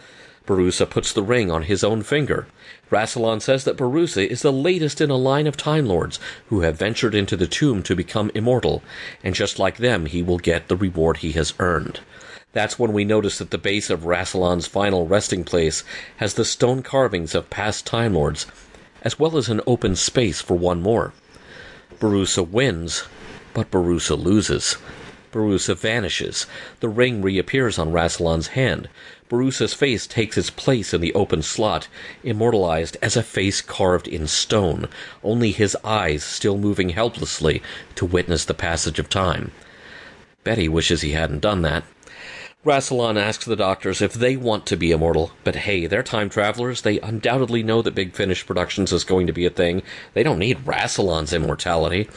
Borusa 0.46 0.88
puts 0.88 1.10
the 1.10 1.22
ring 1.22 1.50
on 1.50 1.62
his 1.62 1.82
own 1.82 2.02
finger. 2.02 2.46
Rassilon 2.90 3.40
says 3.40 3.64
that 3.64 3.78
Borusa 3.78 4.26
is 4.26 4.42
the 4.42 4.52
latest 4.52 5.00
in 5.00 5.08
a 5.08 5.16
line 5.16 5.46
of 5.46 5.56
Time 5.56 5.86
Lords 5.86 6.20
who 6.48 6.60
have 6.60 6.78
ventured 6.78 7.14
into 7.14 7.34
the 7.34 7.46
tomb 7.46 7.82
to 7.84 7.96
become 7.96 8.30
immortal, 8.34 8.82
and 9.24 9.34
just 9.34 9.58
like 9.58 9.78
them, 9.78 10.04
he 10.04 10.22
will 10.22 10.38
get 10.38 10.68
the 10.68 10.76
reward 10.76 11.18
he 11.18 11.32
has 11.32 11.54
earned. 11.58 12.00
That's 12.52 12.78
when 12.78 12.92
we 12.92 13.04
notice 13.06 13.38
that 13.38 13.50
the 13.50 13.56
base 13.56 13.88
of 13.88 14.00
Rassilon's 14.00 14.66
final 14.66 15.06
resting 15.06 15.44
place 15.44 15.82
has 16.18 16.34
the 16.34 16.44
stone 16.44 16.82
carvings 16.82 17.34
of 17.34 17.48
past 17.48 17.86
Time 17.86 18.12
Lords, 18.12 18.46
as 19.00 19.18
well 19.18 19.38
as 19.38 19.48
an 19.48 19.62
open 19.66 19.96
space 19.96 20.42
for 20.42 20.58
one 20.58 20.82
more. 20.82 21.14
Borusa 21.98 22.46
wins, 22.46 23.04
but 23.54 23.70
Borusa 23.70 24.22
loses. 24.22 24.76
Borusa 25.32 25.76
vanishes. 25.76 26.46
The 26.80 26.88
ring 26.88 27.22
reappears 27.22 27.78
on 27.78 27.92
Rassilon's 27.92 28.48
hand. 28.48 28.88
Borusa's 29.28 29.74
face 29.74 30.06
takes 30.06 30.36
its 30.36 30.50
place 30.50 30.92
in 30.92 31.00
the 31.00 31.14
open 31.14 31.42
slot, 31.42 31.86
immortalized 32.24 32.96
as 33.00 33.16
a 33.16 33.22
face 33.22 33.60
carved 33.60 34.08
in 34.08 34.26
stone, 34.26 34.88
only 35.22 35.52
his 35.52 35.76
eyes 35.84 36.24
still 36.24 36.58
moving 36.58 36.90
helplessly 36.90 37.62
to 37.94 38.04
witness 38.04 38.44
the 38.44 38.54
passage 38.54 38.98
of 38.98 39.08
time. 39.08 39.52
Betty 40.42 40.68
wishes 40.68 41.02
he 41.02 41.12
hadn't 41.12 41.40
done 41.40 41.62
that. 41.62 41.84
Rassilon 42.62 43.18
asks 43.18 43.46
the 43.46 43.56
doctors 43.56 44.02
if 44.02 44.12
they 44.12 44.36
want 44.36 44.66
to 44.66 44.76
be 44.76 44.90
immortal, 44.90 45.32
but 45.44 45.56
hey, 45.56 45.86
they're 45.86 46.02
time 46.02 46.28
travelers. 46.28 46.82
They 46.82 47.00
undoubtedly 47.00 47.62
know 47.62 47.80
that 47.80 47.94
Big 47.94 48.12
Finish 48.12 48.46
Productions 48.46 48.92
is 48.92 49.02
going 49.02 49.26
to 49.28 49.32
be 49.32 49.46
a 49.46 49.50
thing. 49.50 49.82
They 50.12 50.22
don't 50.22 50.38
need 50.38 50.66
Rassilon's 50.66 51.32
immortality. 51.32 52.10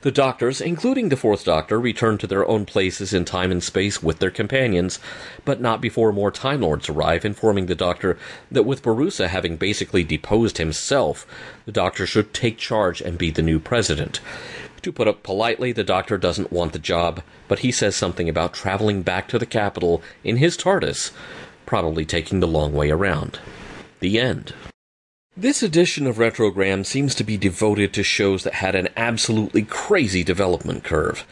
The 0.00 0.10
doctors, 0.10 0.62
including 0.62 1.10
the 1.10 1.18
Fourth 1.18 1.44
Doctor, 1.44 1.78
return 1.78 2.16
to 2.16 2.26
their 2.26 2.48
own 2.48 2.64
places 2.64 3.12
in 3.12 3.26
time 3.26 3.52
and 3.52 3.62
space 3.62 4.02
with 4.02 4.20
their 4.20 4.30
companions, 4.30 5.00
but 5.44 5.60
not 5.60 5.82
before 5.82 6.12
more 6.12 6.30
Time 6.30 6.62
Lords 6.62 6.88
arrive, 6.88 7.26
informing 7.26 7.66
the 7.66 7.74
Doctor 7.74 8.16
that 8.50 8.62
with 8.62 8.82
Borusa 8.82 9.28
having 9.28 9.58
basically 9.58 10.02
deposed 10.02 10.56
himself, 10.56 11.26
the 11.66 11.72
Doctor 11.72 12.06
should 12.06 12.32
take 12.32 12.56
charge 12.56 13.02
and 13.02 13.18
be 13.18 13.30
the 13.30 13.42
new 13.42 13.60
president. 13.60 14.20
To 14.82 14.92
put 14.92 15.08
it 15.08 15.22
politely, 15.22 15.72
the 15.72 15.84
doctor 15.84 16.16
doesn't 16.16 16.52
want 16.52 16.72
the 16.72 16.78
job, 16.78 17.22
but 17.48 17.58
he 17.58 17.70
says 17.70 17.94
something 17.94 18.28
about 18.28 18.54
traveling 18.54 19.02
back 19.02 19.28
to 19.28 19.38
the 19.38 19.46
capital 19.46 20.02
in 20.24 20.36
his 20.38 20.56
TARDIS, 20.56 21.12
probably 21.66 22.04
taking 22.04 22.40
the 22.40 22.48
long 22.48 22.72
way 22.72 22.90
around. 22.90 23.38
The 24.00 24.18
end. 24.18 24.54
This 25.36 25.62
edition 25.62 26.06
of 26.06 26.16
Retrogram 26.16 26.84
seems 26.84 27.14
to 27.14 27.24
be 27.24 27.36
devoted 27.36 27.92
to 27.92 28.02
shows 28.02 28.42
that 28.44 28.54
had 28.54 28.74
an 28.74 28.88
absolutely 28.96 29.62
crazy 29.62 30.24
development 30.24 30.82
curve. 30.82 31.26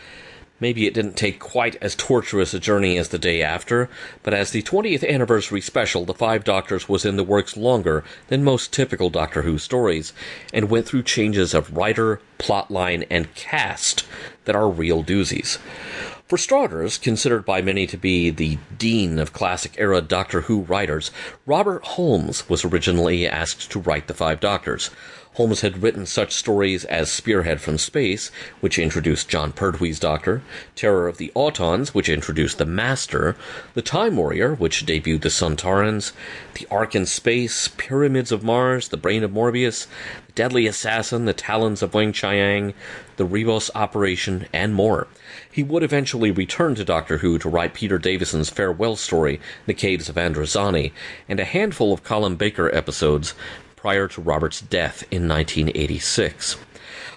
Maybe 0.61 0.87
it 0.87 0.95
didn't 0.95 1.17
take 1.17 1.39
quite 1.39 1.77
as 1.81 1.95
torturous 1.95 2.53
a 2.53 2.59
journey 2.59 2.99
as 2.99 3.11
the 3.11 3.19
day 3.19 3.43
after, 3.43 3.89
but 4.25 4.35
as 4.35 4.51
the 4.51 4.63
20th 4.63 5.09
anniversary 5.09 5.61
special, 5.61 6.05
The 6.05 6.15
Five 6.15 6.43
Doctors 6.43 6.89
was 6.89 7.05
in 7.05 7.17
the 7.17 7.23
works 7.23 7.57
longer 7.57 8.03
than 8.27 8.43
most 8.43 8.73
typical 8.73 9.09
Doctor 9.09 9.43
Who 9.43 9.59
stories, 9.59 10.13
and 10.53 10.69
went 10.69 10.87
through 10.87 11.05
changes 11.05 11.55
of 11.55 11.77
writer, 11.77 12.21
plotline, 12.39 13.07
and 13.09 13.33
cast 13.35 14.05
that 14.47 14.57
are 14.57 14.69
real 14.69 15.05
doozies. 15.05 15.59
For 16.27 16.37
starters, 16.37 16.99
considered 16.99 17.47
by 17.47 17.63
many 17.63 17.87
to 17.87 17.97
be 17.97 18.29
the 18.29 18.59
dean 18.77 19.19
of 19.19 19.33
classic 19.33 19.73
era 19.79 20.03
Doctor 20.03 20.43
Who 20.43 20.61
writers, 20.61 21.11
Robert 21.47 21.83
Holmes 21.85 22.49
was 22.51 22.67
originally 22.67 23.27
asked 23.27 23.71
to 23.71 23.81
write 23.81 24.09
The 24.09 24.15
Five 24.15 24.39
Doctors. 24.39 24.91
Holmes 25.39 25.61
had 25.61 25.85
written 25.85 26.05
such 26.05 26.33
stories 26.33 26.85
as 26.87 27.13
Spearhead 27.13 27.61
from 27.61 27.79
Space, 27.79 28.33
which 28.59 28.77
introduced 28.77 29.29
Jon 29.29 29.53
Pertwee's 29.53 30.01
Doctor, 30.01 30.43
Terror 30.75 31.07
of 31.07 31.19
the 31.19 31.31
Autons, 31.37 31.91
which 31.91 32.09
introduced 32.09 32.59
the 32.59 32.67
Master, 32.67 33.37
The 33.75 33.81
Time 33.81 34.17
Warrior, 34.17 34.55
which 34.55 34.85
debuted 34.85 35.21
the 35.21 35.29
Sontarans, 35.29 36.11
The 36.55 36.67
Ark 36.73 36.97
in 36.97 37.07
Space, 37.07 37.69
Pyramids 37.69 38.33
of 38.33 38.43
Mars, 38.43 38.89
The 38.89 38.97
Brain 38.97 39.23
of 39.23 39.31
Morbius, 39.31 39.87
The 40.27 40.33
Deadly 40.33 40.67
Assassin, 40.67 41.25
The 41.25 41.33
Talons 41.33 41.83
of 41.83 41.93
Weng-Chiang, 41.93 42.75
The 43.17 43.25
Ribos 43.25 43.71
Operation, 43.77 44.49
and 44.53 44.75
more. 44.75 45.07
He 45.49 45.63
would 45.63 45.85
eventually 45.85 46.33
return 46.33 46.75
to 46.75 46.85
Doctor 46.85 47.19
Who 47.19 47.39
to 47.39 47.49
write 47.49 47.75
Peter 47.75 47.99
Davison's 47.99 48.51
farewell 48.51 48.97
story, 48.97 49.41
The 49.67 49.75
Caves 49.75 50.09
of 50.09 50.17
Androzani, 50.17 50.91
and 51.29 51.39
a 51.39 51.45
handful 51.45 51.93
of 51.93 52.03
Colin 52.03 52.35
Baker 52.35 52.75
episodes, 52.75 53.35
prior 53.79 54.09
to 54.09 54.21
Robert's 54.21 54.61
death 54.61 55.05
in 55.11 55.29
1986. 55.29 56.57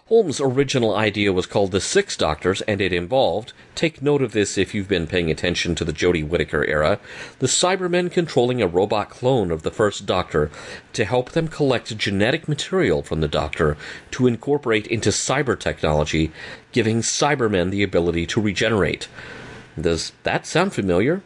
Holmes' 0.06 0.40
original 0.40 0.94
idea 0.96 1.34
was 1.34 1.48
called 1.48 1.72
The 1.72 1.82
Six 1.82 2.16
Doctors, 2.16 2.62
and 2.64 2.82
it 2.82 2.94
involved, 2.94 3.54
take 3.76 4.02
note 4.02 4.22
of 4.22 4.34
this 4.34 4.58
if 4.58 4.76
you've 4.76 4.88
been 4.88 5.08
paying 5.08 5.32
attention 5.32 5.74
to 5.74 5.86
the 5.86 5.94
Jodie 5.94 6.28
Whittaker 6.28 6.64
era, 6.66 7.00
the 7.40 7.48
Cybermen 7.48 8.12
controlling 8.12 8.62
a 8.62 8.68
robot 8.68 9.10
clone 9.10 9.50
of 9.52 9.64
the 9.64 9.72
First 9.72 10.06
Doctor 10.06 10.52
to 10.94 11.06
help 11.06 11.32
them 11.32 11.48
collect 11.48 11.98
genetic 11.98 12.48
material 12.48 13.02
from 13.02 13.22
the 13.22 13.28
Doctor 13.28 13.76
to 14.12 14.28
incorporate 14.28 14.86
into 14.86 15.10
cyber 15.10 15.58
technology, 15.58 16.32
giving 16.74 17.00
Cybermen 17.00 17.72
the 17.72 17.82
ability 17.82 18.28
to 18.28 18.42
regenerate. 18.42 19.08
Does 19.80 20.12
that 20.24 20.46
sound 20.46 20.74
familiar? 20.74 21.24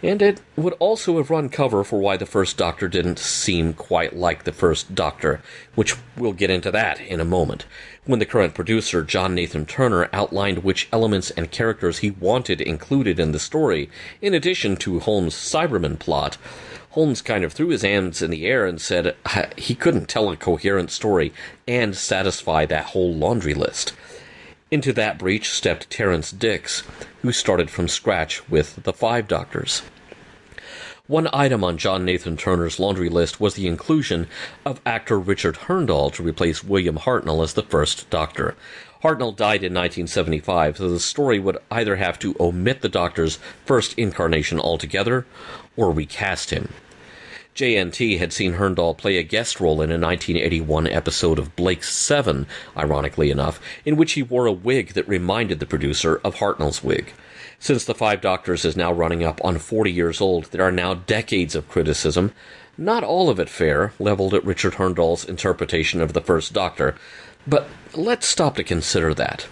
And 0.00 0.22
it 0.22 0.40
would 0.54 0.74
also 0.74 1.16
have 1.16 1.28
run 1.28 1.48
cover 1.48 1.82
for 1.82 1.98
why 1.98 2.16
the 2.16 2.24
first 2.24 2.56
Doctor 2.56 2.86
didn't 2.86 3.18
seem 3.18 3.74
quite 3.74 4.14
like 4.14 4.44
the 4.44 4.52
first 4.52 4.94
Doctor, 4.94 5.40
which 5.74 5.96
we'll 6.16 6.32
get 6.32 6.50
into 6.50 6.70
that 6.70 7.00
in 7.00 7.18
a 7.18 7.24
moment. 7.24 7.66
When 8.04 8.20
the 8.20 8.26
current 8.26 8.54
producer, 8.54 9.02
John 9.02 9.34
Nathan 9.34 9.66
Turner, 9.66 10.08
outlined 10.12 10.58
which 10.58 10.88
elements 10.92 11.30
and 11.32 11.50
characters 11.50 11.98
he 11.98 12.12
wanted 12.12 12.60
included 12.60 13.18
in 13.18 13.32
the 13.32 13.40
story, 13.40 13.90
in 14.22 14.34
addition 14.34 14.76
to 14.76 15.00
Holmes' 15.00 15.34
Cyberman 15.34 15.98
plot, 15.98 16.38
Holmes 16.90 17.20
kind 17.20 17.42
of 17.42 17.52
threw 17.52 17.68
his 17.68 17.82
hands 17.82 18.22
in 18.22 18.30
the 18.30 18.46
air 18.46 18.66
and 18.66 18.80
said 18.80 19.16
ah, 19.26 19.46
he 19.56 19.74
couldn't 19.74 20.08
tell 20.08 20.30
a 20.30 20.36
coherent 20.36 20.92
story 20.92 21.32
and 21.66 21.96
satisfy 21.96 22.64
that 22.66 22.86
whole 22.86 23.12
laundry 23.12 23.54
list. 23.54 23.94
Into 24.70 24.92
that 24.92 25.18
breach 25.18 25.48
stepped 25.48 25.88
Terrance 25.88 26.30
Dicks, 26.30 26.82
who 27.22 27.32
started 27.32 27.70
from 27.70 27.88
scratch 27.88 28.46
with 28.50 28.82
The 28.82 28.92
Five 28.92 29.26
Doctors. 29.26 29.80
One 31.06 31.26
item 31.32 31.64
on 31.64 31.78
John 31.78 32.04
Nathan 32.04 32.36
Turner's 32.36 32.78
laundry 32.78 33.08
list 33.08 33.40
was 33.40 33.54
the 33.54 33.66
inclusion 33.66 34.26
of 34.66 34.82
actor 34.84 35.18
Richard 35.18 35.56
Hurndall 35.56 36.10
to 36.10 36.22
replace 36.22 36.62
William 36.62 36.98
Hartnell 36.98 37.42
as 37.42 37.54
the 37.54 37.62
first 37.62 38.10
Doctor. 38.10 38.56
Hartnell 39.02 39.34
died 39.34 39.64
in 39.64 39.72
1975, 39.72 40.76
so 40.76 40.90
the 40.90 41.00
story 41.00 41.38
would 41.38 41.56
either 41.70 41.96
have 41.96 42.18
to 42.18 42.36
omit 42.38 42.82
the 42.82 42.90
Doctor's 42.90 43.38
first 43.64 43.94
incarnation 43.98 44.60
altogether 44.60 45.24
or 45.78 45.92
recast 45.92 46.50
him. 46.50 46.74
JNT 47.58 48.20
had 48.20 48.32
seen 48.32 48.52
Hurndall 48.52 48.94
play 48.94 49.16
a 49.16 49.24
guest 49.24 49.58
role 49.58 49.82
in 49.82 49.90
a 49.90 49.98
1981 49.98 50.86
episode 50.86 51.40
of 51.40 51.56
Blake's 51.56 51.92
Seven, 51.92 52.46
ironically 52.76 53.32
enough, 53.32 53.60
in 53.84 53.96
which 53.96 54.12
he 54.12 54.22
wore 54.22 54.46
a 54.46 54.52
wig 54.52 54.92
that 54.92 55.08
reminded 55.08 55.58
the 55.58 55.66
producer 55.66 56.20
of 56.22 56.36
Hartnell's 56.36 56.84
wig. 56.84 57.12
Since 57.58 57.84
The 57.84 57.96
Five 57.96 58.20
Doctors 58.20 58.64
is 58.64 58.76
now 58.76 58.92
running 58.92 59.24
up 59.24 59.44
on 59.44 59.58
40 59.58 59.90
years 59.90 60.20
old, 60.20 60.44
there 60.52 60.62
are 60.62 60.70
now 60.70 60.94
decades 60.94 61.56
of 61.56 61.68
criticism, 61.68 62.30
not 62.76 63.02
all 63.02 63.28
of 63.28 63.40
it 63.40 63.48
fair, 63.48 63.92
leveled 63.98 64.34
at 64.34 64.44
Richard 64.44 64.74
Hurndall's 64.74 65.24
interpretation 65.24 66.00
of 66.00 66.12
the 66.12 66.20
First 66.20 66.52
Doctor. 66.52 66.94
But 67.48 67.66
let's 67.94 68.26
stop 68.26 68.56
to 68.56 68.64
consider 68.64 69.14
that. 69.14 69.46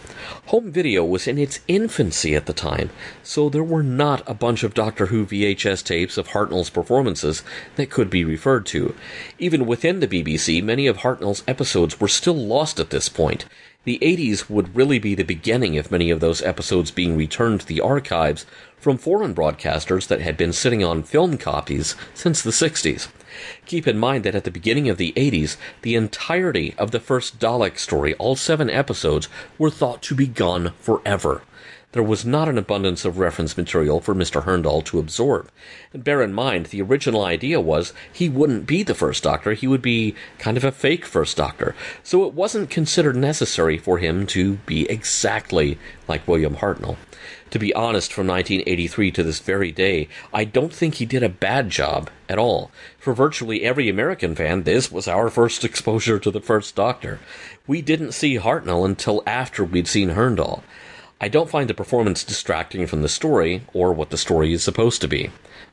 Home 0.47 0.71
video 0.71 1.03
was 1.03 1.27
in 1.27 1.39
its 1.39 1.61
infancy 1.67 2.35
at 2.35 2.45
the 2.45 2.53
time, 2.53 2.91
so 3.23 3.49
there 3.49 3.65
were 3.65 3.83
not 3.83 4.23
a 4.27 4.35
bunch 4.35 4.63
of 4.63 4.75
Doctor 4.75 5.07
Who 5.07 5.25
VHS 5.25 5.83
tapes 5.83 6.19
of 6.19 6.29
Hartnell's 6.29 6.69
performances 6.69 7.43
that 7.77 7.89
could 7.89 8.11
be 8.11 8.23
referred 8.23 8.67
to. 8.67 8.95
Even 9.39 9.65
within 9.65 10.01
the 10.01 10.09
BBC, 10.09 10.63
many 10.63 10.87
of 10.87 10.99
Hartnell's 10.99 11.43
episodes 11.49 11.99
were 11.99 12.07
still 12.07 12.37
lost 12.37 12.79
at 12.79 12.91
this 12.91 13.09
point. 13.09 13.47
The 13.87 14.01
80s 14.03 14.51
would 14.51 14.75
really 14.75 14.99
be 14.99 15.15
the 15.15 15.23
beginning 15.23 15.79
of 15.79 15.93
many 15.93 16.11
of 16.11 16.19
those 16.19 16.43
episodes 16.43 16.91
being 16.91 17.17
returned 17.17 17.61
to 17.61 17.67
the 17.67 17.81
archives 17.81 18.45
from 18.77 18.99
foreign 18.99 19.33
broadcasters 19.33 20.09
that 20.09 20.21
had 20.21 20.37
been 20.37 20.53
sitting 20.53 20.83
on 20.83 21.05
film 21.05 21.39
copies 21.39 21.95
since 22.13 22.43
the 22.43 22.51
60s. 22.51 23.07
Keep 23.65 23.87
in 23.87 23.97
mind 23.97 24.25
that 24.25 24.35
at 24.35 24.43
the 24.43 24.51
beginning 24.51 24.89
of 24.89 24.97
the 24.97 25.13
80s, 25.13 25.57
the 25.83 25.95
entirety 25.95 26.75
of 26.77 26.91
the 26.91 26.99
first 26.99 27.39
Dalek 27.39 27.79
story, 27.79 28.15
all 28.15 28.35
seven 28.35 28.69
episodes, 28.69 29.29
were 29.57 29.71
thought 29.71 30.03
to 30.03 30.17
be 30.17 30.27
gone 30.27 30.73
forever. 30.81 31.43
There 31.97 32.03
was 32.03 32.27
not 32.27 32.51
an 32.51 32.59
abundance 32.59 33.07
of 33.07 33.17
reference 33.17 33.57
material 33.57 34.03
for 34.03 34.15
Mr. 34.15 34.43
Hurndall 34.43 34.83
to 34.83 34.99
absorb. 34.99 35.51
And 35.95 36.05
bear 36.05 36.21
in 36.21 36.35
mind, 36.35 36.67
the 36.67 36.83
original 36.83 37.25
idea 37.25 37.59
was 37.59 37.95
he 38.13 38.29
wouldn't 38.29 38.67
be 38.67 38.83
the 38.83 38.95
first 38.95 39.23
Doctor, 39.23 39.55
he 39.55 39.67
would 39.67 39.81
be 39.81 40.15
kind 40.39 40.59
of 40.59 40.65
a 40.65 40.73
fake 40.73 41.07
first 41.07 41.39
Doctor. 41.39 41.75
So 42.03 42.27
it 42.27 42.35
wasn't 42.35 42.69
considered 42.69 43.17
necessary 43.17 43.79
for 43.79 43.97
him 43.97 44.27
to 44.27 44.57
be 44.67 44.87
exactly 44.91 45.79
like 46.07 46.29
William 46.29 46.57
Hartnell. 46.57 46.99
To 47.49 47.59
be 47.59 47.73
honest, 47.73 48.13
from 48.13 48.27
1983 48.27 49.11
to 49.13 49.23
this 49.23 49.39
very 49.39 49.73
day, 49.73 50.09
I 50.35 50.45
don't 50.45 50.75
think 50.75 50.97
he 50.97 51.07
did 51.07 51.23
a 51.23 51.31
bad 51.31 51.71
job 51.71 52.11
at 52.29 52.39
all. 52.39 52.71
For 52.99 53.15
virtually 53.15 53.63
every 53.63 53.89
American 53.89 54.35
fan, 54.35 54.65
this 54.65 54.93
was 54.93 55.09
our 55.09 55.31
first 55.31 55.65
exposure 55.65 56.19
to 56.19 56.31
the 56.31 56.43
First 56.43 56.75
Doctor. 56.75 57.21
We 57.67 57.81
didn't 57.81 58.13
see 58.13 58.37
Hartnell 58.37 58.85
until 58.85 59.23
after 59.27 59.65
we'd 59.65 59.89
seen 59.89 60.11
Hurndall. 60.11 60.63
I 61.21 61.29
don't 61.29 61.49
find 61.49 61.69
the 61.69 61.75
performance 61.75 62.25
distracting 62.25 62.87
from 62.87 63.01
the 63.01 63.09
story, 63.09 63.63
or 63.73 63.93
what 63.93 64.11
the 64.11 64.19
story 64.19 64.53
is 64.53 64.63
supposed 64.63 65.01
to 65.01 65.09
be. 65.09 65.31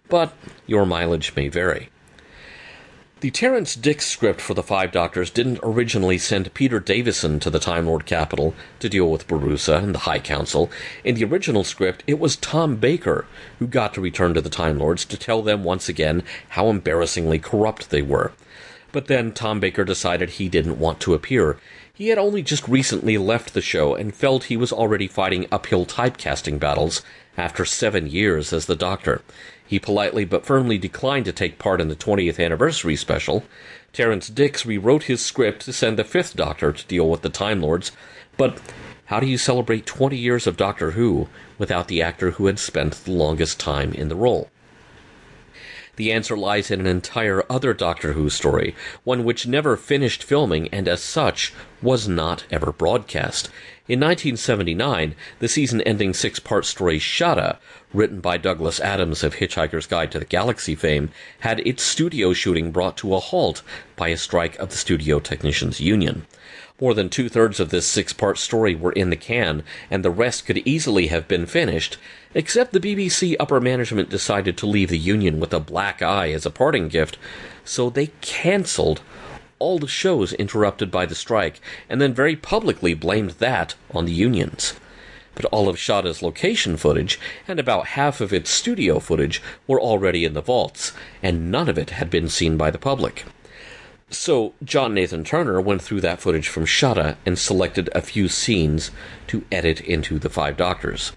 But 0.07 0.33
your 0.67 0.85
mileage 0.85 1.35
may 1.35 1.49
vary. 1.49 1.89
The 3.19 3.31
Terrance 3.31 3.75
Dicks 3.75 4.05
script 4.05 4.41
for 4.41 4.53
The 4.53 4.63
Five 4.63 4.91
Doctors 4.91 5.29
didn't 5.29 5.59
originally 5.63 6.17
send 6.17 6.53
Peter 6.53 6.79
Davison 6.79 7.39
to 7.39 7.49
the 7.49 7.59
Time 7.59 7.85
Lord 7.85 8.05
capital 8.05 8.53
to 8.79 8.89
deal 8.89 9.09
with 9.09 9.27
Borusa 9.27 9.81
and 9.81 9.95
the 9.95 9.99
High 9.99 10.19
Council. 10.19 10.69
In 11.05 11.15
the 11.15 11.23
original 11.23 11.63
script, 11.63 12.03
it 12.05 12.19
was 12.19 12.35
Tom 12.35 12.75
Baker 12.75 13.25
who 13.59 13.67
got 13.67 13.93
to 13.93 14.01
return 14.01 14.33
to 14.33 14.41
the 14.41 14.49
Time 14.49 14.77
Lords 14.77 15.05
to 15.05 15.17
tell 15.17 15.41
them 15.41 15.63
once 15.63 15.87
again 15.87 16.23
how 16.49 16.69
embarrassingly 16.69 17.39
corrupt 17.39 17.89
they 17.89 18.01
were. 18.01 18.33
But 18.91 19.07
then 19.07 19.31
Tom 19.31 19.59
Baker 19.59 19.85
decided 19.85 20.31
he 20.31 20.49
didn't 20.49 20.79
want 20.79 20.99
to 20.99 21.13
appear. 21.13 21.57
He 21.95 22.07
had 22.07 22.17
only 22.17 22.41
just 22.41 22.67
recently 22.67 23.19
left 23.19 23.53
the 23.53 23.61
show 23.61 23.93
and 23.93 24.15
felt 24.15 24.45
he 24.45 24.57
was 24.57 24.73
already 24.73 25.07
fighting 25.07 25.45
uphill 25.51 25.85
typecasting 25.85 26.59
battles 26.59 27.03
after 27.37 27.65
seven 27.65 28.07
years 28.07 28.51
as 28.51 28.65
the 28.65 28.75
Doctor. 28.75 29.21
He 29.63 29.77
politely 29.77 30.25
but 30.25 30.43
firmly 30.43 30.79
declined 30.79 31.25
to 31.25 31.31
take 31.31 31.59
part 31.59 31.79
in 31.79 31.89
the 31.89 31.95
20th 31.95 32.43
anniversary 32.43 32.95
special. 32.95 33.43
Terrance 33.93 34.27
Dicks 34.29 34.65
rewrote 34.65 35.03
his 35.03 35.23
script 35.23 35.65
to 35.65 35.71
send 35.71 35.99
the 35.99 36.03
fifth 36.03 36.35
Doctor 36.35 36.73
to 36.73 36.87
deal 36.87 37.07
with 37.07 37.21
the 37.21 37.29
Time 37.29 37.61
Lords, 37.61 37.91
but 38.37 38.59
how 39.05 39.19
do 39.19 39.27
you 39.27 39.37
celebrate 39.37 39.85
20 39.85 40.17
years 40.17 40.47
of 40.47 40.57
Doctor 40.57 40.91
Who 40.91 41.29
without 41.59 41.89
the 41.89 42.01
actor 42.01 42.31
who 42.31 42.47
had 42.47 42.57
spent 42.57 43.05
the 43.05 43.11
longest 43.11 43.59
time 43.59 43.93
in 43.93 44.09
the 44.09 44.15
role? 44.15 44.49
The 45.95 46.11
answer 46.11 46.35
lies 46.35 46.71
in 46.71 46.79
an 46.79 46.87
entire 46.87 47.43
other 47.51 47.71
Doctor 47.73 48.13
Who 48.13 48.29
story, 48.31 48.75
one 49.03 49.23
which 49.23 49.45
never 49.45 49.77
finished 49.77 50.23
filming 50.23 50.67
and 50.69 50.87
as 50.87 51.03
such 51.03 51.53
was 51.83 52.07
not 52.07 52.45
ever 52.49 52.71
broadcast. 52.71 53.49
In 53.87 53.99
1979, 53.99 55.13
the 55.37 55.47
season 55.47 55.81
ending 55.81 56.15
six 56.15 56.39
part 56.39 56.65
story 56.65 56.97
Shada, 56.97 57.57
written 57.93 58.21
by 58.21 58.37
Douglas 58.37 58.79
Adams 58.79 59.23
of 59.23 59.35
Hitchhiker's 59.35 59.85
Guide 59.85 60.11
to 60.13 60.19
the 60.19 60.25
Galaxy 60.25 60.73
fame, 60.73 61.11
had 61.41 61.59
its 61.59 61.83
studio 61.83 62.33
shooting 62.33 62.71
brought 62.71 62.97
to 62.97 63.13
a 63.13 63.19
halt 63.19 63.61
by 63.95 64.07
a 64.07 64.17
strike 64.17 64.57
of 64.57 64.69
the 64.69 64.77
Studio 64.77 65.19
Technicians 65.19 65.79
Union. 65.79 66.25
More 66.81 66.93
than 66.93 67.09
two 67.09 67.29
thirds 67.29 67.59
of 67.59 67.69
this 67.69 67.85
six 67.85 68.13
part 68.13 68.37
story 68.37 68.73
were 68.73 68.93
in 68.93 69.09
the 69.09 69.15
can, 69.15 69.63
and 69.91 70.03
the 70.03 70.09
rest 70.09 70.45
could 70.45 70.57
easily 70.65 71.07
have 71.07 71.27
been 71.27 71.45
finished, 71.45 71.97
except 72.34 72.73
the 72.73 72.79
BBC 72.79 73.36
upper 73.39 73.59
management 73.61 74.09
decided 74.09 74.57
to 74.57 74.65
leave 74.65 74.89
the 74.89 74.97
union 74.97 75.39
with 75.39 75.53
a 75.53 75.59
black 75.59 76.01
eye 76.01 76.31
as 76.31 76.45
a 76.45 76.51
parting 76.51 76.88
gift, 76.88 77.17
so 77.63 77.89
they 77.89 78.07
cancelled 78.21 79.01
all 79.59 79.79
the 79.79 79.88
shows 79.88 80.34
interrupted 80.34 80.91
by 80.91 81.05
the 81.05 81.15
strike, 81.15 81.61
and 81.89 82.01
then 82.01 82.13
very 82.13 82.36
publicly 82.36 82.93
blamed 82.93 83.31
that 83.31 83.75
on 83.91 84.05
the 84.05 84.11
unions. 84.11 84.73
But 85.36 85.45
all 85.45 85.69
of 85.69 85.77
Shada's 85.77 86.21
location 86.21 86.77
footage 86.77 87.19
and 87.47 87.59
about 87.59 87.88
half 87.88 88.21
of 88.21 88.34
its 88.34 88.49
studio 88.49 88.99
footage 88.99 89.41
were 89.65 89.79
already 89.79 90.25
in 90.25 90.34
the 90.34 90.41
vaults, 90.41 90.91
and 91.21 91.49
none 91.49 91.69
of 91.69 91.77
it 91.77 91.91
had 91.91 92.09
been 92.09 92.29
seen 92.29 92.57
by 92.57 92.71
the 92.71 92.77
public. 92.77 93.25
So 94.09 94.53
John 94.63 94.93
Nathan 94.93 95.23
Turner 95.23 95.59
went 95.59 95.81
through 95.81 96.01
that 96.01 96.19
footage 96.19 96.47
from 96.47 96.65
Shada 96.65 97.15
and 97.25 97.39
selected 97.39 97.89
a 97.95 98.01
few 98.01 98.27
scenes 98.27 98.91
to 99.27 99.43
edit 99.51 99.81
into 99.81 100.19
the 100.19 100.29
Five 100.29 100.55
Doctors. 100.57 101.13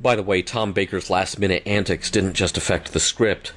By 0.00 0.16
the 0.16 0.22
way, 0.22 0.42
Tom 0.42 0.72
Baker's 0.72 1.08
last 1.08 1.38
minute 1.38 1.62
antics 1.66 2.10
didn't 2.10 2.34
just 2.34 2.56
affect 2.56 2.92
the 2.92 3.00
script, 3.00 3.52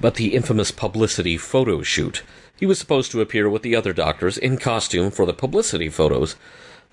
but 0.00 0.14
the 0.14 0.34
infamous 0.34 0.70
publicity 0.70 1.36
photo 1.36 1.82
shoot. 1.82 2.22
He 2.56 2.66
was 2.66 2.78
supposed 2.78 3.10
to 3.12 3.20
appear 3.20 3.48
with 3.50 3.62
the 3.62 3.76
other 3.76 3.92
doctors 3.92 4.38
in 4.38 4.56
costume 4.56 5.10
for 5.10 5.26
the 5.26 5.34
publicity 5.34 5.88
photos, 5.88 6.36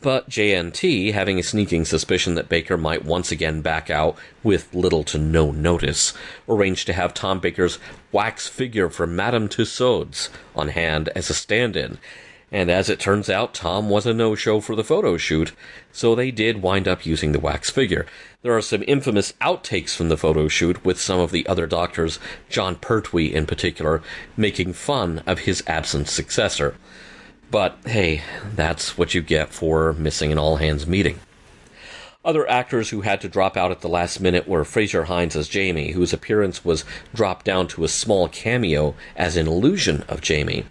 but 0.02 0.30
JNT, 0.30 1.14
having 1.14 1.40
a 1.40 1.44
sneaking 1.44 1.86
suspicion 1.86 2.36
that 2.36 2.50
Baker 2.50 2.78
might 2.78 3.06
once 3.06 3.32
again 3.32 3.62
back 3.62 3.90
out 3.90 4.18
with 4.44 4.74
little 4.74 5.04
to 5.06 5.18
no 5.18 5.52
notice, 5.52 6.14
arranged 6.48 6.86
to 6.88 6.94
have 6.94 7.14
Tom 7.14 7.40
Baker's 7.40 7.80
wax 8.12 8.48
figure 8.48 8.90
from 8.90 9.16
Madame 9.16 9.48
Tussauds 9.48 10.30
on 10.56 10.70
hand 10.70 11.10
as 11.16 11.30
a 11.30 11.34
stand 11.34 11.76
in. 11.76 12.00
And 12.52 12.72
as 12.72 12.90
it 12.90 13.00
turns 13.00 13.30
out, 13.30 13.54
Tom 13.54 13.90
was 13.90 14.06
a 14.06 14.14
no 14.14 14.34
show 14.34 14.60
for 14.60 14.76
the 14.76 14.84
photo 14.84 15.18
shoot, 15.18 15.52
so 15.92 16.16
they 16.16 16.32
did 16.32 16.64
wind 16.64 16.88
up 16.88 17.06
using 17.06 17.32
the 17.32 17.40
wax 17.40 17.70
figure. 17.70 18.08
There 18.42 18.56
are 18.58 18.62
some 18.62 18.84
infamous 18.88 19.34
outtakes 19.42 19.96
from 19.96 20.10
the 20.10 20.18
photo 20.18 20.48
shoot 20.48 20.84
with 20.84 21.00
some 21.00 21.20
of 21.20 21.32
the 21.32 21.46
other 21.48 21.68
doctors, 21.68 22.18
Jon 22.50 22.76
Pertwee 22.76 23.34
in 23.34 23.46
particular, 23.46 24.02
making 24.36 24.74
fun 24.74 25.22
of 25.28 25.40
his 25.40 25.64
absent 25.68 26.08
successor. 26.08 26.76
But 27.52 27.78
hey, 27.86 28.24
that's 28.56 28.98
what 28.98 29.14
you 29.14 29.22
get 29.22 29.50
for 29.50 29.94
missing 29.94 30.32
an 30.32 30.40
all 30.40 30.58
hands 30.58 30.88
meeting. 30.88 31.20
Other 32.26 32.50
actors 32.50 32.90
who 32.90 33.02
had 33.02 33.22
to 33.22 33.30
drop 33.30 33.56
out 33.56 33.72
at 33.72 33.82
the 33.82 33.88
last 33.88 34.20
minute 34.20 34.48
were 34.48 34.66
Frazer 34.66 35.06
Hines 35.06 35.36
as 35.36 35.48
Jamie, 35.48 35.92
whose 35.92 36.14
appearance 36.14 36.66
was 36.66 36.84
dropped 37.14 37.46
down 37.46 37.68
to 37.70 37.84
a 37.84 37.88
small 37.88 38.28
cameo 38.28 38.94
as 39.16 39.38
an 39.38 39.48
illusion 39.48 40.04
of 40.08 40.20
Jamie. 40.20 40.66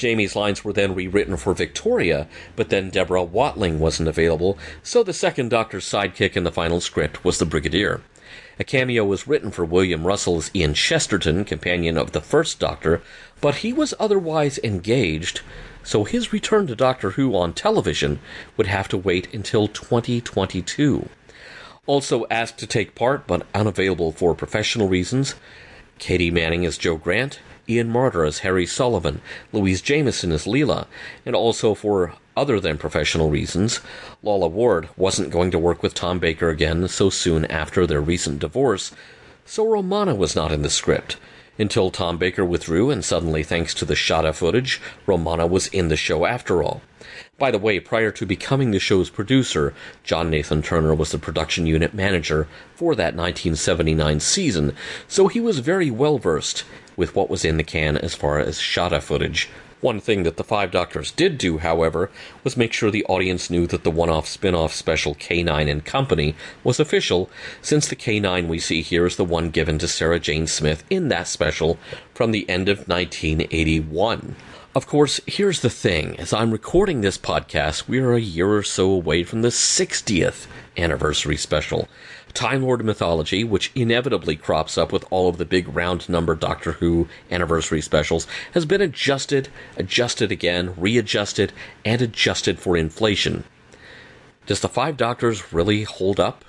Jamie's 0.00 0.34
lines 0.34 0.64
were 0.64 0.72
then 0.72 0.94
rewritten 0.94 1.36
for 1.36 1.52
Victoria, 1.52 2.26
but 2.56 2.70
then 2.70 2.88
Deborah 2.88 3.22
Watling 3.22 3.78
wasn't 3.78 4.08
available, 4.08 4.58
so 4.82 5.02
the 5.02 5.12
second 5.12 5.50
Doctor's 5.50 5.84
sidekick 5.84 6.36
in 6.36 6.44
the 6.44 6.50
final 6.50 6.80
script 6.80 7.22
was 7.22 7.38
the 7.38 7.44
Brigadier. 7.44 8.00
A 8.58 8.64
cameo 8.64 9.04
was 9.04 9.28
written 9.28 9.50
for 9.50 9.64
William 9.64 10.06
Russell 10.06 10.38
as 10.38 10.50
Ian 10.54 10.72
Chesterton, 10.72 11.44
companion 11.44 11.98
of 11.98 12.12
the 12.12 12.22
first 12.22 12.58
Doctor, 12.58 13.02
but 13.42 13.56
he 13.56 13.74
was 13.74 13.92
otherwise 14.00 14.58
engaged, 14.64 15.42
so 15.82 16.04
his 16.04 16.32
return 16.32 16.66
to 16.66 16.74
Doctor 16.74 17.10
Who 17.10 17.36
on 17.36 17.52
television 17.52 18.20
would 18.56 18.68
have 18.68 18.88
to 18.88 18.96
wait 18.96 19.32
until 19.34 19.68
2022. 19.68 21.10
Also 21.86 22.26
asked 22.30 22.56
to 22.58 22.66
take 22.66 22.94
part 22.94 23.26
but 23.26 23.46
unavailable 23.54 24.12
for 24.12 24.34
professional 24.34 24.88
reasons, 24.88 25.34
Katy 25.98 26.30
Manning 26.30 26.64
as 26.64 26.78
Jo 26.78 26.96
Grant, 26.96 27.40
Ian 27.70 27.92
Marter 27.92 28.26
as 28.26 28.40
Harry 28.40 28.66
Sullivan, 28.66 29.20
Louise 29.52 29.80
Jameson 29.80 30.32
as 30.32 30.44
Leela, 30.44 30.86
and 31.24 31.36
also 31.36 31.74
for 31.74 32.14
other 32.36 32.58
than 32.58 32.78
professional 32.78 33.30
reasons, 33.30 33.80
Lalla 34.22 34.48
Ward 34.48 34.88
wasn't 34.96 35.30
going 35.30 35.50
to 35.52 35.58
work 35.58 35.82
with 35.82 35.94
Tom 35.94 36.18
Baker 36.18 36.48
again 36.48 36.88
so 36.88 37.10
soon 37.10 37.44
after 37.44 37.86
their 37.86 38.00
recent 38.00 38.40
divorce, 38.40 38.92
so 39.44 39.66
Romana 39.66 40.14
was 40.14 40.34
not 40.34 40.52
in 40.52 40.62
the 40.62 40.70
script 40.70 41.16
until 41.60 41.90
Tom 41.90 42.16
Baker 42.16 42.44
withdrew, 42.44 42.90
and 42.90 43.04
suddenly, 43.04 43.42
thanks 43.42 43.74
to 43.74 43.84
the 43.84 43.94
Shada 43.94 44.34
footage, 44.34 44.80
Romana 45.06 45.46
was 45.46 45.66
in 45.68 45.88
the 45.88 45.96
show 45.96 46.24
after 46.24 46.62
all. 46.62 46.80
By 47.38 47.50
the 47.50 47.58
way, 47.58 47.80
prior 47.80 48.10
to 48.12 48.24
becoming 48.24 48.70
the 48.70 48.78
show's 48.78 49.10
producer, 49.10 49.74
John 50.02 50.30
Nathan 50.30 50.62
Turner 50.62 50.94
was 50.94 51.12
the 51.12 51.18
production 51.18 51.66
unit 51.66 51.92
manager 51.92 52.48
for 52.74 52.94
that 52.94 53.14
1979 53.14 54.20
season, 54.20 54.74
so 55.06 55.28
he 55.28 55.40
was 55.40 55.58
very 55.58 55.90
well 55.90 56.18
versed 56.18 56.64
with 57.00 57.16
what 57.16 57.30
was 57.30 57.46
in 57.46 57.56
the 57.56 57.64
can 57.64 57.96
as 57.96 58.14
far 58.14 58.38
as 58.38 58.58
Shada 58.58 59.00
footage. 59.00 59.48
One 59.80 60.00
thing 60.00 60.24
that 60.24 60.36
the 60.36 60.44
Five 60.44 60.70
Doctors 60.70 61.10
did 61.10 61.38
do, 61.38 61.56
however, 61.56 62.10
was 62.44 62.58
make 62.58 62.74
sure 62.74 62.90
the 62.90 63.06
audience 63.06 63.48
knew 63.48 63.66
that 63.68 63.84
the 63.84 63.90
one 63.90 64.10
off 64.10 64.28
spin 64.28 64.54
off 64.54 64.74
special 64.74 65.14
K9 65.14 65.70
and 65.70 65.82
Company 65.82 66.34
was 66.62 66.78
official, 66.78 67.30
since 67.62 67.88
the 67.88 67.96
K9 67.96 68.48
we 68.48 68.58
see 68.58 68.82
here 68.82 69.06
is 69.06 69.16
the 69.16 69.24
one 69.24 69.48
given 69.48 69.78
to 69.78 69.88
Sarah 69.88 70.20
Jane 70.20 70.46
Smith 70.46 70.84
in 70.90 71.08
that 71.08 71.26
special 71.26 71.78
from 72.12 72.32
the 72.32 72.46
end 72.50 72.68
of 72.68 72.86
1981. 72.86 74.36
Of 74.74 74.86
course, 74.86 75.22
here's 75.26 75.62
the 75.62 75.70
thing 75.70 76.20
as 76.20 76.34
I'm 76.34 76.50
recording 76.50 77.00
this 77.00 77.16
podcast, 77.16 77.88
we 77.88 77.98
are 78.00 78.12
a 78.12 78.20
year 78.20 78.52
or 78.52 78.62
so 78.62 78.90
away 78.90 79.24
from 79.24 79.40
the 79.40 79.48
60th 79.48 80.46
anniversary 80.76 81.38
special. 81.38 81.88
Time 82.34 82.62
Lord 82.62 82.84
mythology, 82.84 83.44
which 83.44 83.72
inevitably 83.74 84.36
crops 84.36 84.78
up 84.78 84.92
with 84.92 85.04
all 85.10 85.28
of 85.28 85.38
the 85.38 85.44
big 85.44 85.68
round 85.74 86.08
number 86.08 86.34
Doctor 86.34 86.72
Who 86.72 87.08
anniversary 87.30 87.80
specials, 87.80 88.26
has 88.52 88.64
been 88.64 88.80
adjusted, 88.80 89.48
adjusted 89.76 90.30
again, 90.30 90.74
readjusted, 90.76 91.52
and 91.84 92.00
adjusted 92.00 92.58
for 92.58 92.76
inflation. 92.76 93.44
Does 94.46 94.60
the 94.60 94.68
Five 94.68 94.96
Doctors 94.96 95.52
really 95.52 95.84
hold 95.84 96.18
up? 96.18 96.44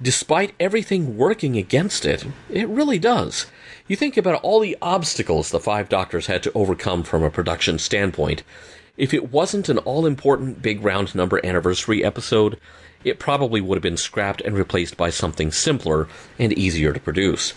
Despite 0.00 0.54
everything 0.58 1.16
working 1.16 1.56
against 1.56 2.04
it, 2.04 2.24
it 2.50 2.68
really 2.68 2.98
does. 2.98 3.46
You 3.86 3.96
think 3.96 4.16
about 4.16 4.40
all 4.42 4.60
the 4.60 4.76
obstacles 4.82 5.50
the 5.50 5.60
Five 5.60 5.88
Doctors 5.88 6.26
had 6.26 6.42
to 6.42 6.52
overcome 6.54 7.02
from 7.02 7.22
a 7.22 7.30
production 7.30 7.78
standpoint. 7.78 8.42
If 8.96 9.14
it 9.14 9.32
wasn't 9.32 9.70
an 9.70 9.78
all 9.78 10.04
important 10.04 10.60
big 10.60 10.84
round 10.84 11.14
number 11.14 11.44
anniversary 11.44 12.04
episode, 12.04 12.58
it 13.04 13.18
probably 13.18 13.60
would 13.60 13.76
have 13.76 13.82
been 13.82 13.96
scrapped 13.96 14.42
and 14.42 14.54
replaced 14.54 14.98
by 14.98 15.08
something 15.08 15.50
simpler 15.50 16.08
and 16.38 16.52
easier 16.52 16.92
to 16.92 17.00
produce. 17.00 17.54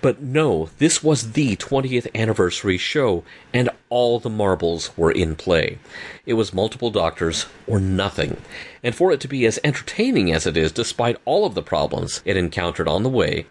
But 0.00 0.22
no, 0.22 0.70
this 0.78 1.02
was 1.02 1.32
the 1.32 1.56
20th 1.56 2.06
anniversary 2.14 2.78
show, 2.78 3.24
and 3.52 3.68
all 3.88 4.20
the 4.20 4.30
marbles 4.30 4.96
were 4.96 5.10
in 5.10 5.34
play. 5.34 5.80
It 6.24 6.34
was 6.34 6.54
multiple 6.54 6.92
doctors 6.92 7.46
or 7.66 7.80
nothing. 7.80 8.36
And 8.84 8.94
for 8.94 9.10
it 9.10 9.18
to 9.22 9.28
be 9.28 9.44
as 9.46 9.58
entertaining 9.64 10.32
as 10.32 10.46
it 10.46 10.56
is, 10.56 10.70
despite 10.70 11.16
all 11.24 11.44
of 11.44 11.56
the 11.56 11.62
problems 11.62 12.22
it 12.24 12.36
encountered 12.36 12.86
on 12.86 13.02
the 13.02 13.08
way, 13.08 13.46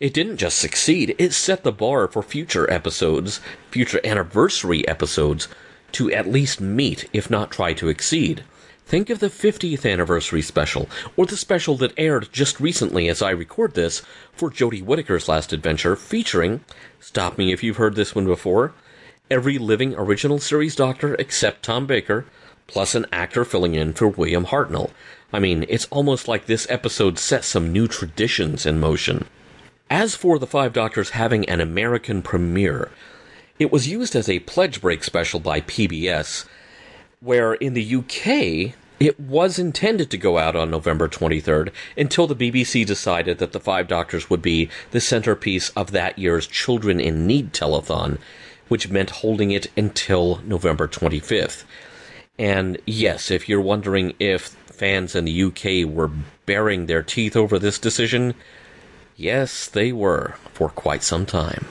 it 0.00 0.12
didn't 0.12 0.38
just 0.38 0.58
succeed, 0.58 1.14
it 1.18 1.32
set 1.32 1.62
the 1.62 1.70
bar 1.70 2.08
for 2.08 2.24
future 2.24 2.68
episodes, 2.68 3.40
future 3.70 4.00
anniversary 4.04 4.86
episodes, 4.88 5.46
to 5.94 6.12
at 6.12 6.28
least 6.28 6.60
meet, 6.60 7.08
if 7.12 7.30
not 7.30 7.50
try 7.50 7.72
to 7.74 7.88
exceed. 7.88 8.44
Think 8.86 9.08
of 9.08 9.18
the 9.18 9.28
50th 9.28 9.90
anniversary 9.90 10.42
special, 10.42 10.88
or 11.16 11.24
the 11.24 11.36
special 11.36 11.76
that 11.78 11.94
aired 11.96 12.28
just 12.32 12.60
recently 12.60 13.08
as 13.08 13.22
I 13.22 13.30
record 13.30 13.74
this 13.74 14.02
for 14.32 14.50
Jodie 14.50 14.84
Whittaker's 14.84 15.28
last 15.28 15.52
adventure, 15.52 15.96
featuring, 15.96 16.62
stop 17.00 17.38
me 17.38 17.52
if 17.52 17.62
you've 17.62 17.78
heard 17.78 17.96
this 17.96 18.14
one 18.14 18.26
before, 18.26 18.74
every 19.30 19.56
living 19.56 19.94
original 19.94 20.38
series 20.38 20.76
Doctor 20.76 21.14
except 21.14 21.62
Tom 21.64 21.86
Baker, 21.86 22.26
plus 22.66 22.94
an 22.94 23.06
actor 23.10 23.44
filling 23.44 23.74
in 23.74 23.94
for 23.94 24.08
William 24.08 24.46
Hartnell. 24.46 24.90
I 25.32 25.38
mean, 25.38 25.64
it's 25.68 25.86
almost 25.86 26.28
like 26.28 26.46
this 26.46 26.68
episode 26.70 27.18
set 27.18 27.44
some 27.44 27.72
new 27.72 27.88
traditions 27.88 28.66
in 28.66 28.78
motion. 28.78 29.26
As 29.90 30.14
for 30.14 30.38
the 30.38 30.46
Five 30.46 30.72
Doctors 30.72 31.10
having 31.10 31.48
an 31.48 31.60
American 31.60 32.20
premiere, 32.20 32.90
it 33.58 33.70
was 33.70 33.88
used 33.88 34.16
as 34.16 34.28
a 34.28 34.40
pledge 34.40 34.80
break 34.80 35.04
special 35.04 35.40
by 35.40 35.60
PBS 35.60 36.46
where 37.20 37.54
in 37.54 37.74
the 37.74 37.96
UK 37.96 38.74
it 39.00 39.18
was 39.18 39.58
intended 39.58 40.10
to 40.10 40.18
go 40.18 40.38
out 40.38 40.54
on 40.54 40.70
November 40.70 41.08
23rd 41.08 41.70
until 41.96 42.26
the 42.26 42.34
BBC 42.34 42.86
decided 42.86 43.38
that 43.38 43.52
the 43.52 43.60
Five 43.60 43.88
Doctors 43.88 44.30
would 44.30 44.42
be 44.42 44.68
the 44.92 45.00
centerpiece 45.00 45.70
of 45.70 45.90
that 45.90 46.18
year's 46.18 46.46
Children 46.46 47.00
in 47.00 47.26
Need 47.26 47.52
telethon, 47.52 48.18
which 48.68 48.88
meant 48.90 49.10
holding 49.10 49.50
it 49.50 49.70
until 49.76 50.40
November 50.44 50.86
25th. 50.86 51.64
And 52.38 52.78
yes, 52.86 53.30
if 53.30 53.48
you're 53.48 53.60
wondering 53.60 54.14
if 54.18 54.48
fans 54.66 55.14
in 55.14 55.24
the 55.24 55.42
UK 55.42 55.88
were 55.88 56.10
baring 56.46 56.86
their 56.86 57.02
teeth 57.02 57.36
over 57.36 57.58
this 57.58 57.78
decision, 57.78 58.34
yes, 59.16 59.68
they 59.68 59.92
were 59.92 60.34
for 60.52 60.68
quite 60.68 61.02
some 61.02 61.26
time. 61.26 61.64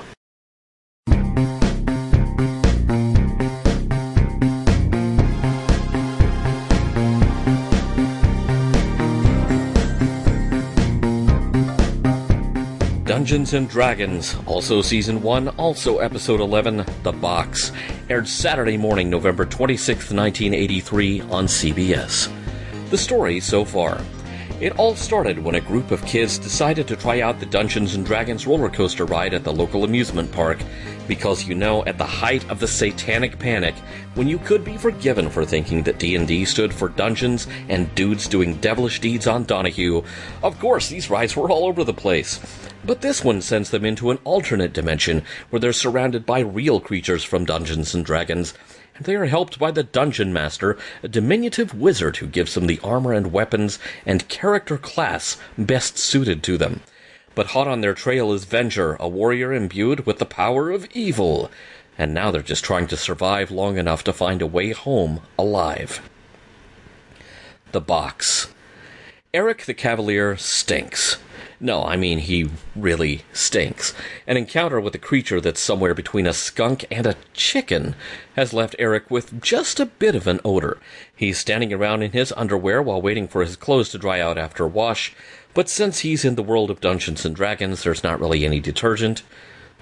Dungeons 13.13 13.53
and 13.53 13.69
Dragons, 13.69 14.35
also 14.47 14.81
Season 14.81 15.21
1, 15.21 15.49
also 15.49 15.99
Episode 15.99 16.39
11, 16.39 16.83
The 17.03 17.11
Box, 17.11 17.71
aired 18.09 18.27
Saturday 18.27 18.75
morning, 18.75 19.07
November 19.07 19.45
26, 19.45 20.09
1983, 20.11 21.21
on 21.21 21.45
CBS. 21.45 22.33
The 22.89 22.97
story 22.97 23.39
so 23.39 23.65
far. 23.65 24.01
It 24.63 24.79
all 24.79 24.95
started 24.95 25.39
when 25.39 25.55
a 25.55 25.59
group 25.59 25.91
of 25.91 26.05
kids 26.05 26.37
decided 26.37 26.87
to 26.87 26.95
try 26.95 27.19
out 27.19 27.41
the 27.41 27.45
Dungeons 27.45 27.95
and 27.95 28.05
Dragons 28.05 28.47
roller 28.47 28.69
coaster 28.69 29.03
ride 29.03 29.33
at 29.33 29.43
the 29.43 29.51
local 29.51 29.83
amusement 29.83 30.31
park. 30.31 30.57
Because 31.05 31.43
you 31.43 31.53
know 31.53 31.83
at 31.83 31.97
the 31.97 32.05
height 32.05 32.49
of 32.49 32.61
the 32.61 32.67
satanic 32.69 33.37
panic 33.39 33.75
when 34.15 34.29
you 34.29 34.37
could 34.37 34.63
be 34.63 34.77
forgiven 34.77 35.29
for 35.29 35.43
thinking 35.43 35.83
that 35.83 35.99
D&D 35.99 36.45
stood 36.45 36.73
for 36.73 36.87
Dungeons 36.87 37.45
and 37.67 37.93
dudes 37.93 38.29
doing 38.29 38.55
devilish 38.61 39.01
deeds 39.01 39.27
on 39.27 39.43
Donahue 39.43 40.01
of 40.41 40.57
course 40.59 40.87
these 40.87 41.09
rides 41.09 41.35
were 41.35 41.51
all 41.51 41.65
over 41.65 41.83
the 41.83 41.93
place. 41.93 42.39
But 42.85 43.01
this 43.01 43.21
one 43.21 43.41
sends 43.41 43.69
them 43.69 43.83
into 43.83 44.11
an 44.11 44.19
alternate 44.23 44.71
dimension 44.71 45.23
where 45.49 45.59
they're 45.59 45.73
surrounded 45.73 46.25
by 46.25 46.39
real 46.39 46.79
creatures 46.79 47.25
from 47.25 47.43
Dungeons 47.43 47.93
and 47.93 48.05
Dragons 48.05 48.53
and 48.95 49.05
they 49.05 49.15
are 49.15 49.25
helped 49.25 49.57
by 49.59 49.71
the 49.71 49.83
Dungeon 49.83 50.31
Master, 50.31 50.77
a 51.01 51.07
diminutive 51.07 51.73
wizard 51.73 52.17
who 52.17 52.27
gives 52.27 52.53
them 52.53 52.67
the 52.67 52.79
armor 52.83 53.13
and 53.13 53.31
weapons 53.31 53.79
and 54.05 54.27
character 54.27 54.77
class 54.77 55.37
best 55.57 55.97
suited 55.97 56.43
to 56.43 56.57
them. 56.57 56.81
But 57.35 57.47
hot 57.47 57.67
on 57.67 57.81
their 57.81 57.95
trail 57.95 58.31
is 58.31 58.45
Venger, 58.45 58.97
a 58.99 59.07
warrior 59.07 59.51
imbued 59.51 60.05
with 60.05 60.19
the 60.19 60.25
power 60.25 60.69
of 60.69 60.87
evil. 60.93 61.49
And 61.97 62.13
now 62.13 62.31
they're 62.31 62.41
just 62.41 62.63
trying 62.63 62.87
to 62.87 62.97
survive 62.97 63.51
long 63.51 63.77
enough 63.77 64.03
to 64.03 64.13
find 64.13 64.41
a 64.41 64.47
way 64.47 64.71
home 64.71 65.21
alive. 65.37 66.07
The 67.71 67.81
box. 67.81 68.53
Eric 69.33 69.65
the 69.65 69.73
Cavalier 69.73 70.37
stinks. 70.37 71.17
No, 71.59 71.83
I 71.83 71.95
mean, 71.95 72.19
he 72.19 72.49
really 72.75 73.21
stinks. 73.31 73.93
An 74.27 74.37
encounter 74.37 74.79
with 74.79 74.95
a 74.95 74.99
creature 74.99 75.39
that's 75.39 75.61
somewhere 75.61 75.93
between 75.93 76.27
a 76.27 76.33
skunk 76.33 76.85
and 76.91 77.05
a 77.05 77.15
chicken 77.33 77.95
has 78.35 78.53
left 78.53 78.75
Eric 78.79 79.09
with 79.09 79.41
just 79.41 79.79
a 79.79 79.85
bit 79.85 80.15
of 80.15 80.27
an 80.27 80.41
odor. 80.43 80.77
He's 81.15 81.37
standing 81.37 81.71
around 81.71 82.03
in 82.03 82.11
his 82.11 82.33
underwear 82.35 82.81
while 82.81 83.01
waiting 83.01 83.27
for 83.27 83.41
his 83.41 83.55
clothes 83.55 83.89
to 83.89 83.97
dry 83.97 84.19
out 84.19 84.37
after 84.37 84.65
a 84.65 84.67
wash, 84.67 85.15
but 85.53 85.69
since 85.69 85.99
he's 85.99 86.25
in 86.25 86.35
the 86.35 86.43
world 86.43 86.71
of 86.71 86.81
Dungeons 86.81 87.25
and 87.25 87.35
Dragons, 87.35 87.83
there's 87.83 88.03
not 88.03 88.19
really 88.19 88.45
any 88.45 88.59
detergent 88.59 89.23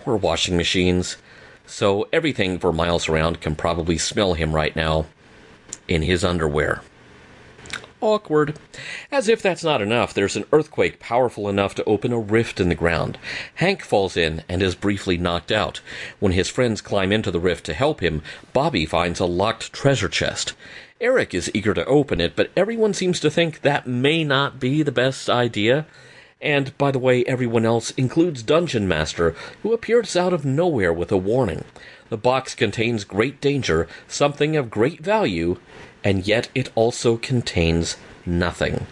or 0.05 0.17
washing 0.17 0.57
machines, 0.57 1.17
so 1.65 2.07
everything 2.11 2.59
for 2.59 2.73
miles 2.73 3.07
around 3.07 3.39
can 3.39 3.55
probably 3.55 3.97
smell 3.97 4.33
him 4.33 4.53
right 4.53 4.75
now 4.75 5.05
in 5.87 6.01
his 6.01 6.23
underwear. 6.23 6.81
Awkward. 8.01 8.57
As 9.11 9.29
if 9.29 9.43
that's 9.43 9.63
not 9.63 9.79
enough, 9.79 10.11
there's 10.11 10.35
an 10.35 10.45
earthquake 10.51 10.99
powerful 10.99 11.47
enough 11.47 11.75
to 11.75 11.83
open 11.83 12.11
a 12.11 12.19
rift 12.19 12.59
in 12.59 12.67
the 12.67 12.75
ground. 12.75 13.19
Hank 13.55 13.83
falls 13.83 14.17
in 14.17 14.43
and 14.49 14.63
is 14.63 14.73
briefly 14.73 15.17
knocked 15.17 15.51
out. 15.51 15.81
When 16.19 16.31
his 16.31 16.49
friends 16.49 16.81
climb 16.81 17.11
into 17.11 17.29
the 17.29 17.39
rift 17.39 17.63
to 17.67 17.75
help 17.75 18.01
him, 18.01 18.23
Bobby 18.53 18.87
finds 18.87 19.19
a 19.19 19.25
locked 19.25 19.71
treasure 19.71 20.09
chest. 20.09 20.53
Eric 20.99 21.35
is 21.35 21.51
eager 21.53 21.75
to 21.75 21.85
open 21.85 22.19
it, 22.19 22.35
but 22.35 22.49
everyone 22.57 22.95
seems 22.95 23.19
to 23.19 23.29
think 23.29 23.61
that 23.61 23.87
may 23.87 24.23
not 24.23 24.59
be 24.59 24.81
the 24.81 24.91
best 24.91 25.29
idea. 25.29 25.85
And, 26.41 26.75
by 26.79 26.89
the 26.89 26.99
way, 26.99 27.23
everyone 27.25 27.65
else 27.65 27.91
includes 27.91 28.41
Dungeon 28.41 28.87
Master, 28.87 29.35
who 29.61 29.73
appears 29.73 30.15
out 30.15 30.33
of 30.33 30.43
nowhere 30.43 30.91
with 30.91 31.11
a 31.11 31.17
warning. 31.17 31.65
The 32.09 32.17
box 32.17 32.55
contains 32.55 33.03
great 33.03 33.39
danger, 33.39 33.87
something 34.07 34.55
of 34.55 34.71
great 34.71 35.01
value, 35.01 35.57
and 36.03 36.27
yet 36.27 36.49
it 36.55 36.71
also 36.75 37.17
contains 37.17 37.97
nothing. 38.25 38.87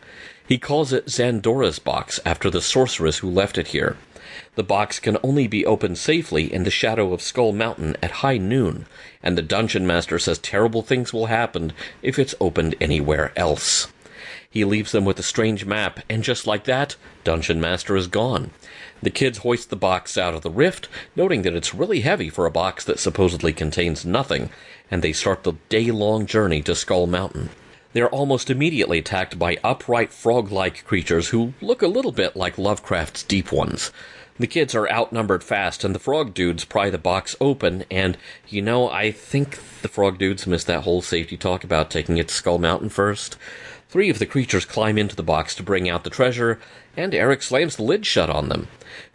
He 0.47 0.57
calls 0.57 0.91
it 0.91 1.09
Zandora's 1.09 1.79
box 1.79 2.19
after 2.25 2.49
the 2.49 2.61
sorceress 2.61 3.19
who 3.19 3.29
left 3.29 3.57
it 3.57 3.67
here. 3.67 3.97
The 4.55 4.63
box 4.63 4.99
can 4.99 5.17
only 5.23 5.47
be 5.47 5.65
opened 5.65 5.97
safely 5.97 6.51
in 6.51 6.63
the 6.63 6.71
shadow 6.71 7.13
of 7.13 7.21
Skull 7.21 7.51
Mountain 7.51 7.97
at 8.01 8.21
high 8.23 8.37
noon, 8.37 8.85
and 9.21 9.37
the 9.37 9.41
dungeon 9.41 9.85
master 9.85 10.19
says 10.19 10.39
terrible 10.39 10.81
things 10.81 11.13
will 11.13 11.27
happen 11.27 11.73
if 12.01 12.17
it's 12.17 12.35
opened 12.39 12.75
anywhere 12.81 13.31
else. 13.35 13.87
He 14.49 14.65
leaves 14.65 14.91
them 14.91 15.05
with 15.05 15.19
a 15.19 15.23
strange 15.23 15.65
map, 15.65 15.99
and 16.09 16.23
just 16.23 16.47
like 16.47 16.63
that, 16.63 16.95
Dungeon 17.23 17.61
Master 17.61 17.95
is 17.95 18.07
gone. 18.07 18.49
The 19.01 19.09
kids 19.09 19.39
hoist 19.39 19.69
the 19.69 19.75
box 19.75 20.17
out 20.17 20.33
of 20.33 20.41
the 20.41 20.49
rift, 20.49 20.89
noting 21.15 21.43
that 21.43 21.55
it's 21.55 21.73
really 21.73 22.01
heavy 22.01 22.29
for 22.29 22.45
a 22.45 22.51
box 22.51 22.83
that 22.85 22.99
supposedly 22.99 23.53
contains 23.53 24.05
nothing, 24.05 24.49
and 24.91 25.01
they 25.01 25.13
start 25.13 25.43
the 25.43 25.53
day 25.69 25.89
long 25.91 26.25
journey 26.25 26.61
to 26.63 26.75
Skull 26.75 27.07
Mountain. 27.07 27.49
They 27.93 28.01
are 28.01 28.09
almost 28.09 28.49
immediately 28.49 28.99
attacked 28.99 29.39
by 29.39 29.57
upright 29.63 30.11
frog 30.11 30.51
like 30.51 30.85
creatures 30.85 31.29
who 31.29 31.53
look 31.61 31.81
a 31.81 31.87
little 31.87 32.11
bit 32.11 32.35
like 32.35 32.57
Lovecraft's 32.57 33.23
Deep 33.23 33.51
Ones. 33.51 33.91
The 34.37 34.47
kids 34.47 34.75
are 34.75 34.89
outnumbered 34.89 35.43
fast, 35.43 35.83
and 35.83 35.95
the 35.95 35.99
frog 35.99 36.33
dudes 36.33 36.65
pry 36.65 36.89
the 36.89 36.97
box 36.97 37.35
open, 37.41 37.85
and, 37.89 38.17
you 38.47 38.61
know, 38.61 38.89
I 38.89 39.11
think 39.11 39.59
the 39.81 39.89
frog 39.89 40.17
dudes 40.17 40.47
missed 40.47 40.67
that 40.67 40.83
whole 40.83 41.01
safety 41.01 41.35
talk 41.35 41.63
about 41.63 41.89
taking 41.89 42.17
it 42.17 42.27
to 42.27 42.33
Skull 42.33 42.57
Mountain 42.57 42.89
first. 42.89 43.37
Three 43.89 44.11
of 44.11 44.19
the 44.19 44.27
creatures 44.27 44.65
climb 44.65 44.99
into 44.99 45.15
the 45.15 45.23
box 45.23 45.55
to 45.55 45.63
bring 45.63 45.89
out 45.89 46.03
the 46.03 46.11
treasure, 46.11 46.59
and 46.95 47.15
Eric 47.15 47.41
slams 47.41 47.75
the 47.75 47.81
lid 47.81 48.05
shut 48.05 48.29
on 48.29 48.47
them. 48.47 48.67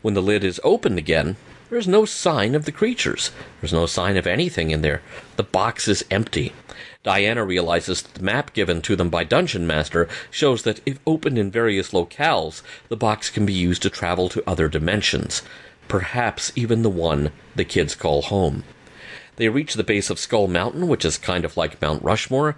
When 0.02 0.14
the 0.14 0.22
lid 0.22 0.42
is 0.42 0.60
opened 0.64 0.98
again, 0.98 1.36
there's 1.70 1.86
no 1.86 2.04
sign 2.04 2.56
of 2.56 2.64
the 2.64 2.72
creatures. 2.72 3.30
There's 3.60 3.72
no 3.72 3.86
sign 3.86 4.16
of 4.16 4.26
anything 4.26 4.72
in 4.72 4.82
there. 4.82 5.00
The 5.36 5.44
box 5.44 5.86
is 5.86 6.04
empty. 6.10 6.52
Diana 7.04 7.44
realizes 7.44 8.02
that 8.02 8.14
the 8.14 8.24
map 8.24 8.52
given 8.52 8.82
to 8.82 8.96
them 8.96 9.10
by 9.10 9.22
Dungeon 9.22 9.64
Master 9.64 10.08
shows 10.28 10.64
that 10.64 10.80
if 10.84 10.98
opened 11.06 11.38
in 11.38 11.52
various 11.52 11.92
locales, 11.92 12.62
the 12.88 12.96
box 12.96 13.30
can 13.30 13.46
be 13.46 13.52
used 13.52 13.82
to 13.82 13.90
travel 13.90 14.28
to 14.30 14.42
other 14.44 14.68
dimensions. 14.68 15.42
Perhaps 15.86 16.50
even 16.56 16.82
the 16.82 16.90
one 16.90 17.30
the 17.54 17.64
kids 17.64 17.94
call 17.94 18.22
home. 18.22 18.64
They 19.36 19.48
reach 19.48 19.74
the 19.74 19.84
base 19.84 20.10
of 20.10 20.18
Skull 20.18 20.48
Mountain, 20.48 20.88
which 20.88 21.04
is 21.04 21.16
kind 21.16 21.44
of 21.44 21.56
like 21.56 21.80
Mount 21.80 22.02
Rushmore, 22.02 22.56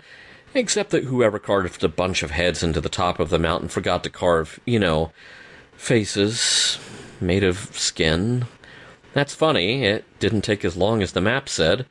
Except 0.57 0.89
that 0.89 1.05
whoever 1.05 1.39
carved 1.39 1.85
a 1.85 1.89
bunch 1.89 2.23
of 2.23 2.31
heads 2.31 2.63
into 2.63 2.81
the 2.81 2.89
top 2.89 3.21
of 3.21 3.29
the 3.29 3.39
mountain 3.39 3.69
forgot 3.69 4.03
to 4.05 4.09
carve, 4.09 4.59
you 4.65 4.79
know, 4.79 5.13
faces 5.77 6.79
made 7.21 7.45
of 7.45 7.77
skin. 7.77 8.47
That's 9.13 9.35
funny, 9.35 9.85
it 9.85 10.07
didn't 10.19 10.41
take 10.41 10.65
as 10.65 10.75
long 10.75 11.03
as 11.03 11.13
the 11.13 11.21
map 11.21 11.51
said. 11.51 11.85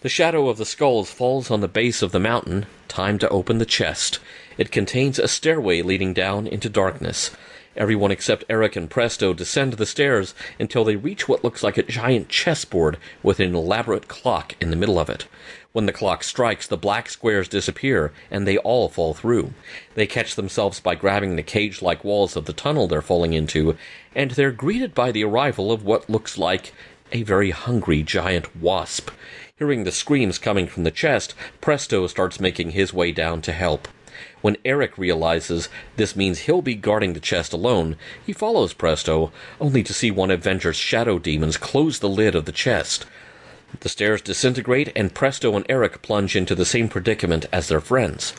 The 0.00 0.08
shadow 0.08 0.48
of 0.48 0.58
the 0.58 0.66
skulls 0.66 1.12
falls 1.12 1.48
on 1.48 1.60
the 1.60 1.68
base 1.68 2.02
of 2.02 2.10
the 2.10 2.18
mountain. 2.18 2.66
Time 2.88 3.20
to 3.20 3.28
open 3.28 3.58
the 3.58 3.64
chest. 3.64 4.18
It 4.56 4.72
contains 4.72 5.20
a 5.20 5.28
stairway 5.28 5.80
leading 5.82 6.12
down 6.12 6.48
into 6.48 6.68
darkness. 6.68 7.30
Everyone 7.76 8.10
except 8.10 8.44
Eric 8.50 8.74
and 8.74 8.90
Presto 8.90 9.32
descend 9.32 9.74
the 9.74 9.86
stairs 9.86 10.34
until 10.58 10.82
they 10.82 10.96
reach 10.96 11.28
what 11.28 11.44
looks 11.44 11.62
like 11.62 11.78
a 11.78 11.84
giant 11.84 12.28
chessboard 12.28 12.98
with 13.22 13.38
an 13.38 13.54
elaborate 13.54 14.08
clock 14.08 14.56
in 14.60 14.70
the 14.70 14.76
middle 14.76 14.98
of 14.98 15.08
it. 15.08 15.28
When 15.72 15.84
the 15.84 15.92
clock 15.92 16.24
strikes, 16.24 16.66
the 16.66 16.78
black 16.78 17.10
squares 17.10 17.46
disappear, 17.46 18.10
and 18.30 18.46
they 18.46 18.56
all 18.56 18.88
fall 18.88 19.12
through. 19.12 19.52
They 19.94 20.06
catch 20.06 20.34
themselves 20.34 20.80
by 20.80 20.94
grabbing 20.94 21.36
the 21.36 21.42
cage 21.42 21.82
like 21.82 22.02
walls 22.02 22.36
of 22.36 22.46
the 22.46 22.54
tunnel 22.54 22.88
they're 22.88 23.02
falling 23.02 23.34
into, 23.34 23.76
and 24.14 24.30
they're 24.30 24.50
greeted 24.50 24.94
by 24.94 25.12
the 25.12 25.24
arrival 25.24 25.70
of 25.70 25.84
what 25.84 26.08
looks 26.08 26.38
like 26.38 26.72
a 27.12 27.22
very 27.22 27.50
hungry 27.50 28.02
giant 28.02 28.56
wasp. 28.56 29.10
Hearing 29.58 29.84
the 29.84 29.92
screams 29.92 30.38
coming 30.38 30.68
from 30.68 30.84
the 30.84 30.90
chest, 30.90 31.34
Presto 31.60 32.06
starts 32.06 32.40
making 32.40 32.70
his 32.70 32.94
way 32.94 33.12
down 33.12 33.42
to 33.42 33.52
help. 33.52 33.88
When 34.40 34.56
Eric 34.64 34.96
realizes 34.96 35.68
this 35.96 36.16
means 36.16 36.40
he'll 36.40 36.62
be 36.62 36.76
guarding 36.76 37.12
the 37.12 37.20
chest 37.20 37.52
alone, 37.52 37.96
he 38.24 38.32
follows 38.32 38.72
Presto, 38.72 39.32
only 39.60 39.82
to 39.82 39.92
see 39.92 40.10
one 40.10 40.30
of 40.30 40.40
Venger's 40.40 40.76
shadow 40.76 41.18
demons 41.18 41.56
close 41.56 41.98
the 41.98 42.08
lid 42.08 42.34
of 42.34 42.46
the 42.46 42.52
chest. 42.52 43.04
The 43.80 43.88
stairs 43.88 44.20
disintegrate, 44.22 44.90
and 44.96 45.14
Presto 45.14 45.54
and 45.54 45.64
Eric 45.68 46.02
plunge 46.02 46.34
into 46.34 46.54
the 46.54 46.64
same 46.64 46.88
predicament 46.88 47.46
as 47.52 47.68
their 47.68 47.80
friends. 47.80 48.32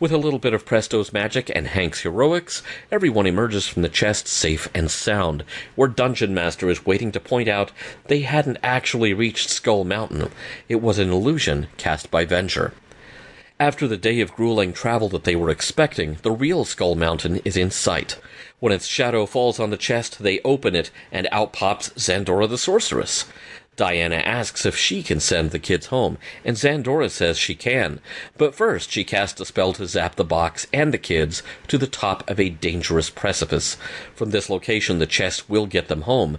With 0.00 0.10
a 0.10 0.18
little 0.18 0.40
bit 0.40 0.54
of 0.54 0.66
Presto's 0.66 1.12
magic 1.12 1.48
and 1.54 1.68
Hank's 1.68 2.00
heroics, 2.00 2.62
everyone 2.90 3.26
emerges 3.26 3.68
from 3.68 3.82
the 3.82 3.88
chest 3.88 4.26
safe 4.26 4.68
and 4.74 4.90
sound, 4.90 5.44
where 5.76 5.86
Dungeon 5.86 6.34
Master 6.34 6.68
is 6.68 6.84
waiting 6.84 7.12
to 7.12 7.20
point 7.20 7.48
out 7.48 7.70
they 8.08 8.22
hadn't 8.22 8.58
actually 8.64 9.14
reached 9.14 9.48
Skull 9.48 9.84
Mountain. 9.84 10.30
It 10.68 10.82
was 10.82 10.98
an 10.98 11.10
illusion 11.10 11.68
cast 11.76 12.10
by 12.10 12.26
Venger. 12.26 12.72
After 13.60 13.86
the 13.86 13.96
day 13.96 14.18
of 14.18 14.34
grueling 14.34 14.72
travel 14.72 15.08
that 15.10 15.22
they 15.22 15.36
were 15.36 15.50
expecting, 15.50 16.16
the 16.22 16.32
real 16.32 16.64
Skull 16.64 16.96
Mountain 16.96 17.40
is 17.44 17.56
in 17.56 17.70
sight. 17.70 18.18
When 18.58 18.72
its 18.72 18.86
shadow 18.86 19.24
falls 19.24 19.60
on 19.60 19.70
the 19.70 19.76
chest, 19.76 20.20
they 20.20 20.40
open 20.40 20.74
it, 20.74 20.90
and 21.12 21.28
out 21.30 21.52
pops 21.52 21.90
Zandora 21.90 22.48
the 22.48 22.58
Sorceress. 22.58 23.26
Diana 23.74 24.16
asks 24.16 24.66
if 24.66 24.76
she 24.76 25.02
can 25.02 25.18
send 25.18 25.50
the 25.50 25.58
kids 25.58 25.86
home, 25.86 26.18
and 26.44 26.56
Zandora 26.56 27.10
says 27.10 27.38
she 27.38 27.54
can. 27.54 28.00
But 28.36 28.54
first, 28.54 28.90
she 28.90 29.02
casts 29.02 29.40
a 29.40 29.46
spell 29.46 29.72
to 29.74 29.86
zap 29.86 30.16
the 30.16 30.24
box 30.24 30.66
and 30.74 30.92
the 30.92 30.98
kids 30.98 31.42
to 31.68 31.78
the 31.78 31.86
top 31.86 32.28
of 32.28 32.38
a 32.38 32.50
dangerous 32.50 33.08
precipice. 33.08 33.78
From 34.14 34.30
this 34.30 34.50
location, 34.50 34.98
the 34.98 35.06
chest 35.06 35.48
will 35.48 35.66
get 35.66 35.88
them 35.88 36.02
home. 36.02 36.36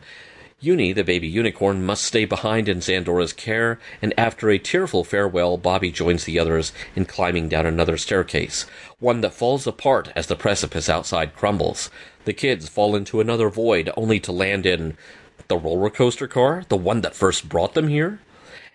Uni, 0.60 0.94
the 0.94 1.04
baby 1.04 1.28
unicorn, 1.28 1.84
must 1.84 2.06
stay 2.06 2.24
behind 2.24 2.70
in 2.70 2.78
Zandora's 2.78 3.34
care, 3.34 3.80
and 4.02 4.14
after 4.18 4.50
a 4.50 4.60
tearful 4.60 5.04
farewell, 5.04 5.58
Bobby 5.58 5.92
joins 5.92 6.24
the 6.24 6.40
others 6.40 6.72
in 6.96 7.04
climbing 7.04 7.50
down 7.50 7.66
another 7.66 7.98
staircase, 7.98 8.66
one 9.00 9.22
that 9.22 9.34
falls 9.34 9.68
apart 9.68 10.10
as 10.16 10.28
the 10.28 10.38
precipice 10.38 10.88
outside 10.88 11.36
crumbles. 11.36 11.90
The 12.26 12.32
kids 12.32 12.70
fall 12.70 12.96
into 12.96 13.20
another 13.20 13.50
void, 13.50 13.90
only 13.98 14.22
to 14.22 14.32
land 14.32 14.66
in 14.66 14.96
the 15.54 15.60
roller 15.60 15.92
coaster 15.92 16.28
car, 16.28 16.64
the 16.70 16.76
one 16.76 17.02
that 17.02 17.14
first 17.14 17.48
brought 17.48 17.76
them 17.76 17.88
here. 17.88 18.18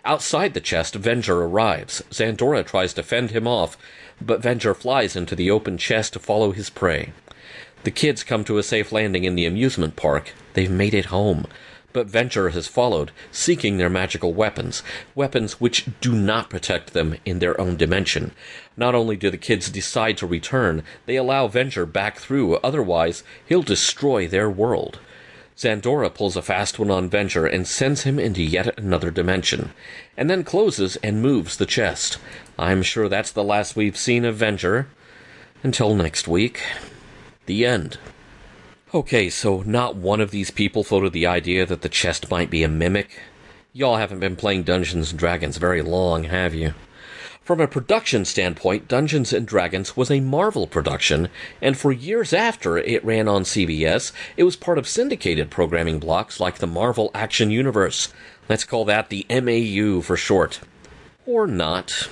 Outside 0.05 0.55
the 0.55 0.61
chest, 0.61 0.95
Venger 0.95 1.43
arrives. 1.43 2.05
Zandora 2.13 2.65
tries 2.65 2.95
to 2.95 3.03
fend 3.03 3.33
him 3.33 3.49
off, 3.49 3.77
but 4.21 4.43
Venger 4.43 4.77
flies 4.77 5.17
into 5.17 5.35
the 5.35 5.51
open 5.51 5.77
chest 5.77 6.13
to 6.13 6.21
follow 6.21 6.53
his 6.53 6.71
prey. 6.71 7.13
The 7.83 7.91
kids 7.91 8.23
come 8.23 8.45
to 8.45 8.59
a 8.59 8.63
safe 8.63 8.93
landing 8.93 9.25
in 9.25 9.35
the 9.35 9.45
amusement 9.45 9.97
park. 9.97 10.35
They've 10.55 10.71
made 10.71 10.95
it 10.95 11.07
home 11.07 11.47
but 11.93 12.07
Venger 12.07 12.53
has 12.53 12.69
followed, 12.69 13.11
seeking 13.33 13.77
their 13.77 13.89
magical 13.89 14.33
weapons, 14.33 14.83
weapons 15.15 15.61
which 15.61 15.87
do 16.01 16.13
not 16.13 16.51
protect 16.51 16.93
them 16.93 17.17
in 17.25 17.39
their 17.39 17.61
own 17.61 17.77
dimension. 17.77 18.31
Not 18.77 18.95
only 18.95 19.17
do 19.17 19.31
the 19.31 19.39
kids 19.39 19.71
decide 19.71 20.17
to 20.19 20.27
return, 20.27 20.85
they 21.07 21.17
allow 21.17 21.49
Venger 21.49 21.91
back 21.91 22.19
through, 22.19 22.57
otherwise, 22.57 23.25
he'll 23.49 23.63
destroy 23.63 24.29
their 24.29 24.51
world. 24.51 25.01
Zandora 25.59 26.15
pulls 26.15 26.37
a 26.37 26.43
fast 26.43 26.79
one 26.79 26.89
on 26.89 27.11
Venger 27.11 27.53
and 27.53 27.67
sends 27.67 28.03
him 28.03 28.21
into 28.21 28.45
yet 28.45 28.79
another 28.79 29.11
dimension, 29.11 29.73
and 30.17 30.31
then 30.31 30.45
closes 30.45 30.95
and 31.03 31.21
moves 31.21 31.57
the 31.57 31.67
chest. 31.67 32.19
I'm 32.57 32.81
sure 32.81 33.09
that's 33.09 33.33
the 33.33 33.43
last 33.43 33.75
we've 33.75 33.97
seen 33.97 34.25
of 34.25 34.37
Venger. 34.37 34.87
Until 35.65 35.97
next 35.97 36.29
week. 36.29 36.63
The 37.47 37.67
end. 37.67 37.99
Okay, 38.95 39.29
so 39.29 39.63
not 39.67 39.97
one 39.97 40.21
of 40.21 40.31
these 40.31 40.53
people 40.53 40.85
floated 40.85 41.13
the 41.13 41.27
idea 41.27 41.67
that 41.67 41.83
the 41.83 41.89
chest 41.89 42.31
might 42.31 42.51
be 42.51 42.63
a 42.63 42.69
mimic. 42.69 43.21
Y'all 43.73 43.97
haven't 43.97 44.21
been 44.21 44.37
playing 44.37 44.63
Dungeons 44.63 45.11
and 45.11 45.19
Dragons 45.19 45.57
very 45.57 45.83
long, 45.83 46.25
have 46.25 46.55
you? 46.55 46.75
From 47.49 47.63
a 47.63 47.67
production 47.67 48.27
standpoint, 48.27 48.89
Dungeons 48.89 49.33
and 49.33 49.47
Dragons 49.47 49.97
was 49.97 50.11
a 50.11 50.21
Marvel 50.21 50.67
production, 50.67 51.31
and 51.63 51.79
for 51.79 51.91
years 51.91 52.35
after 52.35 52.77
it 52.77 53.03
ran 53.03 53.27
on 53.27 53.45
CBS, 53.45 54.13
it 54.37 54.45
was 54.45 54.55
part 54.55 54.77
of 54.77 54.87
syndicated 54.87 55.49
programming 55.49 55.99
blocks 55.99 56.41
like 56.41 56.59
the 56.59 56.67
Marvel 56.67 57.11
Action 57.15 57.51
Universe. 57.51 58.13
Let's 58.51 58.65
call 58.65 58.85
that 58.85 59.09
the 59.09 59.25
MAU 59.31 60.03
for 60.03 60.15
short. 60.15 60.61
Or 61.25 61.47
not. 61.47 62.11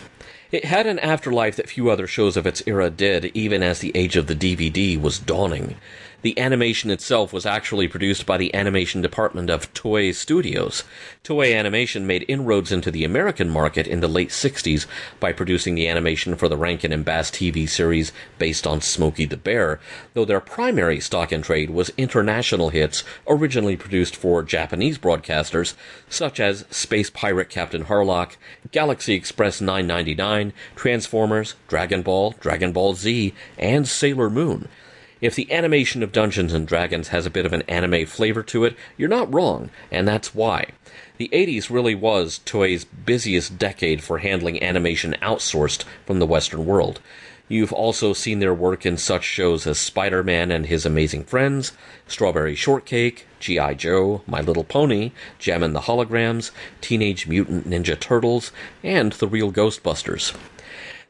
It 0.51 0.65
had 0.65 0.87
an 0.87 0.99
afterlife 1.01 1.57
that 1.57 1.69
few 1.69 1.91
other 1.91 2.07
shows 2.07 2.39
of 2.39 2.47
its 2.47 2.63
era 2.67 2.89
did, 2.89 3.27
even 3.35 3.63
as 3.63 3.81
the 3.81 3.93
age 3.95 4.17
of 4.17 4.29
the 4.29 4.35
DVD 4.35 4.99
was 4.99 5.19
dawning 5.19 5.77
the 6.23 6.39
animation 6.39 6.91
itself 6.91 7.33
was 7.33 7.47
actually 7.47 7.89
produced 7.89 8.27
by 8.27 8.37
the 8.37 8.55
animation 8.55 9.03
department 9.03 9.51
of 9.51 9.73
Toei 9.75 10.15
Studios. 10.15 10.83
Toei 11.23 11.55
Animation 11.55 12.07
made 12.07 12.25
inroads 12.29 12.73
into 12.73 12.91
the 12.91 13.05
American 13.05 13.49
market 13.49 13.87
in 13.87 14.01
the 14.01 14.09
late 14.09 14.31
60s 14.31 14.87
by 15.21 15.33
producing 15.33 15.75
the 15.75 15.89
animation 15.89 16.37
for 16.37 16.49
the 16.49 16.57
Rankin 16.57 16.93
and 16.93 17.05
Bass 17.05 17.31
TV 17.31 17.69
series 17.69 18.13
based 18.39 18.67
on 18.67 18.81
Smokey 18.81 19.27
the 19.27 19.37
Bear, 19.37 19.81
though 20.15 20.25
their 20.25 20.41
primary 20.41 21.01
stock 21.01 21.33
in 21.33 21.43
trade 21.43 21.71
was 21.71 21.93
international 21.97 22.71
hits 22.71 23.05
originally 23.29 23.77
produced 23.77 24.17
for 24.17 24.43
Japanese 24.43 24.99
broadcasters, 24.99 25.75
such 26.09 26.41
as 26.41 26.65
Space 26.71 27.11
Pirate 27.11 27.51
Captain 27.51 27.85
Harlock, 27.85 28.37
Galaxy 28.73 29.15
Express 29.15 29.61
999, 29.61 30.53
Transformers, 30.75 31.55
Dragon 31.69 32.03
Ball, 32.03 32.35
Dragon 32.41 32.73
Ball 32.73 32.95
Z, 32.95 33.35
and 33.59 33.87
Sailor 33.87 34.31
Moon. 34.31 34.69
If 35.21 35.35
the 35.35 35.51
animation 35.51 36.03
of 36.03 36.13
Dungeons 36.13 36.53
and 36.53 36.69
Dragons 36.69 37.09
has 37.09 37.25
a 37.25 37.31
bit 37.31 37.47
of 37.47 37.55
an 37.55 37.63
anime 37.63 38.05
flavor 38.05 38.43
to 38.43 38.65
it, 38.65 38.77
you're 38.99 39.09
not 39.09 39.33
wrong, 39.33 39.71
and 39.91 40.07
that's 40.07 40.35
why. 40.35 40.67
The 41.17 41.31
80s 41.33 41.71
really 41.71 41.95
was 41.95 42.41
Toei's 42.45 42.85
busiest 42.85 43.59
decade 43.59 44.03
for 44.03 44.19
handling 44.19 44.63
animation 44.63 45.17
outsourced 45.23 45.85
from 46.05 46.19
the 46.19 46.27
Western 46.27 46.67
world. 46.67 47.01
You've 47.49 47.73
also 47.73 48.13
seen 48.13 48.41
their 48.41 48.53
work 48.53 48.85
in 48.85 48.99
such 48.99 49.25
shows 49.25 49.67
as 49.67 49.79
Spider 49.79 50.23
Man 50.23 50.51
and 50.51 50.67
His 50.67 50.85
Amazing 50.85 51.25
Friends, 51.25 51.73
Strawberry 52.07 52.55
Shortcake, 52.55 53.27
G.I. 53.41 53.75
Joe, 53.75 54.23
My 54.27 54.43
Little 54.43 54.65
Pony, 54.65 55.13
Jem 55.39 55.63
and 55.63 55.75
the 55.75 55.83
Holograms, 55.83 56.51
Teenage 56.83 57.27
Mutant 57.27 57.67
Ninja 57.67 57.99
Turtles, 57.99 58.53
and 58.83 59.13
The 59.13 59.29
Real 59.29 59.51
Ghostbusters. 59.51 60.37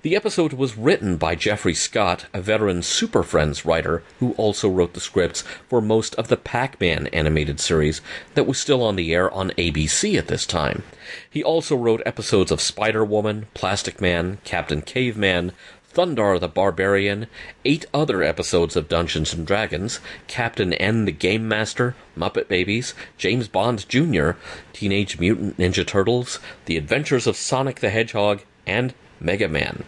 The 0.06 0.14
episode 0.14 0.52
was 0.52 0.78
written 0.78 1.16
by 1.16 1.34
Jeffrey 1.34 1.74
Scott, 1.74 2.26
a 2.32 2.40
veteran 2.40 2.82
Super 2.82 3.24
Friends 3.24 3.64
writer 3.64 4.04
who 4.20 4.34
also 4.34 4.68
wrote 4.68 4.94
the 4.94 5.00
scripts 5.00 5.42
for 5.68 5.80
most 5.80 6.14
of 6.14 6.28
the 6.28 6.36
Pac 6.36 6.80
Man 6.80 7.08
animated 7.08 7.58
series 7.58 8.00
that 8.34 8.46
was 8.46 8.56
still 8.56 8.84
on 8.84 8.94
the 8.94 9.12
air 9.12 9.28
on 9.32 9.50
ABC 9.58 10.16
at 10.16 10.28
this 10.28 10.46
time. 10.46 10.84
He 11.28 11.42
also 11.42 11.74
wrote 11.74 12.02
episodes 12.06 12.52
of 12.52 12.60
Spider 12.60 13.04
Woman, 13.04 13.46
Plastic 13.52 14.00
Man, 14.00 14.38
Captain 14.44 14.80
Caveman, 14.80 15.50
Thundarr 15.92 16.38
the 16.38 16.46
Barbarian, 16.46 17.26
eight 17.64 17.84
other 17.92 18.22
episodes 18.22 18.76
of 18.76 18.88
Dungeons 18.88 19.34
and 19.34 19.44
Dragons, 19.44 19.98
Captain 20.28 20.72
N 20.74 21.06
the 21.06 21.10
Game 21.10 21.48
Master, 21.48 21.96
Muppet 22.16 22.46
Babies, 22.46 22.94
James 23.18 23.48
Bond 23.48 23.88
Jr., 23.88 24.30
Teenage 24.72 25.18
Mutant 25.18 25.56
Ninja 25.56 25.84
Turtles, 25.84 26.38
The 26.66 26.76
Adventures 26.76 27.26
of 27.26 27.34
Sonic 27.34 27.80
the 27.80 27.90
Hedgehog, 27.90 28.42
and 28.68 28.94
Mega 29.20 29.48
Man. 29.48 29.84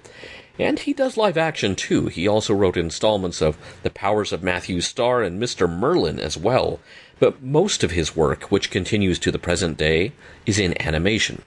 And 0.58 0.80
he 0.80 0.92
does 0.92 1.16
live 1.16 1.38
action 1.38 1.76
too. 1.76 2.06
He 2.06 2.26
also 2.26 2.52
wrote 2.52 2.76
installments 2.76 3.40
of 3.40 3.56
The 3.82 3.90
Powers 3.90 4.32
of 4.32 4.42
Matthew 4.42 4.80
Star 4.80 5.22
and 5.22 5.40
Mr. 5.40 5.70
Merlin 5.70 6.18
as 6.18 6.36
well. 6.36 6.80
But 7.20 7.42
most 7.42 7.84
of 7.84 7.92
his 7.92 8.16
work, 8.16 8.44
which 8.44 8.70
continues 8.70 9.18
to 9.20 9.30
the 9.30 9.38
present 9.38 9.76
day, 9.76 10.12
is 10.46 10.58
in 10.58 10.80
animation. 10.80 11.42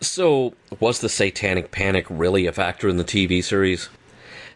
So, 0.00 0.54
was 0.80 0.98
the 0.98 1.08
Satanic 1.08 1.70
Panic 1.70 2.06
really 2.08 2.46
a 2.46 2.52
factor 2.52 2.88
in 2.88 2.96
the 2.96 3.04
TV 3.04 3.42
series? 3.42 3.88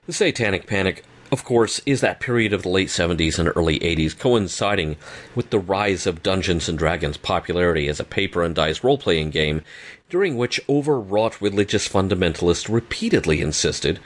The 0.06 0.12
Satanic 0.12 0.66
Panic, 0.66 1.04
of 1.30 1.44
course, 1.44 1.80
is 1.86 2.00
that 2.00 2.18
period 2.18 2.52
of 2.52 2.62
the 2.62 2.68
late 2.68 2.88
70s 2.88 3.38
and 3.38 3.52
early 3.54 3.78
80s 3.78 4.18
coinciding 4.18 4.96
with 5.36 5.50
the 5.50 5.58
rise 5.60 6.06
of 6.06 6.22
Dungeons 6.22 6.68
and 6.68 6.76
Dragons' 6.76 7.16
popularity 7.16 7.86
as 7.86 8.00
a 8.00 8.04
paper 8.04 8.42
and 8.42 8.56
dice 8.56 8.82
role 8.82 8.98
playing 8.98 9.30
game 9.30 9.62
during 10.08 10.36
which 10.36 10.60
overwrought 10.68 11.40
religious 11.40 11.88
fundamentalists 11.88 12.72
repeatedly 12.72 13.40
insisted 13.40 13.98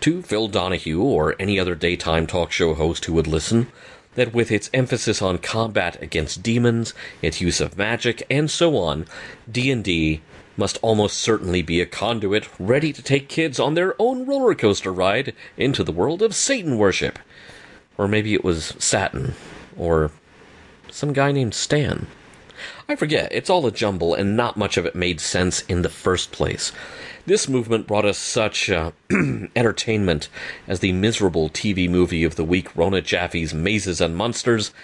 to 0.00 0.22
Phil 0.22 0.48
Donahue 0.48 1.02
or 1.02 1.36
any 1.38 1.58
other 1.58 1.74
daytime 1.74 2.26
talk 2.26 2.50
show 2.50 2.74
host 2.74 3.04
who 3.04 3.12
would 3.12 3.26
listen 3.26 3.68
that 4.14 4.34
with 4.34 4.50
its 4.50 4.70
emphasis 4.74 5.22
on 5.22 5.38
combat 5.38 6.00
against 6.02 6.42
demons, 6.42 6.92
its 7.22 7.40
use 7.40 7.60
of 7.60 7.78
magic, 7.78 8.22
and 8.28 8.50
so 8.50 8.76
on, 8.76 9.06
D&D 9.50 10.20
must 10.56 10.78
almost 10.82 11.16
certainly 11.16 11.62
be 11.62 11.80
a 11.80 11.86
conduit 11.86 12.48
ready 12.58 12.92
to 12.92 13.02
take 13.02 13.28
kids 13.28 13.58
on 13.58 13.74
their 13.74 13.94
own 13.98 14.26
roller 14.26 14.54
coaster 14.54 14.92
ride 14.92 15.34
into 15.56 15.82
the 15.82 15.92
world 15.92 16.20
of 16.20 16.34
Satan 16.34 16.76
worship. 16.76 17.18
Or 17.96 18.06
maybe 18.06 18.34
it 18.34 18.44
was 18.44 18.74
Satin, 18.78 19.34
or 19.76 20.10
some 20.90 21.12
guy 21.12 21.32
named 21.32 21.54
Stan. 21.54 22.06
I 22.92 22.94
forget, 22.94 23.32
it's 23.32 23.48
all 23.48 23.66
a 23.66 23.72
jumble, 23.72 24.12
and 24.12 24.36
not 24.36 24.58
much 24.58 24.76
of 24.76 24.84
it 24.84 24.94
made 24.94 25.18
sense 25.18 25.62
in 25.62 25.80
the 25.80 25.88
first 25.88 26.30
place. 26.30 26.72
This 27.24 27.48
movement 27.48 27.86
brought 27.86 28.04
us 28.04 28.18
such 28.18 28.68
uh, 28.68 28.90
entertainment 29.56 30.28
as 30.68 30.80
the 30.80 30.92
miserable 30.92 31.48
TV 31.48 31.88
movie 31.88 32.22
of 32.22 32.36
the 32.36 32.44
week, 32.44 32.76
Rona 32.76 33.00
Jaffe's 33.00 33.54
Mazes 33.54 34.02
and 34.02 34.14
Monsters, 34.14 34.74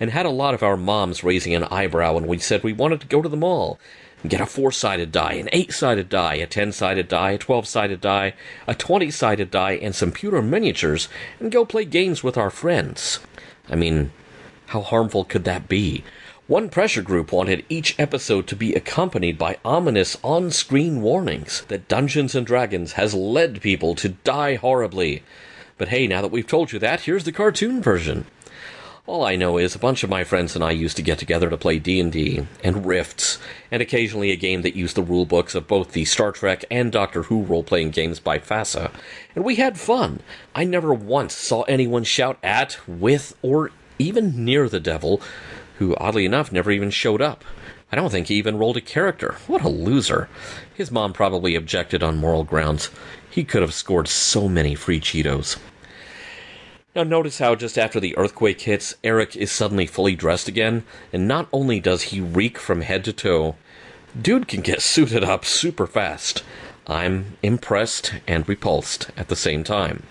and 0.00 0.10
had 0.10 0.24
a 0.24 0.30
lot 0.30 0.54
of 0.54 0.62
our 0.62 0.78
moms 0.78 1.22
raising 1.22 1.54
an 1.54 1.64
eyebrow 1.64 2.14
when 2.14 2.26
we 2.26 2.38
said 2.38 2.64
we 2.64 2.72
wanted 2.72 3.02
to 3.02 3.06
go 3.06 3.20
to 3.20 3.28
the 3.28 3.36
mall 3.36 3.78
and 4.22 4.30
get 4.30 4.40
a 4.40 4.46
four 4.46 4.72
sided 4.72 5.12
die, 5.12 5.34
an 5.34 5.50
eight 5.52 5.70
sided 5.70 6.08
die, 6.08 6.36
a 6.36 6.46
ten 6.46 6.72
sided 6.72 7.06
die, 7.06 7.32
a 7.32 7.38
twelve 7.38 7.66
sided 7.66 8.00
die, 8.00 8.32
a 8.66 8.74
twenty 8.74 9.10
sided 9.10 9.50
die, 9.50 9.72
and 9.72 9.94
some 9.94 10.10
pewter 10.10 10.40
miniatures 10.40 11.10
and 11.38 11.52
go 11.52 11.66
play 11.66 11.84
games 11.84 12.24
with 12.24 12.38
our 12.38 12.48
friends. 12.48 13.20
I 13.68 13.76
mean, 13.76 14.10
how 14.68 14.80
harmful 14.80 15.26
could 15.26 15.44
that 15.44 15.68
be? 15.68 16.02
One 16.48 16.70
pressure 16.70 17.02
group 17.02 17.30
wanted 17.30 17.66
each 17.68 17.94
episode 17.98 18.46
to 18.46 18.56
be 18.56 18.72
accompanied 18.72 19.36
by 19.36 19.58
ominous 19.66 20.16
on 20.24 20.50
screen 20.50 21.02
warnings 21.02 21.60
that 21.68 21.88
Dungeons 21.88 22.34
and 22.34 22.46
Dragons 22.46 22.92
has 22.92 23.12
led 23.12 23.60
people 23.60 23.94
to 23.96 24.08
die 24.08 24.54
horribly. 24.54 25.22
But 25.76 25.88
hey, 25.88 26.06
now 26.06 26.22
that 26.22 26.30
we've 26.30 26.46
told 26.46 26.72
you 26.72 26.78
that, 26.78 27.02
here's 27.02 27.24
the 27.24 27.32
cartoon 27.32 27.82
version. 27.82 28.24
All 29.06 29.26
I 29.26 29.36
know 29.36 29.58
is 29.58 29.74
a 29.74 29.78
bunch 29.78 30.02
of 30.02 30.08
my 30.08 30.24
friends 30.24 30.54
and 30.54 30.64
I 30.64 30.70
used 30.70 30.96
to 30.96 31.02
get 31.02 31.18
together 31.18 31.50
to 31.50 31.58
play 31.58 31.78
D&D 31.78 32.46
and 32.64 32.86
Rifts, 32.86 33.38
and 33.70 33.82
occasionally 33.82 34.30
a 34.30 34.36
game 34.36 34.62
that 34.62 34.74
used 34.74 34.96
the 34.96 35.02
rule 35.02 35.26
books 35.26 35.54
of 35.54 35.68
both 35.68 35.92
the 35.92 36.06
Star 36.06 36.32
Trek 36.32 36.64
and 36.70 36.90
Doctor 36.90 37.24
Who 37.24 37.42
role-playing 37.42 37.90
games 37.90 38.20
by 38.20 38.38
FASA, 38.38 38.90
and 39.34 39.44
we 39.44 39.56
had 39.56 39.78
fun. 39.78 40.20
I 40.54 40.64
never 40.64 40.94
once 40.94 41.34
saw 41.34 41.64
anyone 41.64 42.04
shout 42.04 42.38
at, 42.42 42.78
with, 42.88 43.36
or 43.42 43.70
even 43.98 44.44
near 44.44 44.68
the 44.68 44.80
devil, 44.80 45.20
who 45.78 45.96
oddly 45.96 46.24
enough 46.24 46.52
never 46.52 46.70
even 46.70 46.90
showed 46.90 47.22
up. 47.22 47.44
I 47.90 47.96
don't 47.96 48.10
think 48.10 48.26
he 48.26 48.34
even 48.34 48.58
rolled 48.58 48.76
a 48.76 48.82
character. 48.82 49.36
What 49.46 49.62
a 49.62 49.68
loser. 49.68 50.28
His 50.74 50.90
mom 50.90 51.12
probably 51.12 51.54
objected 51.54 52.02
on 52.02 52.18
moral 52.18 52.44
grounds. 52.44 52.90
He 53.30 53.44
could 53.44 53.62
have 53.62 53.72
scored 53.72 54.08
so 54.08 54.48
many 54.48 54.74
free 54.74 55.00
Cheetos. 55.00 55.56
Now, 56.94 57.04
notice 57.04 57.38
how 57.38 57.54
just 57.54 57.78
after 57.78 58.00
the 58.00 58.16
earthquake 58.16 58.62
hits, 58.62 58.96
Eric 59.04 59.36
is 59.36 59.52
suddenly 59.52 59.86
fully 59.86 60.16
dressed 60.16 60.48
again, 60.48 60.84
and 61.12 61.28
not 61.28 61.48
only 61.52 61.80
does 61.80 62.02
he 62.02 62.20
reek 62.20 62.58
from 62.58 62.80
head 62.80 63.04
to 63.04 63.12
toe, 63.12 63.56
dude 64.20 64.48
can 64.48 64.62
get 64.62 64.82
suited 64.82 65.22
up 65.22 65.44
super 65.44 65.86
fast. 65.86 66.42
I'm 66.86 67.36
impressed 67.42 68.14
and 68.26 68.48
repulsed 68.48 69.10
at 69.16 69.28
the 69.28 69.36
same 69.36 69.62
time. 69.62 70.04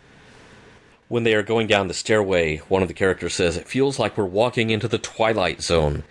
When 1.09 1.23
they 1.23 1.33
are 1.35 1.43
going 1.43 1.67
down 1.67 1.87
the 1.87 1.93
stairway, 1.93 2.57
one 2.67 2.81
of 2.81 2.87
the 2.87 2.93
characters 2.93 3.33
says, 3.33 3.55
It 3.55 3.67
feels 3.67 3.97
like 3.97 4.17
we're 4.17 4.25
walking 4.25 4.69
into 4.69 4.87
the 4.87 4.97
Twilight 4.97 5.61
Zone. 5.61 6.03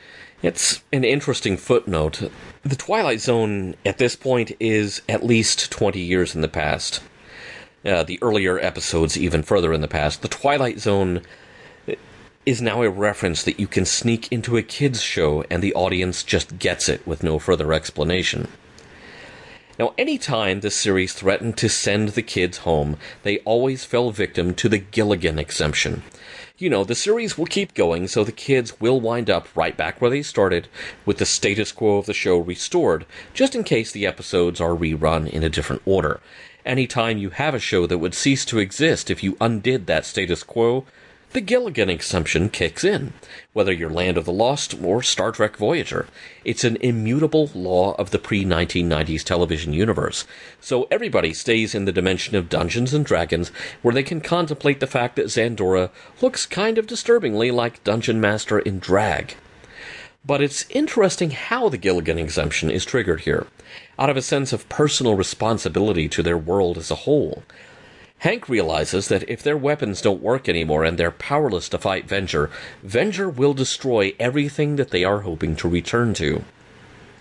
It's 0.43 0.83
an 0.93 1.05
interesting 1.05 1.57
footnote. 1.57 2.31
The 2.63 2.77
Twilight 2.77 3.21
Zone 3.21 3.75
at 3.85 3.99
this 3.99 4.17
point 4.17 4.53
is 4.59 5.03
at 5.09 5.25
least 5.25 5.71
20 5.71 6.01
years 6.01 6.35
in 6.35 6.41
the 6.41 6.49
past 6.49 7.03
uh, 7.87 8.03
the 8.03 8.19
earlier 8.21 8.59
episodes 8.59 9.17
even 9.17 9.43
further 9.43 9.73
in 9.73 9.81
the 9.81 9.89
past. 9.89 10.23
The 10.23 10.29
Twilight 10.29 10.81
Zone 10.81 11.23
is 12.45 12.63
now 12.63 12.83
a 12.83 12.91
reference 12.91 13.43
that 13.45 13.61
you 13.61 13.67
can 13.67 13.85
sneak 13.85 14.31
into 14.33 14.57
a 14.57 14.63
kids 14.63 15.03
show 15.03 15.45
and 15.51 15.63
the 15.63 15.75
audience 15.75 16.23
just 16.23 16.59
gets 16.59 16.89
it 16.89 17.07
with 17.07 17.23
no 17.23 17.39
further 17.39 17.73
explanation. 17.73 18.49
Now, 19.79 19.93
any 19.99 20.19
time 20.19 20.61
the 20.61 20.71
series 20.71 21.13
threatened 21.13 21.57
to 21.59 21.69
send 21.69 22.11
the 22.11 22.23
kids 22.23 22.59
home, 22.59 22.97
they 23.23 23.39
always 23.41 23.85
fell 23.85 24.11
victim 24.11 24.55
to 24.55 24.69
the 24.69 24.79
Gilligan 24.79 25.39
exemption. 25.39 26.03
You 26.59 26.71
know, 26.71 26.85
the 26.85 26.95
series 26.95 27.37
will 27.37 27.47
keep 27.47 27.75
going, 27.75 28.09
so 28.09 28.25
the 28.25 28.33
kids 28.33 28.81
will 28.81 29.01
wind 29.01 29.29
up 29.29 29.49
right 29.55 29.77
back 29.77 30.01
where 30.01 30.11
they 30.11 30.23
started, 30.23 30.69
with 31.05 31.19
the 31.19 31.27
status 31.27 31.73
quo 31.73 31.99
of 31.99 32.07
the 32.07 32.15
show 32.15 32.39
restored, 32.39 33.05
just 33.35 33.55
in 33.55 33.65
case 33.65 33.93
the 33.93 34.07
episodes 34.07 34.61
are 34.61 34.71
rerun 34.71 35.29
in 35.29 35.43
a 35.43 35.51
different 35.51 35.83
order 35.85 36.21
anytime 36.67 37.17
you 37.17 37.31
have 37.31 37.55
a 37.55 37.61
show 37.61 37.87
that 37.87 37.99
would 37.99 38.15
cease 38.15 38.45
to 38.45 38.59
exist 38.59 39.11
if 39.11 39.23
you 39.23 39.37
undid 39.41 39.87
that 39.87 40.05
status 40.05 40.43
quo, 40.43 40.85
the 41.33 41.41
Gilligan 41.41 41.91
exemption 41.91 42.49
kicks 42.49 42.85
in, 42.85 43.13
whether 43.53 43.73
you're 43.73 43.91
Land 43.91 44.17
of 44.17 44.25
the 44.25 44.33
Lost 44.33 44.75
or 44.83 45.03
Star 45.03 45.33
Trek 45.33 45.57
Voyager. 45.57 46.07
It's 46.45 46.65
an 46.65 46.77
immutable 46.77 47.51
law 47.55 47.95
of 47.95 48.11
the 48.11 48.19
pre 48.19 48.45
1990s 48.45 49.23
television 49.23 49.73
universe, 49.73 50.25
so 50.61 50.87
everybody 50.91 51.35
stays 51.35 51.75
in 51.75 51.85
the 51.85 51.93
dimension 51.93 52.37
of 52.37 52.49
Dungeons 52.49 52.95
and 52.95 53.05
Dragons 53.05 53.51
where 53.83 53.95
they 53.95 54.03
can 54.03 54.21
contemplate 54.21 54.81
the 54.81 54.87
fact 54.87 55.17
that 55.17 55.27
Zandora 55.27 55.91
looks 56.23 56.47
kind 56.47 56.79
of 56.79 56.87
disturbingly 56.87 57.51
like 57.51 57.85
Dungeon 57.85 58.21
Master 58.21 58.59
in 58.59 58.79
drag. 58.79 59.35
But 60.25 60.43
it's 60.43 60.67
interesting 60.71 61.31
how 61.31 61.69
the 61.69 61.79
Gilligan 61.79 62.19
exemption 62.19 62.71
is 62.71 62.85
triggered 62.85 63.21
here, 63.21 63.47
out 63.99 64.11
of 64.11 64.17
a 64.17 64.23
sense 64.23 64.53
of 64.53 64.69
personal 64.69 65.15
responsibility 65.15 66.09
to 66.09 66.23
their 66.23 66.39
world 66.39 66.79
as 66.79 66.91
a 66.91 66.97
whole. 66.97 67.45
Hank 68.19 68.49
realizes 68.49 69.09
that 69.09 69.29
if 69.29 69.43
their 69.43 69.57
weapons 69.57 70.01
don't 70.01 70.23
work 70.23 70.49
anymore 70.49 70.85
and 70.85 70.99
they're 70.99 71.11
powerless 71.11 71.69
to 71.69 71.79
fight 71.79 72.07
Venger, 72.09 72.51
Venger 72.85 73.35
will 73.35 73.53
destroy 73.53 74.15
everything 74.19 74.77
that 74.77 74.91
they 74.91 75.05
are 75.05 75.21
hoping 75.21 75.55
to 75.57 75.69
return 75.69 76.15
to. 76.15 76.45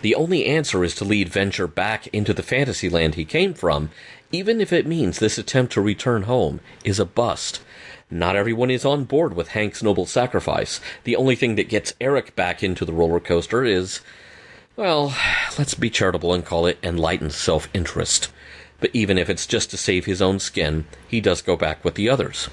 The 0.02 0.16
only 0.16 0.46
answer 0.46 0.84
is 0.84 0.96
to 0.96 1.06
lead 1.06 1.30
Venger 1.30 1.74
back 1.74 2.08
into 2.08 2.34
the 2.34 2.44
fantasy 2.44 2.90
land 2.90 3.16
he 3.16 3.26
came 3.26 3.54
from, 3.54 3.90
even 4.32 4.62
if 4.62 4.72
it 4.72 4.86
means 4.86 5.20
this 5.20 5.38
attempt 5.38 5.74
to 5.74 5.82
return 5.82 6.24
home 6.24 6.60
is 6.84 7.00
a 7.00 7.06
bust. 7.06 7.62
Not 8.10 8.36
everyone 8.36 8.70
is 8.70 8.86
on 8.86 9.06
board 9.06 9.36
with 9.36 9.50
Hank's 9.50 9.82
noble 9.82 10.06
sacrifice. 10.06 10.80
The 11.04 11.16
only 11.16 11.36
thing 11.36 11.56
that 11.56 11.70
gets 11.70 11.94
Eric 12.00 12.36
back 12.36 12.64
into 12.64 12.86
the 12.86 12.94
roller 12.94 13.20
coaster 13.20 13.66
is, 13.66 14.02
well, 14.76 15.16
let's 15.58 15.74
be 15.74 15.90
charitable 15.90 16.34
and 16.34 16.46
call 16.46 16.68
it 16.68 16.78
enlightened 16.84 17.34
self 17.34 17.68
interest. 17.74 18.32
But 18.80 18.92
even 18.94 19.18
if 19.18 19.30
it's 19.30 19.48
just 19.48 19.70
to 19.72 19.78
save 19.78 20.06
his 20.06 20.22
own 20.22 20.40
skin, 20.40 20.86
he 21.08 21.22
does 21.22 21.42
go 21.42 21.56
back 21.56 21.84
with 21.84 21.96
the 21.96 22.10
others. 22.10 22.50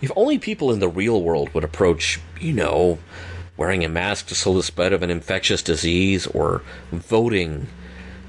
If 0.00 0.10
only 0.16 0.38
people 0.38 0.72
in 0.72 0.80
the 0.80 0.88
real 0.88 1.22
world 1.22 1.54
would 1.54 1.64
approach, 1.64 2.20
you 2.40 2.52
know, 2.52 2.98
wearing 3.56 3.84
a 3.84 3.88
mask 3.88 4.26
to 4.26 4.34
slow 4.34 4.54
the 4.54 4.62
spread 4.62 4.92
of 4.92 5.02
an 5.02 5.10
infectious 5.10 5.62
disease 5.62 6.26
or 6.26 6.62
voting 6.90 7.68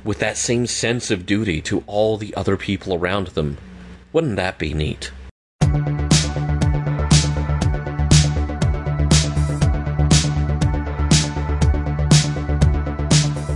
with 0.04 0.20
that 0.20 0.38
same 0.38 0.68
sense 0.68 1.10
of 1.10 1.26
duty 1.26 1.62
to 1.62 1.84
all 1.88 2.18
the 2.18 2.36
other 2.36 2.58
people 2.58 2.94
around 2.94 3.28
them, 3.28 3.58
wouldn't 4.12 4.36
that 4.36 4.60
be 4.60 4.74
neat? 4.74 5.12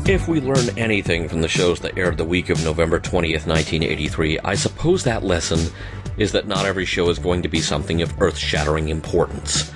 If 0.08 0.30
we 0.30 0.40
learn 0.40 0.70
anything 0.78 1.28
from 1.28 1.42
the 1.42 1.50
shows 1.50 1.82
that 1.82 1.98
aired 1.98 2.16
the 2.16 2.24
week 2.24 2.50
of 2.50 2.64
November 2.64 2.98
20th, 2.98 3.46
1983, 3.46 4.40
I 4.40 4.56
suppose 4.56 5.04
that 5.04 5.26
lesson 5.26 5.60
is 6.18 6.32
that 6.32 6.48
not 6.48 6.66
every 6.66 6.86
show 6.86 7.10
is 7.10 7.20
going 7.20 7.42
to 7.42 7.50
be 7.50 7.60
something 7.60 8.02
of 8.02 8.22
earth 8.22 8.38
shattering 8.38 8.88
importance. 8.88 9.70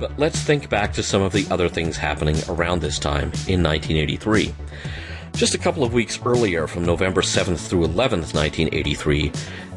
But 0.00 0.18
let's 0.18 0.40
think 0.40 0.68
back 0.68 0.92
to 0.94 1.04
some 1.04 1.22
of 1.22 1.32
the 1.32 1.46
other 1.52 1.68
things 1.68 1.96
happening 1.96 2.34
around 2.48 2.80
this 2.80 2.98
time 2.98 3.30
in 3.46 3.62
1983. 3.62 4.52
Just 5.34 5.54
a 5.54 5.58
couple 5.58 5.84
of 5.84 5.92
weeks 5.92 6.18
earlier, 6.26 6.66
from 6.66 6.84
November 6.84 7.20
7th 7.20 7.68
through 7.68 7.86
11th, 7.86 8.34
1983, 8.34 9.30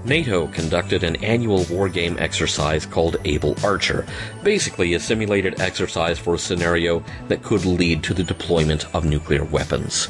NATO 0.06 0.48
conducted 0.48 1.04
an 1.04 1.18
annual 1.18 1.66
wargame 1.66 2.20
exercise 2.20 2.86
called 2.86 3.18
Able 3.26 3.56
Archer, 3.64 4.06
basically 4.44 4.94
a 4.94 5.00
simulated 5.00 5.60
exercise 5.60 6.18
for 6.18 6.36
a 6.36 6.40
scenario 6.40 7.04
that 7.28 7.44
could 7.44 7.66
lead 7.66 8.02
to 8.04 8.14
the 8.14 8.24
deployment 8.24 8.94
of 8.96 9.04
nuclear 9.04 9.44
weapons. 9.44 10.08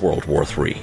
World 0.00 0.24
War 0.24 0.44
III. 0.44 0.80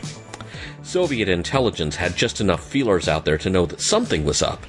Soviet 0.84 1.28
intelligence 1.28 1.96
had 1.96 2.16
just 2.16 2.40
enough 2.40 2.64
feelers 2.64 3.08
out 3.08 3.26
there 3.26 3.40
to 3.40 3.50
know 3.50 3.66
that 3.66 3.82
something 3.82 4.24
was 4.24 4.44
up, 4.44 4.64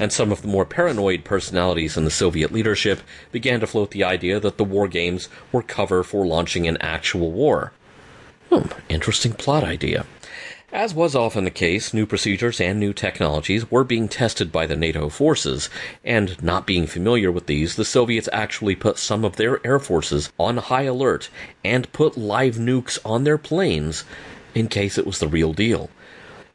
and 0.00 0.12
some 0.12 0.32
of 0.32 0.42
the 0.42 0.48
more 0.48 0.64
paranoid 0.64 1.24
personalities 1.24 1.96
in 1.96 2.04
the 2.04 2.10
Soviet 2.10 2.50
leadership 2.50 3.00
began 3.30 3.60
to 3.60 3.66
float 3.66 3.92
the 3.92 4.02
idea 4.02 4.40
that 4.40 4.56
the 4.56 4.64
war 4.64 4.88
games 4.88 5.28
were 5.52 5.62
cover 5.62 6.02
for 6.02 6.26
launching 6.26 6.66
an 6.66 6.76
actual 6.78 7.30
war. 7.30 7.72
Hmm, 8.50 8.66
interesting 8.88 9.32
plot 9.32 9.62
idea. 9.62 10.04
As 10.72 10.94
was 10.94 11.16
often 11.16 11.42
the 11.42 11.50
case, 11.50 11.92
new 11.92 12.06
procedures 12.06 12.60
and 12.60 12.78
new 12.78 12.92
technologies 12.92 13.68
were 13.72 13.82
being 13.82 14.08
tested 14.08 14.52
by 14.52 14.66
the 14.66 14.76
NATO 14.76 15.08
forces, 15.08 15.68
and 16.04 16.40
not 16.44 16.64
being 16.64 16.86
familiar 16.86 17.32
with 17.32 17.46
these, 17.46 17.74
the 17.74 17.84
Soviets 17.84 18.28
actually 18.32 18.76
put 18.76 18.96
some 18.96 19.24
of 19.24 19.34
their 19.34 19.64
air 19.66 19.80
forces 19.80 20.30
on 20.38 20.58
high 20.58 20.84
alert 20.84 21.28
and 21.64 21.92
put 21.92 22.16
live 22.16 22.54
nukes 22.54 23.00
on 23.04 23.24
their 23.24 23.38
planes 23.38 24.04
in 24.54 24.68
case 24.68 24.96
it 24.96 25.06
was 25.06 25.18
the 25.18 25.26
real 25.26 25.52
deal. 25.52 25.90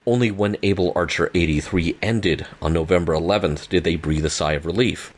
Only 0.06 0.32
when 0.32 0.56
Able 0.64 0.94
Archer 0.96 1.30
83 1.34 1.98
ended 2.02 2.46
on 2.62 2.72
November 2.72 3.14
11th 3.16 3.68
did 3.68 3.84
they 3.84 3.98
breathe 3.98 4.26
a 4.26 4.30
sigh 4.30 4.54
of 4.54 4.66
relief. 4.66 5.14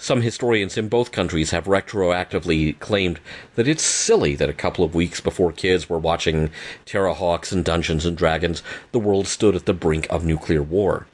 Some 0.00 0.22
historians 0.22 0.78
in 0.78 0.88
both 0.88 1.10
countries 1.10 1.50
have 1.50 1.64
retroactively 1.64 2.78
claimed 2.78 3.18
that 3.56 3.66
it's 3.66 3.82
silly 3.82 4.36
that 4.36 4.48
a 4.48 4.54
couple 4.54 4.84
of 4.84 4.94
weeks 4.94 5.20
before 5.20 5.50
kids 5.50 5.88
were 5.88 5.98
watching 5.98 6.50
Terrahawks 6.86 7.50
and 7.50 7.64
Dungeons 7.64 8.06
and 8.06 8.16
Dragons, 8.16 8.62
the 8.92 9.00
world 9.00 9.26
stood 9.26 9.56
at 9.56 9.66
the 9.66 9.74
brink 9.74 10.06
of 10.08 10.24
nuclear 10.24 10.62
war. 10.62 11.08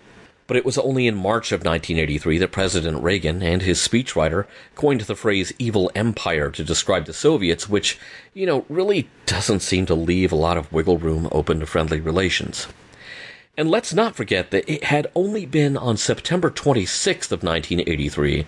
But 0.47 0.59
it 0.59 0.67
was 0.67 0.77
only 0.77 1.07
in 1.07 1.15
March 1.15 1.51
of 1.51 1.61
1983 1.65 2.37
that 2.37 2.53
President 2.53 3.03
Reagan 3.03 3.43
and 3.43 3.63
his 3.63 3.79
speechwriter 3.79 4.45
coined 4.75 5.01
the 5.01 5.17
phrase 5.17 5.55
evil 5.59 5.91
empire 5.95 6.51
to 6.51 6.63
describe 6.63 7.07
the 7.07 7.15
Soviets, 7.15 7.67
which, 7.67 7.99
you 8.35 8.45
know, 8.45 8.67
really 8.69 9.09
doesn't 9.25 9.61
seem 9.61 9.87
to 9.87 9.95
leave 9.95 10.31
a 10.31 10.37
lot 10.37 10.59
of 10.59 10.71
wiggle 10.71 10.99
room 10.99 11.27
open 11.33 11.61
to 11.61 11.67
friendly 11.67 12.01
relations. 12.01 12.67
And 13.57 13.71
let's 13.71 13.95
not 13.95 14.17
forget 14.17 14.51
that 14.51 14.69
it 14.69 14.83
had 14.83 15.07
only 15.15 15.47
been 15.47 15.77
on 15.77 15.97
September 15.97 16.51
26th 16.51 17.31
of 17.31 17.45
1983 17.45 18.47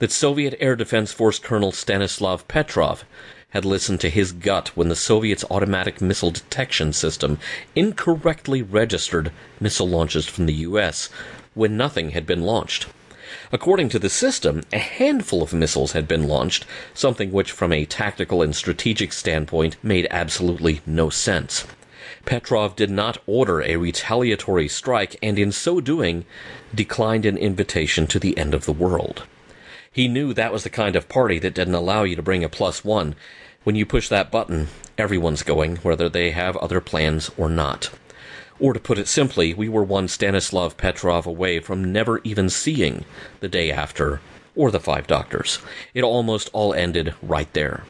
that 0.00 0.10
Soviet 0.10 0.56
Air 0.58 0.74
Defense 0.74 1.12
Force 1.12 1.38
Colonel 1.38 1.70
Stanislav 1.70 2.48
Petrov 2.48 3.04
had 3.50 3.64
listened 3.64 4.00
to 4.00 4.10
his 4.10 4.32
gut 4.32 4.76
when 4.76 4.88
the 4.88 4.96
Soviets' 4.96 5.44
automatic 5.52 6.00
missile 6.00 6.32
detection 6.32 6.92
system 6.92 7.38
incorrectly 7.76 8.60
registered 8.60 9.30
missile 9.60 9.88
launches 9.88 10.26
from 10.26 10.46
the 10.46 10.54
US 10.54 11.10
when 11.54 11.76
nothing 11.76 12.10
had 12.10 12.26
been 12.26 12.42
launched. 12.42 12.88
According 13.52 13.88
to 13.90 14.00
the 14.00 14.10
system, 14.10 14.64
a 14.72 14.78
handful 14.78 15.44
of 15.44 15.52
missiles 15.52 15.92
had 15.92 16.08
been 16.08 16.26
launched, 16.26 16.66
something 16.92 17.30
which, 17.30 17.52
from 17.52 17.72
a 17.72 17.84
tactical 17.84 18.42
and 18.42 18.56
strategic 18.56 19.12
standpoint, 19.12 19.76
made 19.80 20.08
absolutely 20.10 20.80
no 20.86 21.08
sense. 21.08 21.66
Petrov 22.24 22.76
did 22.76 22.90
not 22.90 23.18
order 23.26 23.62
a 23.62 23.76
retaliatory 23.76 24.68
strike 24.68 25.16
and 25.22 25.38
in 25.38 25.52
so 25.52 25.80
doing 25.80 26.24
declined 26.74 27.24
an 27.24 27.36
invitation 27.36 28.06
to 28.06 28.18
the 28.18 28.36
end 28.36 28.54
of 28.54 28.64
the 28.64 28.72
world. 28.72 29.24
He 29.92 30.06
knew 30.06 30.32
that 30.32 30.52
was 30.52 30.62
the 30.62 30.70
kind 30.70 30.94
of 30.96 31.08
party 31.08 31.38
that 31.40 31.54
didn't 31.54 31.74
allow 31.74 32.04
you 32.04 32.14
to 32.16 32.22
bring 32.22 32.44
a 32.44 32.48
plus 32.48 32.84
one. 32.84 33.16
When 33.64 33.74
you 33.74 33.84
push 33.84 34.08
that 34.08 34.30
button, 34.30 34.68
everyone's 34.96 35.42
going, 35.42 35.76
whether 35.76 36.08
they 36.08 36.30
have 36.30 36.56
other 36.58 36.80
plans 36.80 37.30
or 37.36 37.48
not. 37.48 37.90
Or 38.60 38.72
to 38.72 38.80
put 38.80 38.98
it 38.98 39.08
simply, 39.08 39.54
we 39.54 39.68
were 39.68 39.82
one 39.82 40.06
Stanislav 40.06 40.76
Petrov 40.76 41.26
away 41.26 41.60
from 41.60 41.92
never 41.92 42.20
even 42.24 42.50
seeing 42.50 43.04
the 43.40 43.48
day 43.48 43.72
after 43.72 44.20
or 44.54 44.70
the 44.70 44.80
five 44.80 45.06
doctors. 45.06 45.58
It 45.94 46.02
almost 46.02 46.50
all 46.52 46.74
ended 46.74 47.14
right 47.22 47.52
there. 47.54 47.84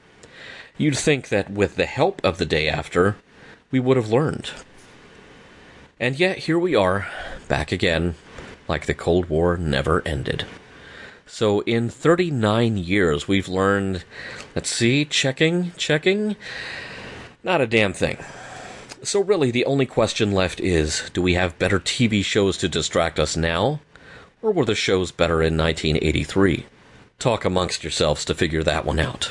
You'd 0.78 0.96
think 0.96 1.28
that 1.28 1.50
with 1.50 1.76
the 1.76 1.86
help 1.86 2.24
of 2.24 2.38
the 2.38 2.46
day 2.46 2.68
after, 2.68 3.16
we 3.70 3.80
would 3.80 3.96
have 3.96 4.10
learned. 4.10 4.50
And 5.98 6.18
yet, 6.18 6.38
here 6.38 6.58
we 6.58 6.74
are, 6.74 7.08
back 7.48 7.72
again, 7.72 8.14
like 8.68 8.86
the 8.86 8.94
Cold 8.94 9.28
War 9.28 9.56
never 9.56 10.02
ended. 10.06 10.46
So, 11.26 11.60
in 11.60 11.90
39 11.90 12.76
years, 12.76 13.28
we've 13.28 13.48
learned, 13.48 14.04
let's 14.54 14.70
see, 14.70 15.04
checking, 15.04 15.72
checking, 15.76 16.36
not 17.44 17.60
a 17.60 17.66
damn 17.66 17.92
thing. 17.92 18.18
So, 19.02 19.20
really, 19.20 19.50
the 19.50 19.64
only 19.64 19.86
question 19.86 20.32
left 20.32 20.60
is 20.60 21.08
do 21.12 21.22
we 21.22 21.34
have 21.34 21.58
better 21.58 21.78
TV 21.78 22.24
shows 22.24 22.56
to 22.58 22.68
distract 22.68 23.18
us 23.18 23.36
now? 23.36 23.80
Or 24.42 24.52
were 24.52 24.64
the 24.64 24.74
shows 24.74 25.12
better 25.12 25.42
in 25.42 25.56
1983? 25.56 26.66
Talk 27.18 27.44
amongst 27.44 27.84
yourselves 27.84 28.24
to 28.24 28.34
figure 28.34 28.62
that 28.62 28.84
one 28.84 28.98
out. 28.98 29.30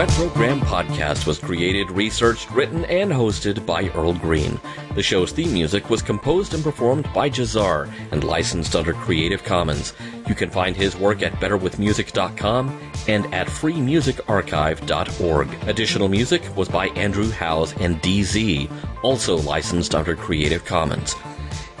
Retrogram 0.00 0.60
podcast 0.60 1.26
was 1.26 1.38
created, 1.38 1.90
researched, 1.90 2.50
written, 2.52 2.86
and 2.86 3.12
hosted 3.12 3.66
by 3.66 3.90
Earl 3.90 4.14
Green. 4.14 4.58
The 4.94 5.02
show's 5.02 5.30
theme 5.30 5.52
music 5.52 5.90
was 5.90 6.00
composed 6.00 6.54
and 6.54 6.64
performed 6.64 7.06
by 7.12 7.28
Jahzzar 7.28 7.92
and 8.10 8.24
licensed 8.24 8.74
under 8.74 8.94
Creative 8.94 9.44
Commons. 9.44 9.92
You 10.26 10.34
can 10.34 10.48
find 10.48 10.74
his 10.74 10.96
work 10.96 11.22
at 11.22 11.34
betterwithmusic.com 11.34 12.80
and 13.08 13.34
at 13.34 13.48
freemusicarchive.org. 13.48 15.68
Additional 15.68 16.08
music 16.08 16.56
was 16.56 16.70
by 16.70 16.86
Andrew 16.86 17.30
Howes 17.30 17.74
and 17.74 18.00
DZ, 18.00 18.70
also 19.02 19.36
licensed 19.36 19.94
under 19.94 20.16
Creative 20.16 20.64
Commons. 20.64 21.14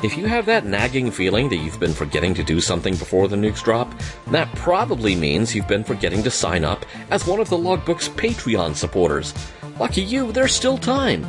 If 0.02 0.16
you 0.16 0.24
have 0.24 0.46
that 0.46 0.64
nagging 0.64 1.10
feeling 1.10 1.50
that 1.50 1.58
you've 1.58 1.78
been 1.78 1.92
forgetting 1.92 2.32
to 2.34 2.42
do 2.42 2.58
something 2.58 2.96
before 2.96 3.28
the 3.28 3.36
nukes 3.36 3.62
drop, 3.62 3.92
that 4.28 4.50
probably 4.54 5.14
means 5.14 5.54
you've 5.54 5.68
been 5.68 5.84
forgetting 5.84 6.22
to 6.22 6.30
sign 6.30 6.64
up 6.64 6.86
as 7.10 7.26
one 7.26 7.38
of 7.38 7.50
the 7.50 7.58
Logbook's 7.58 8.08
Patreon 8.08 8.74
supporters. 8.74 9.34
Lucky 9.78 10.00
you, 10.00 10.32
there's 10.32 10.54
still 10.54 10.78
time. 10.78 11.26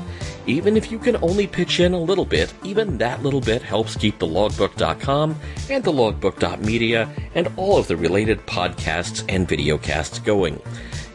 Even 0.48 0.78
if 0.78 0.90
you 0.90 1.00
can 1.00 1.18
only 1.18 1.48
pitch 1.48 1.82
in 1.82 1.92
a 1.92 2.00
little 2.00 2.24
bit, 2.24 2.54
even 2.64 2.98
that 2.98 3.22
little 3.22 3.42
bit 3.42 3.62
helps 3.62 3.98
keep 3.98 4.18
the 4.20 4.28
logbook.com 4.28 5.36
and 5.70 5.84
the 5.84 5.92
logbook.media 5.92 7.10
and 7.36 7.52
all 7.58 7.78
of 7.78 7.90
the 7.90 7.98
related 7.98 8.40
podcasts 8.46 9.26
and 9.28 9.50
videocasts 9.50 10.24
going. 10.24 10.62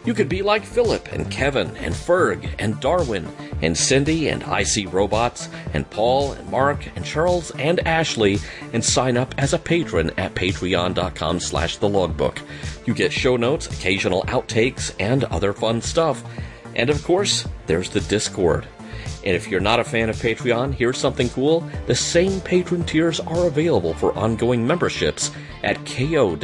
You 0.06 0.14
could 0.14 0.28
be 0.28 0.40
like 0.40 0.64
Philip 0.64 1.12
and 1.12 1.28
Kevin 1.28 1.76
and 1.78 1.92
Ferg 1.92 2.48
and 2.60 2.80
Darwin 2.80 3.28
and 3.60 3.76
Cindy 3.76 4.28
and 4.28 4.42
IC 4.42 4.92
Robots 4.92 5.48
and 5.74 5.90
Paul 5.90 6.30
and 6.32 6.48
Mark 6.48 6.86
and 6.94 7.04
Charles 7.04 7.50
and 7.50 7.84
Ashley 7.84 8.38
and 8.72 8.84
sign 8.84 9.16
up 9.16 9.34
as 9.36 9.52
a 9.52 9.58
patron 9.58 10.12
at 10.16 10.36
patreon.com 10.36 11.40
slash 11.40 11.78
the 11.78 11.88
logbook. 11.88 12.40
You 12.86 12.94
get 12.94 13.12
show 13.12 13.36
notes, 13.36 13.66
occasional 13.66 14.22
outtakes, 14.28 14.94
and 15.00 15.24
other 15.24 15.52
fun 15.52 15.82
stuff. 15.82 16.22
And 16.76 16.88
of 16.88 17.02
course, 17.02 17.44
there's 17.66 17.90
the 17.90 18.00
Discord. 18.02 18.68
And 19.24 19.34
if 19.34 19.48
you're 19.48 19.58
not 19.58 19.80
a 19.80 19.84
fan 19.84 20.08
of 20.08 20.14
Patreon, 20.14 20.72
here's 20.72 20.98
something 20.98 21.28
cool. 21.30 21.68
The 21.86 21.96
same 21.96 22.40
patron 22.42 22.84
tiers 22.84 23.18
are 23.18 23.48
available 23.48 23.92
for 23.92 24.16
ongoing 24.16 24.64
memberships 24.64 25.32
at 25.64 25.84
ko-fi.com. 25.84 26.40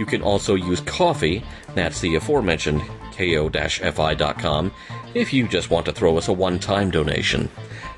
You 0.00 0.06
can 0.06 0.22
also 0.22 0.54
use 0.54 0.80
Ko-fi, 0.80 1.44
that's 1.74 2.00
the 2.00 2.14
aforementioned 2.14 2.80
ko-fi.com, 3.18 4.72
if 5.12 5.30
you 5.30 5.46
just 5.46 5.68
want 5.68 5.84
to 5.84 5.92
throw 5.92 6.16
us 6.16 6.28
a 6.28 6.32
one-time 6.32 6.90
donation. 6.90 7.50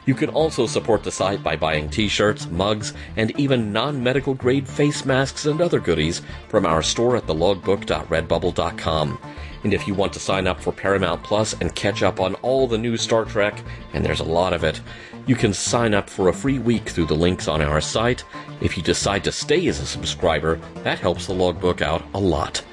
You 0.05 0.17
can 0.17 0.31
also 0.31 0.67
support 0.67 1.05
the 1.05 1.13
site 1.13 1.45
by 1.45 1.55
buying 1.55 1.89
t-shirts, 1.89 2.49
mugs, 2.49 2.93
and 3.17 3.31
even 3.39 3.73
non-medical 3.73 4.35
grade 4.35 4.67
face 4.67 5.05
masks 5.05 5.47
and 5.47 5.61
other 5.61 5.79
goodies 5.79 6.23
from 6.49 6.67
our 6.67 6.83
store 6.83 7.15
at 7.15 7.29
thelogbook.redbubble.com. 7.29 9.19
And 9.63 9.73
if 9.73 9.87
you 9.87 9.95
want 9.95 10.13
to 10.15 10.19
sign 10.19 10.49
up 10.49 10.61
for 10.61 10.73
Paramount 10.73 11.23
Plus 11.23 11.55
and 11.61 11.73
catch 11.77 12.03
up 12.03 12.19
on 12.19 12.35
all 12.43 12.67
the 12.67 12.79
new 12.79 12.97
Star 12.97 13.25
Trek, 13.25 13.63
and 13.93 14.05
there's 14.05 14.19
a 14.19 14.25
lot 14.25 14.53
of 14.53 14.65
it, 14.65 14.81
you 15.27 15.35
can 15.35 15.53
sign 15.53 15.95
up 15.95 16.11
for 16.11 16.29
a 16.29 16.33
free 16.33 16.59
week 16.59 16.89
through 16.89 17.07
the 17.07 17.15
links 17.15 17.49
on 17.49 17.63
our 17.63 17.81
site. 17.81 18.25
If 18.61 18.77
you 18.77 18.83
decide 18.83 19.25
to 19.25 19.33
stay 19.33 19.67
as 19.69 19.81
a 19.81 19.87
subscriber, 19.87 20.61
that 20.83 20.99
helps 20.99 21.27
the 21.27 21.35
logbook 21.35 21.83
out 21.83 22.03
a 22.15 22.21
lot. 22.21 22.65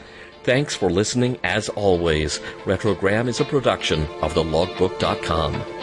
Thanks 0.44 0.76
for 0.76 0.90
listening 0.90 1.38
as 1.44 1.70
always. 1.70 2.40
Retrogram 2.64 3.28
is 3.28 3.40
a 3.40 3.46
production 3.46 4.04
of 4.22 4.34
thelogbook.com. 4.34 5.79